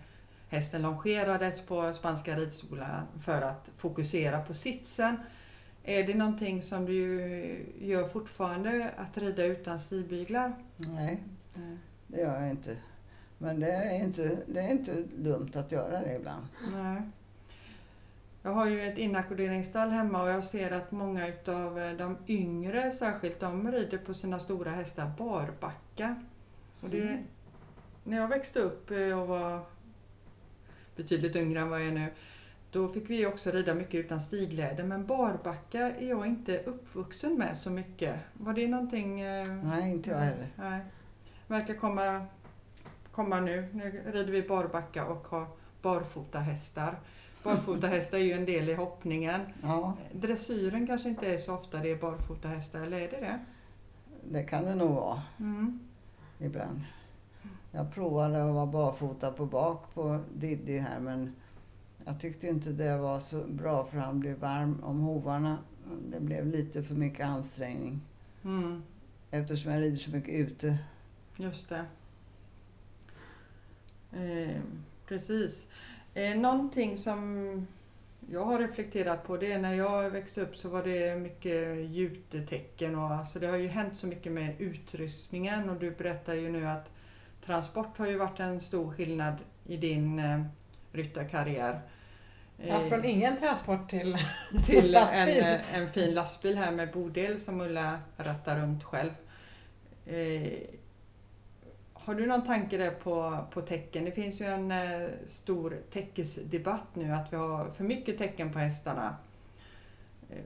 hästen 0.49 0.81
longerades 0.81 1.61
på 1.61 1.93
spanska 1.93 2.35
ridskolan 2.35 3.07
för 3.19 3.41
att 3.41 3.71
fokusera 3.77 4.41
på 4.41 4.53
sitsen. 4.53 5.17
Är 5.83 6.03
det 6.03 6.13
någonting 6.13 6.61
som 6.61 6.85
du 6.85 7.21
gör 7.79 8.07
fortfarande, 8.07 8.91
att 8.97 9.17
rida 9.17 9.45
utan 9.45 9.79
stigbyglar? 9.79 10.53
Nej, 10.77 11.23
det 12.07 12.21
gör 12.21 12.41
jag 12.41 12.49
inte. 12.49 12.77
Men 13.37 13.59
det 13.59 13.71
är 13.71 14.03
inte, 14.03 14.37
det 14.47 14.59
är 14.59 14.71
inte 14.71 15.03
dumt 15.17 15.51
att 15.53 15.71
göra 15.71 15.99
det 15.99 16.15
ibland. 16.15 16.45
Nej. 16.71 17.01
Jag 18.45 18.51
har 18.51 18.67
ju 18.67 18.81
ett 18.81 18.97
inackorderingsstall 18.97 19.89
hemma 19.89 20.23
och 20.23 20.29
jag 20.29 20.43
ser 20.43 20.71
att 20.71 20.91
många 20.91 21.27
utav 21.27 21.79
eh, 21.79 21.93
de 21.93 22.17
yngre 22.27 22.91
särskilt, 22.91 23.39
de 23.39 23.71
rider 23.71 23.97
på 23.97 24.13
sina 24.13 24.39
stora 24.39 24.71
hästar 24.71 25.11
barbacka. 25.17 26.15
Och 26.81 26.89
det, 26.89 27.01
mm. 27.01 27.23
När 28.03 28.17
jag 28.17 28.27
växte 28.27 28.59
upp 28.59 28.91
eh, 28.91 29.19
och 29.19 29.27
var 29.27 29.59
betydligt 30.95 31.35
yngre 31.35 31.59
än 31.59 31.69
vad 31.69 31.81
jag 31.81 31.87
är 31.87 31.91
nu, 31.91 32.13
då 32.71 32.87
fick 32.87 33.09
vi 33.09 33.25
också 33.25 33.51
rida 33.51 33.73
mycket 33.73 34.05
utan 34.05 34.21
stigläder 34.21 34.83
men 34.83 35.05
barbacka 35.05 35.79
är 35.79 36.09
jag 36.09 36.25
inte 36.25 36.59
uppvuxen 36.59 37.37
med 37.37 37.57
så 37.57 37.69
mycket. 37.69 38.19
Var 38.33 38.53
det 38.53 38.67
någonting? 38.67 39.21
Eh, 39.21 39.47
nej, 39.47 39.91
inte 39.91 40.09
jag 40.09 40.17
heller. 40.17 40.47
Nej. 40.55 40.81
Verkar 41.47 41.73
komma, 41.73 42.25
komma 43.11 43.39
nu. 43.39 43.67
Nu 43.71 44.03
rider 44.05 44.31
vi 44.31 44.41
barbacka 44.41 45.05
och 45.05 45.27
har 45.27 45.45
barfota 45.81 46.39
hästar. 46.39 46.95
Barfota 47.43 47.87
hästar 47.87 48.17
är 48.17 48.21
ju 48.21 48.31
en 48.31 48.45
del 48.45 48.69
i 48.69 48.73
hoppningen. 48.73 49.41
Ja. 49.63 49.97
Dressyren 50.13 50.87
kanske 50.87 51.09
inte 51.09 51.33
är 51.33 51.37
så 51.37 51.53
ofta 51.53 51.77
det 51.77 51.91
är 51.91 51.95
barfota 51.95 52.47
hästar, 52.47 52.79
eller 52.79 52.97
är 52.97 53.09
det 53.11 53.19
det? 53.19 53.39
Det 54.31 54.43
kan 54.43 54.65
det 54.65 54.75
nog 54.75 54.95
vara. 54.95 55.21
Mm. 55.39 55.79
Ibland. 56.39 56.81
Jag 57.71 57.93
provade 57.93 58.45
att 58.45 58.53
vara 58.53 58.65
barfota 58.65 59.31
på 59.31 59.45
bak 59.45 59.93
på 59.93 60.19
Diddy 60.33 60.79
här 60.79 60.99
men 60.99 61.35
jag 62.05 62.19
tyckte 62.19 62.47
inte 62.47 62.69
det 62.69 62.97
var 62.97 63.19
så 63.19 63.43
bra 63.47 63.85
för 63.85 63.97
han 63.97 64.19
blev 64.19 64.37
varm 64.37 64.83
om 64.83 64.99
hovarna. 64.99 65.57
Det 66.09 66.19
blev 66.19 66.47
lite 66.47 66.83
för 66.83 66.95
mycket 66.95 67.25
ansträngning. 67.25 68.01
Mm. 68.43 68.83
Eftersom 69.31 69.71
jag 69.71 69.81
rider 69.81 69.97
så 69.97 70.11
mycket 70.11 70.33
ute. 70.33 70.77
Just 71.37 71.69
det. 71.69 71.85
Eh, 74.11 74.61
precis. 75.07 75.67
Eh, 76.13 76.37
någonting 76.37 76.97
som 76.97 77.67
jag 78.29 78.45
har 78.45 78.59
reflekterat 78.59 79.23
på 79.23 79.37
det 79.37 79.51
är 79.51 79.59
när 79.59 79.73
jag 79.73 80.09
växte 80.09 80.41
upp 80.41 80.55
så 80.55 80.69
var 80.69 80.83
det 80.83 81.15
mycket 81.15 81.77
jutetecken 81.89 82.95
och 82.95 83.11
alltså 83.11 83.39
det 83.39 83.47
har 83.47 83.57
ju 83.57 83.67
hänt 83.67 83.97
så 83.97 84.07
mycket 84.07 84.31
med 84.31 84.61
utrustningen 84.61 85.69
och 85.69 85.75
du 85.75 85.91
berättar 85.91 86.33
ju 86.33 86.49
nu 86.49 86.67
att 86.67 86.89
transport 87.45 87.97
har 87.97 88.07
ju 88.07 88.17
varit 88.17 88.39
en 88.39 88.61
stor 88.61 88.91
skillnad 88.91 89.35
i 89.65 89.77
din 89.77 90.19
eh, 90.19 90.43
ryttarkarriär. 90.91 91.81
Ja, 92.57 92.79
från 92.79 92.99
eh, 92.99 93.09
ingen 93.09 93.37
transport 93.37 93.89
till, 93.89 94.17
till 94.65 94.95
en, 94.95 95.29
eh, 95.29 95.77
en 95.77 95.89
fin 95.89 96.13
lastbil 96.13 96.57
här 96.57 96.71
med 96.71 96.91
bodel 96.91 97.39
som 97.39 97.61
Ulla 97.61 97.99
rattar 98.17 98.59
runt 98.59 98.83
själv. 98.83 99.11
Eh, 100.05 100.53
har 102.05 102.15
du 102.15 102.27
någon 102.27 102.45
tanke 102.45 102.77
där 102.77 102.91
på, 102.91 103.45
på 103.51 103.61
tecken? 103.61 104.05
Det 104.05 104.11
finns 104.11 104.41
ju 104.41 104.45
en 104.45 104.71
eh, 104.71 105.09
stor 105.27 105.77
täckesdebatt 105.91 106.95
nu 106.95 107.11
att 107.11 107.33
vi 107.33 107.37
har 107.37 107.69
för 107.69 107.83
mycket 107.83 108.17
tecken 108.17 108.53
på 108.53 108.59
hästarna. 108.59 109.15
Eh, 110.29 110.37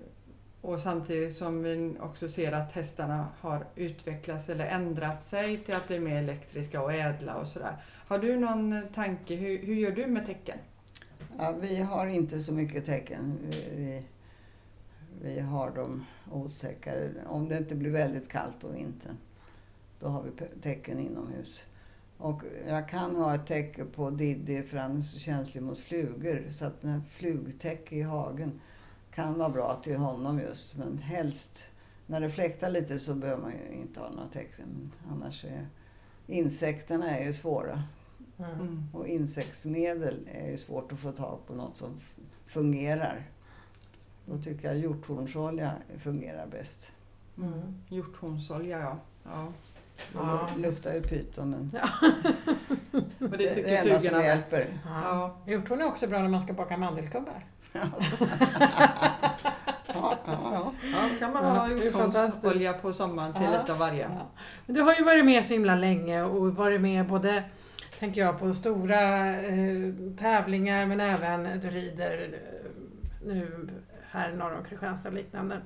och 0.61 0.79
samtidigt 0.79 1.37
som 1.37 1.63
vi 1.63 1.95
också 1.99 2.29
ser 2.29 2.51
att 2.51 2.71
hästarna 2.71 3.27
har 3.39 3.65
utvecklats 3.75 4.49
eller 4.49 4.65
ändrat 4.65 5.23
sig 5.23 5.57
till 5.57 5.75
att 5.75 5.87
bli 5.87 5.99
mer 5.99 6.15
elektriska 6.15 6.81
och 6.81 6.93
ädla 6.93 7.35
och 7.35 7.47
sådär. 7.47 7.83
Har 8.07 8.19
du 8.19 8.39
någon 8.39 8.81
tanke, 8.93 9.35
hur, 9.35 9.57
hur 9.57 9.75
gör 9.75 9.91
du 9.91 10.07
med 10.07 10.25
tecken? 10.25 10.57
Ja, 11.37 11.55
vi 11.61 11.81
har 11.81 12.07
inte 12.07 12.39
så 12.39 12.53
mycket 12.53 12.85
tecken. 12.85 13.37
Vi, 13.49 13.69
vi, 13.75 14.03
vi 15.21 15.39
har 15.39 15.71
dem 15.71 16.05
otäckare. 16.31 17.09
Om 17.27 17.49
det 17.49 17.57
inte 17.57 17.75
blir 17.75 17.91
väldigt 17.91 18.29
kallt 18.29 18.59
på 18.59 18.67
vintern, 18.67 19.17
då 19.99 20.07
har 20.07 20.23
vi 20.23 20.61
tecken 20.61 20.99
inomhus. 20.99 21.63
Och 22.17 22.41
jag 22.67 22.89
kan 22.89 23.15
ha 23.15 23.35
ett 23.35 23.45
täcke 23.45 23.85
på 23.85 24.09
Diddy 24.09 24.63
för 24.63 24.77
han 24.77 24.97
är 24.97 25.01
så 25.01 25.19
känslig 25.19 25.63
mot 25.63 25.79
flugor. 25.79 26.45
Så 26.51 26.65
att 26.65 26.81
den 26.81 26.91
här 26.91 27.01
flugtäcke 27.09 27.95
i 27.95 28.01
hagen 28.01 28.59
kan 29.11 29.37
vara 29.37 29.49
bra 29.49 29.79
till 29.83 29.97
honom 29.97 30.39
just. 30.39 30.75
Men 30.75 30.97
helst, 30.97 31.63
när 32.05 32.21
det 32.21 32.29
fläktar 32.29 32.69
lite 32.69 32.99
så 32.99 33.13
behöver 33.13 33.41
man 33.41 33.51
ju 33.51 33.75
inte 33.81 33.99
ha 33.99 34.09
några 34.09 34.29
tecken. 34.29 34.91
Annars 35.11 35.45
är 35.45 35.67
insekterna 36.27 37.17
är 37.17 37.25
ju 37.25 37.33
svåra. 37.33 37.83
Mm. 38.39 38.83
Och 38.93 39.07
insektsmedel 39.07 40.29
är 40.33 40.51
ju 40.51 40.57
svårt 40.57 40.91
att 40.91 40.99
få 40.99 41.11
tag 41.11 41.39
på 41.47 41.53
något 41.53 41.75
som 41.75 41.99
fungerar. 42.47 43.23
Då 44.25 44.37
tycker 44.37 44.67
jag 44.67 44.77
hjorthornsolja 44.77 45.73
fungerar 45.97 46.47
bäst. 46.47 46.91
Mm. 47.37 47.83
Hjorthornsolja, 47.89 48.79
ja. 48.79 48.97
ja. 49.23 49.53
Ja, 50.13 50.49
det 50.55 50.61
luktar 50.61 50.93
ju 50.93 51.01
pyton 51.01 51.49
men 51.49 51.71
ja. 51.73 51.89
det, 53.19 53.37
det, 53.37 53.37
det 53.37 53.75
är 53.75 53.83
enda 53.83 53.99
som 53.99 54.21
hjälper. 54.21 54.67
Ja. 54.85 55.37
Hjorthorn 55.45 55.81
är 55.81 55.85
också 55.85 56.07
bra 56.07 56.19
när 56.19 56.29
man 56.29 56.41
ska 56.41 56.53
baka 56.53 56.77
mandelkubbar. 56.77 57.45
Alltså. 57.95 58.25
ja, 59.87 60.17
ja, 60.25 60.73
ja. 60.93 61.09
kan 61.19 61.33
man 61.33 61.45
ha 61.45 61.69
hjorthornsolja 61.69 62.73
på 62.73 62.93
sommaren 62.93 63.33
till 63.33 63.51
lite 63.59 63.71
av 63.71 63.77
varje. 63.77 64.09
Men 64.65 64.75
du 64.75 64.81
har 64.81 64.95
ju 64.95 65.03
varit 65.03 65.25
med 65.25 65.45
så 65.45 65.53
himla 65.53 65.75
länge 65.75 66.23
och 66.23 66.55
varit 66.55 66.81
med 66.81 67.07
både 67.07 67.43
tänker 67.99 68.21
jag 68.21 68.39
på 68.39 68.53
stora 68.53 69.29
eh, 69.41 69.93
tävlingar 70.19 70.85
men 70.85 70.99
även 70.99 71.43
du 71.43 71.69
rider 71.69 72.39
nu 73.25 73.69
här 74.11 74.31
norr 74.31 74.57
om 74.57 74.63
Kristianstad 74.63 75.09
och 75.09 75.15
liknande. 75.15 75.61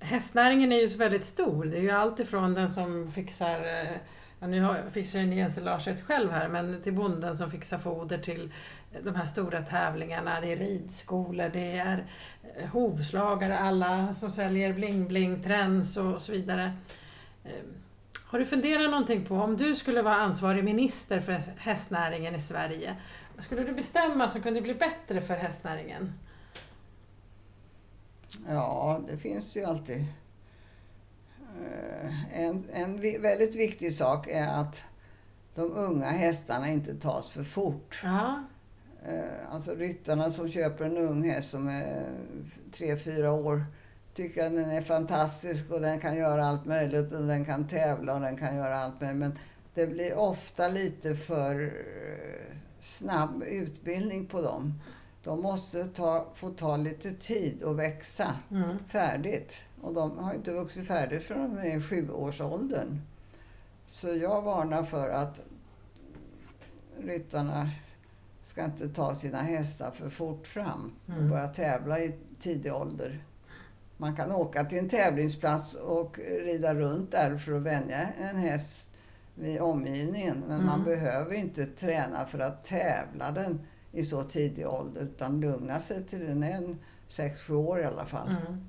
Hästnäringen 0.00 0.72
är 0.72 0.80
ju 0.80 0.88
så 0.88 0.98
väldigt 0.98 1.24
stor. 1.24 1.64
Det 1.64 1.78
är 1.78 1.82
ju 1.82 1.90
allt 1.90 2.20
ifrån 2.20 2.54
den 2.54 2.70
som 2.70 3.12
fixar 3.12 3.60
eh, 3.60 3.96
Ja, 4.40 4.46
nu 4.46 4.76
fixar 4.92 5.18
ju 5.20 5.34
Jens 5.34 5.60
Larset 5.60 6.02
själv 6.02 6.30
här, 6.30 6.48
men 6.48 6.82
till 6.82 6.92
bonden 6.92 7.36
som 7.36 7.50
fixar 7.50 7.78
foder 7.78 8.18
till 8.18 8.52
de 9.02 9.14
här 9.14 9.26
stora 9.26 9.62
tävlingarna. 9.62 10.40
Det 10.40 10.52
är 10.52 10.56
ridskolor, 10.56 11.50
det 11.52 11.78
är 11.78 12.04
eh, 12.56 12.68
hovslagare, 12.68 13.58
alla 13.58 14.14
som 14.14 14.30
säljer 14.30 14.72
bling-bling, 14.72 15.42
trends 15.42 15.96
och 15.96 16.22
så 16.22 16.32
vidare. 16.32 16.72
Ehm, 17.44 17.74
har 18.26 18.38
du 18.38 18.46
funderat 18.46 18.90
någonting 18.90 19.24
på 19.24 19.34
om 19.34 19.56
du 19.56 19.74
skulle 19.74 20.02
vara 20.02 20.16
ansvarig 20.16 20.64
minister 20.64 21.20
för 21.20 21.36
hästnäringen 21.58 22.34
i 22.34 22.40
Sverige, 22.40 22.96
vad 23.36 23.44
skulle 23.44 23.64
du 23.64 23.72
bestämma 23.72 24.28
som 24.28 24.42
kunde 24.42 24.60
bli 24.60 24.74
bättre 24.74 25.20
för 25.20 25.34
hästnäringen? 25.34 26.12
Ja, 28.48 29.00
det 29.08 29.16
finns 29.16 29.56
ju 29.56 29.64
alltid. 29.64 30.04
Eh, 31.60 32.40
en, 32.42 32.64
en 32.72 33.00
väldigt 33.22 33.56
viktig 33.56 33.94
sak 33.94 34.28
är 34.28 34.48
att 34.48 34.82
de 35.54 35.72
unga 35.72 36.06
hästarna 36.06 36.68
inte 36.68 36.94
tas 36.94 37.30
för 37.30 37.42
fort. 37.42 38.02
Aha. 38.04 38.44
Eh, 39.06 39.54
alltså 39.54 39.74
ryttarna 39.74 40.30
som 40.30 40.48
köper 40.48 40.84
en 40.84 40.96
ung 40.96 41.30
häst 41.30 41.50
som 41.50 41.68
är 41.68 42.10
tre 42.72 42.96
fyra 42.96 43.32
år 43.32 43.64
tycker 44.14 44.46
att 44.46 44.52
den 44.52 44.70
är 44.70 44.82
fantastisk 44.82 45.70
och 45.70 45.80
den 45.80 46.00
kan 46.00 46.16
göra 46.16 46.46
allt 46.46 46.64
möjligt 46.64 47.12
och 47.12 47.26
den 47.26 47.44
kan 47.44 47.68
tävla 47.68 48.14
och 48.14 48.20
den 48.20 48.36
kan 48.36 48.56
göra 48.56 48.78
allt 48.78 49.00
möjligt. 49.00 49.18
Men 49.18 49.38
det 49.74 49.86
blir 49.86 50.14
ofta 50.14 50.68
lite 50.68 51.16
för 51.16 51.62
eh, 51.62 52.56
snabb 52.80 53.42
utbildning 53.42 54.26
på 54.26 54.42
dem. 54.42 54.74
De 55.24 55.42
måste 55.42 55.84
ta, 55.84 56.26
få 56.34 56.50
ta 56.50 56.76
lite 56.76 57.12
tid 57.12 57.62
att 57.62 57.76
växa 57.76 58.36
mm. 58.50 58.78
färdigt. 58.88 59.56
Och 59.82 59.94
de 59.94 60.18
har 60.18 60.34
inte 60.34 60.52
vuxit 60.52 60.86
färdigt 60.86 61.22
förrän 61.22 61.54
de 61.56 61.70
är 61.70 61.80
sjuårsåldern. 61.80 63.00
Så 63.86 64.08
jag 64.14 64.42
varnar 64.42 64.82
för 64.82 65.08
att 65.10 65.40
ryttarna 67.00 67.70
ska 68.42 68.64
inte 68.64 68.88
ta 68.88 69.14
sina 69.14 69.42
hästar 69.42 69.90
för 69.90 70.10
fort 70.10 70.46
fram 70.46 70.92
och 71.06 71.12
Mm. 71.12 71.30
börja 71.30 71.48
tävla 71.48 72.00
i 72.00 72.14
tidig 72.40 72.74
ålder. 72.74 73.24
Man 73.96 74.16
kan 74.16 74.32
åka 74.32 74.64
till 74.64 74.78
en 74.78 74.88
tävlingsplats 74.88 75.74
och 75.74 76.18
rida 76.18 76.74
runt 76.74 77.10
där 77.10 77.38
för 77.38 77.52
att 77.52 77.62
vänja 77.62 78.08
en 78.20 78.36
häst 78.36 78.90
vid 79.34 79.60
omgivningen. 79.60 80.44
Men 80.48 80.64
man 80.66 80.80
Mm. 80.80 80.84
behöver 80.84 81.34
inte 81.34 81.66
träna 81.66 82.26
för 82.26 82.38
att 82.38 82.64
tävla 82.64 83.30
den 83.30 83.66
i 83.92 84.02
så 84.04 84.22
tidig 84.22 84.68
ålder 84.68 85.00
utan 85.02 85.40
lugna 85.40 85.80
sig 85.80 86.04
till 86.04 86.20
den 86.26 86.42
är 86.42 86.50
en 86.56 86.78
6-7 87.08 87.52
år 87.54 87.80
i 87.80 87.84
alla 87.84 88.04
fall. 88.06 88.28
Mm. 88.28 88.60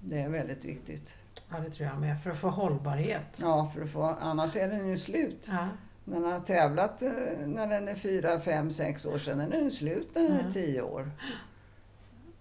Det 0.00 0.20
är 0.20 0.28
väldigt 0.28 0.64
viktigt. 0.64 1.14
Ja, 1.50 1.58
det 1.60 1.70
tror 1.70 1.88
jag 1.88 2.00
med. 2.00 2.22
För 2.22 2.30
att 2.30 2.38
få 2.38 2.48
hållbarhet. 2.48 3.26
Ja, 3.36 3.70
för 3.74 3.82
att 3.82 3.90
få, 3.90 4.02
annars 4.02 4.56
är 4.56 4.68
den 4.68 4.88
ju 4.88 4.96
slut. 4.96 5.48
Ja. 5.50 5.68
När 6.04 6.20
den 6.20 6.32
har 6.32 6.40
tävlat 6.40 7.02
eh, 7.02 7.10
när 7.46 7.66
den 7.66 7.88
är 7.88 7.94
4, 7.94 8.40
5, 8.40 8.70
6 8.70 9.06
år 9.06 9.18
sedan 9.18 9.40
är 9.40 9.50
den 9.50 9.70
slut 9.70 10.08
när 10.14 10.22
den 10.22 10.32
är 10.32 10.40
Mm. 10.40 10.52
10 10.52 10.82
år. 10.82 11.10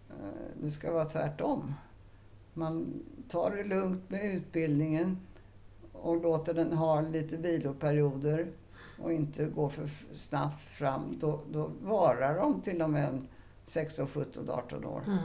Eh, 0.09 0.15
Det 0.61 0.71
ska 0.71 0.91
vara 0.93 1.05
tvärtom. 1.05 1.73
Man 2.53 3.03
tar 3.29 3.51
det 3.55 3.63
lugnt 3.63 4.09
med 4.09 4.35
utbildningen 4.35 5.17
och 5.93 6.21
låter 6.21 6.53
den 6.53 6.73
ha 6.73 7.01
lite 7.01 7.37
viloperioder 7.37 8.47
och 9.01 9.13
inte 9.13 9.45
gå 9.45 9.69
för 9.69 9.89
snabbt 10.15 10.61
fram. 10.61 11.17
Då, 11.19 11.41
då 11.51 11.71
varar 11.81 12.35
de 12.39 12.61
till 12.61 12.81
och 12.81 12.89
med 12.89 13.03
en 13.09 13.27
16, 13.65 14.07
17, 14.07 14.49
18 14.49 14.85
år. 14.85 15.01
Mm. 15.07 15.17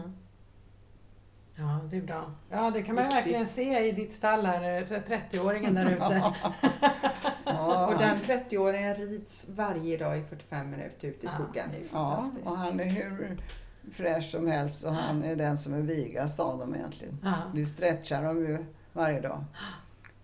Ja, 1.55 1.81
det 1.91 1.97
är 1.97 2.03
bra. 2.03 2.31
Ja, 2.51 2.70
det 2.70 2.83
kan 2.83 2.95
man 2.95 3.05
verkligen 3.09 3.47
se 3.49 3.89
i 3.89 3.93
ditt 3.93 4.14
stall 4.14 4.47
här, 4.47 4.62
eh, 4.83 4.87
30-åringen 4.87 5.75
där 5.75 5.85
ute. 5.93 6.33
Ja, 7.45 7.87
Och 7.93 7.99
den 7.99 8.16
30-åringen 8.18 8.95
rids 8.97 9.45
varje 9.49 9.97
dag 9.97 10.18
i 10.18 10.23
45 10.23 10.70
minuter 10.70 11.09
ut 11.09 11.25
i 11.25 11.27
Ja, 11.27 11.31
skogen. 11.31 11.68
det 11.73 11.79
är 11.79 11.85
Ja, 11.93 12.11
fantastiskt. 12.14 12.47
och 12.47 12.57
han 12.57 12.81
är 12.81 12.85
hur 12.85 13.43
fräsch 13.93 14.31
som 14.31 14.47
helst 14.49 14.85
och 14.85 14.93
han 14.93 15.25
är 15.25 15.37
den 15.37 15.59
som 15.59 15.75
är 15.75 15.81
vigast 15.81 16.41
av 16.41 16.59
dem 16.59 16.75
egentligen. 16.75 17.18
Ja. 17.23 17.35
Vi 17.55 17.66
stretchar 17.66 18.23
dem 18.23 18.39
ju 18.39 18.64
varje 18.93 19.20
dag. 19.20 19.45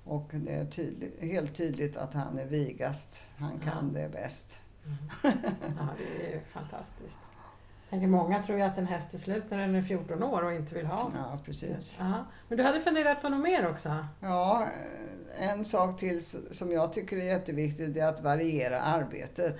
Och 0.09 0.31
det 0.33 0.53
är 0.53 0.65
tydligt, 0.65 1.23
helt 1.23 1.55
tydligt 1.55 1.97
att 1.97 2.15
han 2.15 2.39
är 2.39 2.47
vigast. 2.47 3.23
Han 3.37 3.59
kan 3.59 3.93
det 3.93 4.09
bäst. 4.13 4.59
Ja, 5.23 5.89
det 5.99 6.27
är 6.27 6.31
ju 6.31 6.41
fantastiskt. 6.53 7.19
Tänker, 7.91 8.07
många 8.07 8.43
tror 8.43 8.59
ju 8.59 8.65
att 8.65 8.79
en 8.79 8.87
häst 8.87 9.15
är 9.15 9.19
slut 9.19 9.45
när 9.49 9.59
den 9.59 9.75
är 9.75 9.83
14 9.83 10.23
år 10.23 10.43
och 10.45 10.53
inte 10.53 10.75
vill 10.75 10.87
ha. 10.87 11.13
Ja, 11.15 11.39
precis. 11.45 11.97
Ja. 11.99 12.25
Men 12.49 12.59
du 12.59 12.65
hade 12.65 12.81
funderat 12.81 13.23
på 13.23 13.29
något 13.29 13.41
mer 13.41 13.67
också? 13.67 14.07
Ja, 14.21 14.67
en 15.39 15.65
sak 15.65 15.99
till 15.99 16.25
som 16.51 16.73
jag 16.73 16.93
tycker 16.93 17.17
är 17.17 17.25
jätteviktigt 17.25 17.97
är 17.97 18.07
att 18.07 18.23
variera 18.23 18.81
arbetet. 18.81 19.57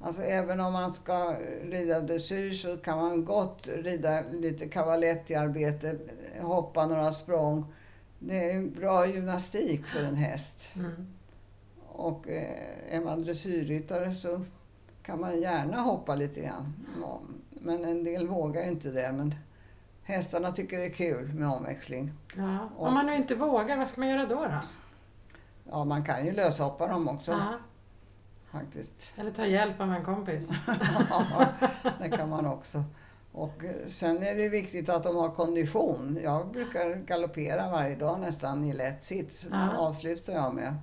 Alltså 0.00 0.22
även 0.22 0.60
om 0.60 0.72
man 0.72 0.92
ska 0.92 1.36
rida 1.62 2.00
dressyr 2.00 2.52
så 2.52 2.76
kan 2.76 2.98
man 2.98 3.24
gott 3.24 3.68
rida 3.76 4.22
lite 4.30 4.68
cavaletti-arbete, 4.68 5.98
hoppa 6.40 6.86
några 6.86 7.12
språng. 7.12 7.74
Det 8.26 8.52
är 8.52 8.62
bra 8.62 9.06
gymnastik 9.06 9.86
för 9.86 10.02
en 10.04 10.16
häst. 10.16 10.70
Mm. 10.76 11.06
Och 11.88 12.28
eh, 12.28 12.96
är 12.96 13.00
man 13.00 13.22
dressyrryttare 13.22 14.14
så 14.14 14.40
kan 15.02 15.20
man 15.20 15.40
gärna 15.40 15.80
hoppa 15.80 16.14
lite 16.14 16.40
grann. 16.40 16.74
Men 17.50 17.84
en 17.84 18.04
del 18.04 18.28
vågar 18.28 18.62
ju 18.64 18.70
inte 18.70 18.90
det. 18.90 19.12
Men 19.12 19.34
hästarna 20.02 20.52
tycker 20.52 20.78
det 20.78 20.86
är 20.86 20.90
kul 20.90 21.32
med 21.34 21.48
omväxling. 21.48 22.12
Ja. 22.36 22.58
Och- 22.76 22.86
Om 22.86 22.94
man 22.94 23.06
nu 23.06 23.14
inte 23.16 23.34
vågar, 23.34 23.76
vad 23.76 23.88
ska 23.88 24.00
man 24.00 24.08
göra 24.10 24.26
då? 24.26 24.34
då? 24.44 24.60
Ja, 25.70 25.84
man 25.84 26.04
kan 26.04 26.26
ju 26.26 26.32
löshoppa 26.32 26.86
dem 26.86 27.08
också 27.08 27.32
Ja. 27.32 27.54
faktiskt. 28.50 28.94
Eller 29.16 29.30
ta 29.30 29.46
hjälp 29.46 29.80
av 29.80 29.92
en 29.92 30.04
kompis? 30.04 30.50
Ja, 31.10 31.46
det 32.02 32.10
kan 32.10 32.28
man 32.28 32.46
också. 32.46 32.84
Och 33.34 33.64
eh, 33.64 33.86
sen 33.86 34.22
är 34.22 34.34
det 34.34 34.48
viktigt 34.48 34.88
att 34.88 35.04
de 35.04 35.16
har 35.16 35.30
kondition. 35.30 36.18
Jag 36.22 36.50
brukar 36.52 36.94
galoppera 36.96 37.70
varje 37.70 37.96
dag 37.96 38.20
nästan 38.20 38.64
i 38.64 38.72
lätt 38.72 39.04
sits. 39.04 39.46
Ja. 39.50 39.70
Då 39.72 39.82
avslutar 39.82 40.32
jag 40.32 40.54
med 40.54 40.74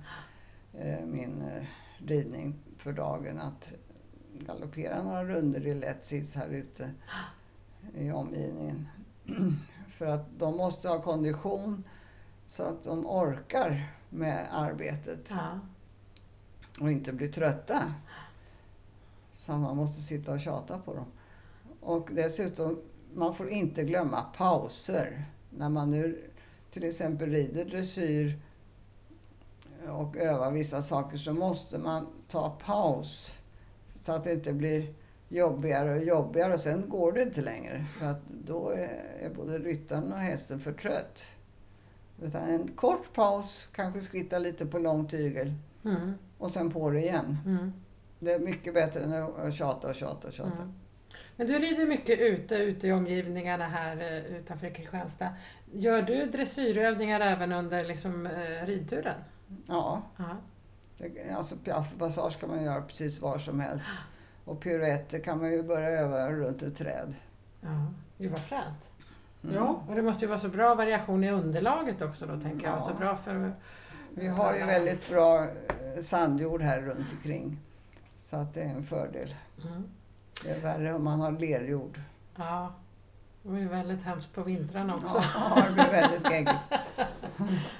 eh, 0.78 1.06
min 1.06 1.42
eh, 1.42 1.64
ridning 2.06 2.54
för 2.78 2.92
dagen. 2.92 3.38
Att 3.40 3.72
galoppera 4.32 5.02
några 5.02 5.24
runder 5.24 5.66
i 5.66 5.74
lätt 5.74 6.04
sits 6.04 6.34
här 6.34 6.48
ute 6.48 6.90
i 7.94 8.10
omgivningen. 8.10 8.88
för 9.98 10.06
att 10.06 10.26
de 10.38 10.56
måste 10.56 10.88
ha 10.88 11.02
kondition 11.02 11.84
så 12.46 12.62
att 12.62 12.84
de 12.84 13.06
orkar 13.06 13.92
med 14.10 14.46
arbetet 14.50 15.30
Ja. 15.30 15.58
och 16.80 16.92
inte 16.92 17.12
blir 17.12 17.32
trötta. 17.32 17.94
Så 19.34 19.52
man 19.52 19.76
måste 19.76 20.02
sitta 20.02 20.32
och 20.32 20.40
tjata 20.40 20.78
på 20.78 20.94
dem. 20.94 21.06
Och 21.82 22.08
dessutom, 22.12 22.78
man 23.14 23.34
får 23.34 23.48
inte 23.48 23.84
glömma 23.84 24.22
pauser. 24.22 25.24
När 25.50 25.68
man 25.68 25.90
nu 25.90 26.30
till 26.72 26.84
exempel 26.84 27.30
rider 27.30 27.64
dressyr 27.64 28.38
och 29.88 30.16
övar 30.16 30.50
vissa 30.50 30.82
saker 30.82 31.16
så 31.16 31.32
måste 31.32 31.78
man 31.78 32.06
ta 32.28 32.50
paus. 32.50 33.34
Så 34.00 34.12
att 34.12 34.24
det 34.24 34.32
inte 34.32 34.52
blir 34.52 34.94
jobbigare 35.28 35.94
och 35.94 36.04
jobbigare 36.04 36.54
och 36.54 36.60
sen 36.60 36.88
går 36.88 37.12
det 37.12 37.22
inte 37.22 37.40
längre. 37.42 37.86
För 37.98 38.06
att 38.06 38.20
då 38.44 38.70
är 38.70 39.30
både 39.36 39.58
ryttaren 39.58 40.12
och 40.12 40.18
hästen 40.18 40.60
för 40.60 40.72
trött. 40.72 41.22
Utan 42.22 42.42
en 42.42 42.68
kort 42.68 43.12
paus, 43.12 43.68
kanske 43.72 44.00
skritta 44.00 44.38
lite 44.38 44.66
på 44.66 44.78
lång 44.78 45.06
tygel 45.06 45.54
Mm. 45.84 46.12
och 46.38 46.50
sen 46.50 46.70
på 46.70 46.90
det 46.90 47.00
igen. 47.00 47.36
Mm. 47.46 47.72
Det 48.18 48.32
är 48.32 48.38
mycket 48.38 48.74
bättre 48.74 49.00
än 49.04 49.12
att 49.12 49.54
tjata 49.54 49.88
och 49.88 49.94
tjata 49.94 50.28
och 50.28 50.34
tjata. 50.34 50.62
Mm. 50.62 50.74
Men 51.42 51.50
du 51.50 51.58
rider 51.58 51.86
mycket 51.86 52.18
ute, 52.18 52.54
ute 52.56 52.88
i 52.88 52.92
omgivningarna 52.92 53.64
här 53.64 53.96
eh, 53.96 54.36
utanför 54.36 54.70
Kristianstad. 54.70 55.28
Gör 55.72 56.02
du 56.02 56.26
dressyrövningar 56.26 57.20
även 57.20 57.52
under 57.52 57.84
liksom, 57.84 58.26
eh, 58.26 58.66
ridturen? 58.66 59.14
Ja, 59.66 60.02
Ja. 60.16 60.36
det, 60.98 61.30
alltså 61.30 61.56
piaff 61.56 61.92
och 61.92 61.98
passage 61.98 62.40
kan 62.40 62.48
man 62.48 62.64
göra 62.64 62.82
precis 62.82 63.20
var 63.20 63.38
som 63.38 63.60
helst. 63.60 63.88
Och 64.44 64.60
piruetter 64.60 65.18
kan 65.18 65.38
man 65.38 65.52
ju 65.52 65.62
börja 65.62 65.88
öva 65.88 66.30
runt 66.30 66.62
ett 66.62 66.76
träd. 66.76 67.14
ja. 67.60 67.86
Gud 68.18 68.30
vad 68.30 68.40
fränt. 68.40 68.90
Mm. 69.44 69.54
Ja. 69.56 69.82
Och 69.88 69.94
det 69.94 70.02
måste 70.02 70.24
ju 70.24 70.28
vara 70.28 70.38
så 70.38 70.48
bra 70.48 70.74
variation 70.74 71.24
i 71.24 71.30
underlaget 71.30 72.02
också 72.02 72.26
då 72.26 72.40
tänker 72.40 72.66
jag. 72.66 72.78
Ja. 72.78 72.84
Så 72.84 72.94
bra 72.94 73.16
för... 73.16 73.52
Vi 74.10 74.28
har 74.28 74.54
ju 74.54 74.64
väldigt 74.64 75.08
bra 75.08 75.42
eh, 75.44 76.02
sandjord 76.02 76.62
här 76.62 76.80
runt 76.80 77.12
omkring. 77.12 77.58
Så 78.22 78.36
att 78.36 78.54
det 78.54 78.60
är 78.62 78.68
en 78.68 78.82
fördel. 78.82 79.34
Mm. 79.64 79.84
Det 80.44 80.50
är 80.50 80.60
värre 80.60 80.94
om 80.94 81.04
man 81.04 81.20
har 81.20 81.32
lerjord. 81.32 82.00
Ja. 82.36 82.72
Det 83.42 83.58
ju 83.60 83.68
väldigt 83.68 84.02
hemskt 84.02 84.32
på 84.34 84.42
vintrarna 84.42 84.94
också. 84.94 85.22
Ja, 85.34 85.62
det 85.68 85.72
blir 85.74 85.90
väldigt 85.92 86.30
geggigt. 86.30 86.54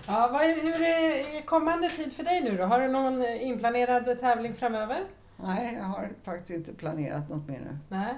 Ja, 0.07 0.29
vad 0.33 0.43
hur 0.43 0.83
är 0.83 1.47
kommande 1.47 1.89
tid 1.89 2.13
för 2.13 2.23
dig 2.25 2.41
nu 2.41 2.57
då? 2.57 2.65
Har 2.65 2.81
du 2.81 2.89
någon 2.89 3.23
inplanerad 3.27 4.21
tävling 4.21 4.55
framöver? 4.55 5.05
Nej, 5.37 5.75
jag 5.75 5.85
har 5.85 6.09
faktiskt 6.23 6.51
inte 6.51 6.73
planerat 6.75 7.29
något 7.29 7.49
mer 7.49 7.59
nu. 7.61 7.79
Nej? 7.89 8.15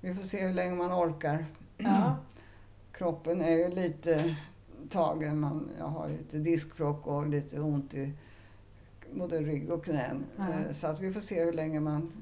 Vi 0.00 0.14
får 0.14 0.22
se 0.22 0.46
hur 0.46 0.54
länge 0.54 0.74
man 0.74 0.92
orkar. 0.92 1.46
Ja. 1.76 2.16
Kroppen 2.92 3.42
är 3.42 3.50
ju 3.56 3.68
lite 3.74 4.36
tagen. 4.90 5.40
Man, 5.40 5.68
jag 5.78 5.86
har 5.86 6.08
lite 6.08 6.36
diskbråck 6.38 7.06
och 7.06 7.26
lite 7.26 7.60
ont 7.60 7.94
i 7.94 8.12
både 9.14 9.40
rygg 9.40 9.70
och 9.72 9.84
knän. 9.84 10.24
Ja. 10.36 10.44
Eh, 10.44 10.72
Så 10.72 10.86
att 10.86 11.00
vi 11.00 11.12
får 11.12 11.20
se 11.20 11.44
hur 11.44 11.52
länge 11.52 11.80
man 11.80 12.12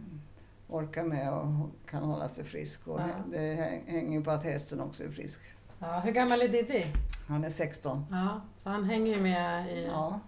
orkar 0.69 1.03
med 1.05 1.33
och 1.33 1.71
kan 1.91 2.03
hålla 2.03 2.29
sig 2.29 2.45
frisk. 2.45 2.87
Och 2.89 3.01
Ja. 3.01 3.05
Det 3.33 3.39
häng- 3.55 3.85
hänger 3.87 4.21
på 4.21 4.31
att 4.31 4.45
hästen 4.45 4.81
också 4.81 5.05
är 5.05 5.09
frisk. 5.09 5.41
ja. 5.79 6.01
Hur 6.01 6.13
gammal 6.13 6.43
är 6.43 6.49
Diddy? 6.49 6.85
Han 7.29 7.45
är 7.45 7.51
16. 7.51 8.07
Ja, 8.11 8.41
så 8.59 8.69
han 8.71 8.85
hänger 8.85 9.15
ju 9.17 9.23
med 9.23 9.69
i 9.79 9.85
Ja, 9.87 10.21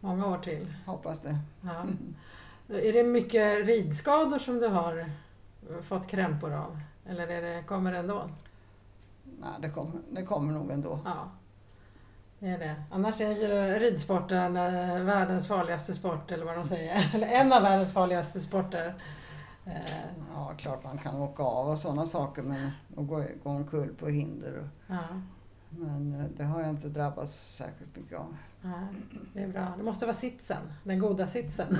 många 0.00 0.26
år 0.26 0.38
till. 0.38 0.74
hoppas 0.86 1.22
det. 1.22 1.38
Ja. 1.60 1.84
Är 2.76 2.92
det 2.92 3.04
mycket 3.04 3.66
ridskador 3.66 4.38
som 4.38 4.58
du 4.60 4.66
har 4.68 5.10
fått 5.82 6.06
krämpor 6.08 6.52
av? 6.52 6.80
Eller 7.08 7.28
är 7.28 7.42
det, 7.42 7.62
kommer 7.62 7.92
det 7.92 7.98
ändå? 7.98 8.30
Nej, 9.40 9.50
det 9.60 9.68
kommer, 9.70 9.92
det 10.10 10.22
kommer 10.22 10.52
nog 10.52 10.70
ändå. 10.70 11.00
Ja, 11.04 11.30
det 12.38 12.48
är 12.48 12.58
det. 12.58 12.74
Annars 12.90 13.20
är 13.20 13.30
ju 13.30 13.78
ridsporten 13.78 14.56
eh, 14.56 14.98
världens 15.04 15.48
farligaste 15.48 15.94
sport, 15.94 16.30
eller 16.32 16.44
vad 16.44 16.56
de 16.56 16.64
säger. 16.66 17.10
Eller 17.14 17.26
en 17.26 17.52
av 17.52 17.62
världens 17.62 17.92
farligaste 17.92 18.40
sporter. 18.40 18.94
Eh, 19.66 19.72
Ja, 20.34 20.52
klart 20.58 20.84
man 20.84 20.98
kan 20.98 21.16
åka 21.16 21.42
av 21.42 21.68
och 21.68 21.78
sådana 21.78 22.06
saker 22.06 22.42
men 22.42 22.70
och 22.96 23.06
gå, 23.08 23.24
gå 23.42 23.50
omkull 23.50 23.94
på 23.94 24.06
hinder. 24.08 24.58
Och, 24.58 24.94
ja, 24.94 25.02
men 25.70 26.20
eh, 26.20 26.26
det 26.36 26.44
har 26.44 26.60
jag 26.60 26.70
inte 26.70 26.88
drabbats 26.88 27.54
särskilt 27.56 27.96
mycket 27.96 28.18
av. 28.18 28.36
ja, 28.62 28.72
det 29.32 29.42
är 29.42 29.48
bra. 29.48 29.74
Det 29.76 29.82
måste 29.82 30.06
vara 30.06 30.14
sitsen, 30.16 30.72
den 30.84 30.98
goda 30.98 31.26
sitsen. 31.26 31.78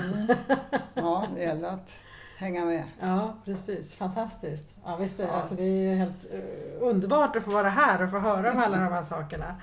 Ja, 0.93 1.25
det 1.35 1.41
gäller 1.43 1.67
att 1.69 1.95
hänga 2.37 2.65
med. 2.65 2.83
Ja, 2.99 3.35
precis. 3.45 3.93
Fantastiskt. 3.93 4.69
Ja, 4.85 4.95
visst, 4.95 5.19
Ja. 5.19 5.27
Alltså, 5.27 5.55
det 5.55 5.63
är 5.63 5.95
helt 5.95 6.25
eh, 6.33 6.39
underbart 6.81 7.35
att 7.35 7.43
få 7.43 7.51
vara 7.51 7.69
här 7.69 8.03
och 8.03 8.11
få 8.11 8.19
höra 8.19 8.51
om 8.51 8.57
alla 8.59 8.77
de 8.77 8.93
här 8.93 9.03
sakerna. 9.03 9.55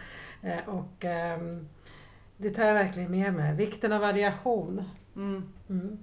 Och 0.66 1.04
ehm, 1.04 1.68
det 2.36 2.50
tar 2.50 2.62
jag 2.64 2.74
verkligen 2.74 3.10
med 3.10 3.34
mig. 3.34 3.54
Vikten 3.54 3.92
av 3.92 4.00
variation. 4.00 4.84
Mm. 5.16 5.52
Mm. 5.68 5.98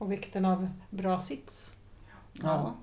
Och 0.00 0.12
vikten 0.12 0.44
av 0.44 0.70
bra 0.90 1.20
sits. 1.20 1.74
Ja. 2.32 2.74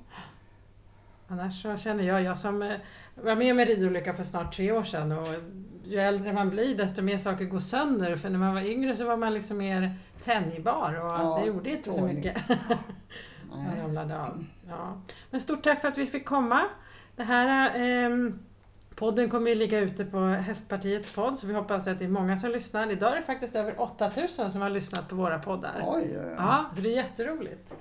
Annars 1.28 1.62
så 1.62 1.78
känner 1.78 2.04
jag, 2.04 2.22
jag 2.22 2.38
som 2.38 2.62
eh, 2.62 2.78
var 3.16 3.36
med 3.36 3.52
om 3.52 3.60
en 3.60 3.66
ridolycka 3.66 4.14
för 4.14 4.24
snart 4.24 4.56
tre 4.56 4.72
år 4.72 4.84
sedan 4.84 5.12
och 5.12 5.28
ju 5.84 6.00
äldre 6.00 6.34
man 6.34 6.50
blir 6.50 6.78
desto 6.78 7.02
mer 7.02 7.18
saker 7.18 7.46
går 7.46 7.60
sönder. 7.60 8.16
För 8.16 8.30
när 8.30 8.40
man 8.40 8.54
var 8.54 8.62
yngre 8.62 8.96
så 8.96 9.06
var 9.06 9.18
man 9.18 9.34
liksom 9.34 9.58
mer 9.58 9.96
tänjbar 10.24 11.00
och 11.04 11.12
Ja, 11.12 11.40
det 11.42 11.48
gjorde 11.48 11.70
inte 11.70 11.94
så 11.94 12.02
mycket. 12.02 12.38
Jag 13.52 13.84
ramlade 13.84 14.22
av. 14.22 14.46
Ja. 14.68 15.02
Men 15.30 15.42
stort 15.42 15.64
tack 15.64 15.82
för 15.82 15.88
att 15.88 15.98
vi 15.98 16.08
fick 16.08 16.26
komma. 16.26 16.62
Det 17.16 17.24
här 17.24 17.72
ehm, 17.76 18.40
podden 18.98 19.30
kommer 19.30 19.50
ju 19.50 19.56
ligga 19.56 19.80
ute 19.80 20.06
på 20.06 20.20
Hästpartiets 20.20 21.12
podd 21.12 21.38
så 21.38 21.48
vi 21.48 21.54
hoppas 21.54 21.88
att 21.88 22.00
det 22.00 22.06
är 22.06 22.10
många 22.10 22.38
som 22.38 22.52
lyssnar. 22.52 22.92
Idag 22.92 23.12
är 23.12 23.16
det 23.16 23.22
faktiskt 23.22 23.56
över 23.56 23.82
8000 23.82 24.52
som 24.52 24.62
har 24.62 24.70
lyssnat 24.70 25.10
på 25.10 25.16
våra 25.16 25.40
poddar. 25.40 25.84
Oj, 25.86 26.20
oj. 26.20 26.34
Ja, 26.38 26.66
så 26.76 26.82
det 26.82 26.90
är 26.90 26.96
jätteroligt. 26.96 27.74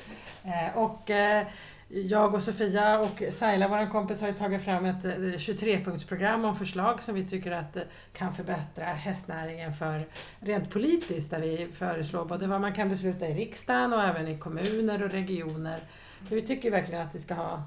Eh, 0.45 0.79
och 0.79 1.11
eh, 1.11 1.47
jag 1.89 2.35
och 2.35 2.43
Sofia 2.43 2.99
och 2.99 3.23
Saila, 3.33 3.69
vår 3.69 3.91
kompis, 3.91 4.21
har 4.21 4.29
ju 4.29 4.35
tagit 4.35 4.65
fram 4.65 4.85
ett 4.85 5.05
eh, 5.05 5.11
23-punktsprogram 5.11 6.45
om 6.45 6.57
förslag 6.57 7.03
som 7.03 7.15
vi 7.15 7.29
tycker 7.29 7.53
att 7.53 7.77
eh, 7.77 7.83
kan 8.13 8.33
förbättra 8.35 8.85
hästnäringen 8.85 9.73
för 9.75 10.03
rent 10.41 10.71
politiskt. 10.71 11.31
Där 11.31 11.41
vi 11.41 11.69
föreslår 11.73 12.25
både 12.25 12.47
vad 12.47 12.61
man 12.61 12.75
kan 12.75 12.89
besluta 12.89 13.29
i 13.29 13.35
riksdagen 13.35 13.93
och 13.93 14.03
även 14.03 14.29
i 14.29 14.39
kommuner 14.39 15.03
och 15.03 15.11
regioner. 15.11 15.81
Vi 16.31 16.43
tycker 16.43 16.71
verkligen 16.71 17.07
att 17.07 17.15
vi 17.15 17.19
ska 17.19 17.35
ha 17.35 17.63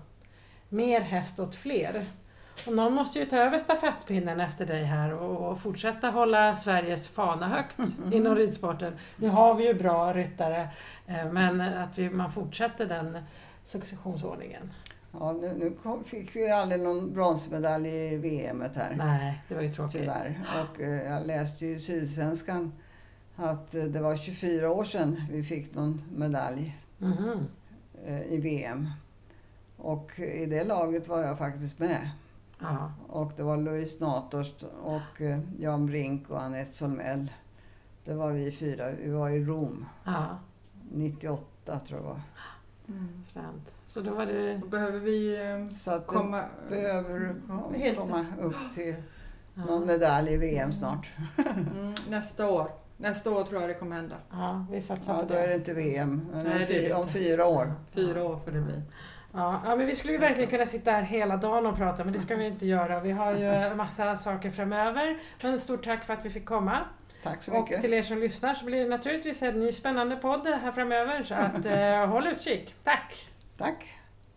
mer 0.70 1.02
häst 1.02 1.40
åt 1.40 1.56
fler. 1.56 2.06
Och 2.68 2.74
någon 2.76 2.94
måste 2.94 3.20
ju 3.20 3.26
ta 3.26 3.38
över 3.38 3.60
stafettpinnen 3.60 4.40
efter 4.40 4.66
dig 4.66 4.84
här 4.84 5.14
och, 5.14 5.52
och 5.52 5.60
fortsätta 5.60 6.10
hålla 6.10 6.56
Sveriges 6.56 7.08
fana 7.08 7.48
högt 7.48 7.78
inom 8.14 8.36
ridsporten. 8.36 8.94
Nu 9.16 9.30
har 9.30 9.56
vi 9.56 9.68
ju 9.68 9.74
bra 9.74 10.14
ryttare 10.14 10.70
eh, 11.08 11.32
men 11.32 11.62
att 11.62 11.98
vi, 11.98 12.10
man 12.10 12.32
fortsätter 12.32 12.86
den 12.86 13.18
successionsordningen. 13.64 14.74
Ja, 15.20 15.32
nu, 15.34 15.54
nu 15.58 15.72
kom, 15.84 16.04
fick 16.04 16.36
vi 16.36 16.50
aldrig 16.52 16.82
någon 16.82 17.14
bronsmedalj 17.14 17.90
i 17.90 18.18
VM 18.18 18.64
här. 18.76 18.96
Nej, 18.98 19.44
det 19.48 19.56
var 19.56 19.62
ju 19.62 19.70
tråkigt. 19.70 20.02
Tyvärr. 20.02 20.40
Och 20.74 20.82
eh, 20.82 21.12
jag 21.12 21.28
läste 21.28 21.66
ju 21.66 21.76
i 21.76 21.80
Sydsvenskan 21.80 22.74
att 23.36 23.76
eh, 23.76 23.84
det 23.84 24.00
var 24.02 24.16
24 24.16 24.72
år 24.72 24.84
sedan 24.84 25.22
vi 25.32 25.44
fick 25.44 25.76
någon 25.76 26.02
medalj 26.16 26.76
Mhm. 26.98 27.48
eh, 28.06 28.22
i 28.22 28.38
VM. 28.38 28.90
Och 29.78 30.20
i 30.20 30.46
det 30.46 30.64
laget 30.64 31.08
var 31.08 31.22
jag 31.22 31.38
faktiskt 31.38 31.80
med. 31.80 32.10
Ja. 32.62 32.92
Och 33.08 33.32
det 33.38 33.44
var 33.44 33.58
Louise 33.58 34.06
Natorst 34.06 34.64
och 34.84 35.22
eh, 35.22 35.40
Jan 35.58 35.86
Brink 35.86 36.30
och 36.30 36.42
Anette 36.42 36.74
Solmell. 36.74 37.32
Det 38.06 38.14
var 38.14 38.32
vi 38.32 38.52
fyra. 38.52 38.90
Vi 38.92 39.10
var 39.10 39.30
i 39.30 39.46
Rom 39.46 39.86
ja, 40.04 40.38
98 40.92 41.80
tror 41.80 42.00
jag 42.00 42.02
det 42.02 42.08
var. 42.08 42.22
Mm. 42.88 43.24
fränt. 43.34 43.72
Så 43.88 44.02
då 44.02 44.14
var 44.14 44.26
det... 44.26 44.58
Då 44.58 44.68
behöver 44.68 45.00
vi 45.00 45.50
eh, 45.52 45.68
Så 45.68 45.92
att 45.92 46.08
det 46.08 46.16
komma... 46.16 46.44
behöver 46.70 47.36
kom- 47.48 47.74
Helt- 47.74 47.98
komma 47.98 48.26
upp 48.42 48.56
till 48.74 48.96
Ja, 49.54 49.66
någon 49.66 49.86
medalj 49.88 50.32
i 50.34 50.38
VM 50.38 50.72
snart. 50.74 51.10
Mm, 51.38 51.94
nästa 52.10 52.50
år. 52.52 52.72
Nästa 52.98 53.32
år 53.32 53.44
tror 53.44 53.62
jag 53.62 53.70
det 53.70 53.74
kommer 53.74 53.96
hända. 53.96 54.16
ja 54.32 54.66
vi 54.72 54.82
satsar 54.82 55.14
Ja, 55.14 55.20
på 55.22 55.26
då 55.28 55.34
är 55.34 55.48
det 55.48 55.56
inte 55.56 55.74
VM. 55.74 56.28
Men 56.32 56.40
om, 56.40 56.44
Nej, 56.54 56.58
det 56.60 56.64
är 56.78 56.82
fy, 56.82 56.88
det 56.88 56.94
om 56.94 57.08
fyra 57.08 57.46
år. 57.46 57.74
Fyra 57.92 58.24
år 58.24 58.40
får 58.46 58.52
det 58.52 58.62
bli. 58.62 58.82
Ja, 59.34 59.62
ja, 59.66 59.76
men 59.76 59.86
vi 59.86 59.96
skulle 59.96 60.14
ju 60.14 60.20
verkligen 60.20 60.50
kunna 60.50 60.66
sitta 60.66 60.92
här 60.92 61.04
hela 61.04 61.38
dagen 61.38 61.66
och 61.66 61.78
prata 61.78 62.04
men 62.04 62.14
det 62.14 62.20
ska 62.20 62.36
vi 62.36 62.46
inte 62.48 62.66
göra. 62.66 63.00
Vi 63.00 63.12
har 63.12 63.34
ju 63.34 63.46
en 63.46 63.78
massa 63.78 64.18
saker 64.18 64.50
framöver. 64.50 65.18
Men 65.42 65.60
stort 65.60 65.84
tack 65.84 66.06
för 66.06 66.14
att 66.14 66.26
vi 66.26 66.30
fick 66.30 66.46
komma. 66.46 66.78
Tack 67.24 67.44
så 67.44 67.54
Och 67.56 67.64
mycket. 67.64 67.82
till 67.82 67.94
er 67.94 68.04
som 68.04 68.18
lyssnar 68.18 68.54
så 68.54 68.66
blir 68.66 68.84
det 68.84 68.90
naturligtvis 68.90 69.44
en 69.44 69.60
ny 69.60 69.72
spännande 69.72 70.16
podd 70.16 70.48
här 70.64 70.72
framöver 70.72 71.24
så 71.24 71.34
att 71.34 71.66
eh, 71.66 72.08
håll 72.08 72.28
utkik. 72.28 72.76
Tack! 72.84 73.26
Tack. 73.58 73.99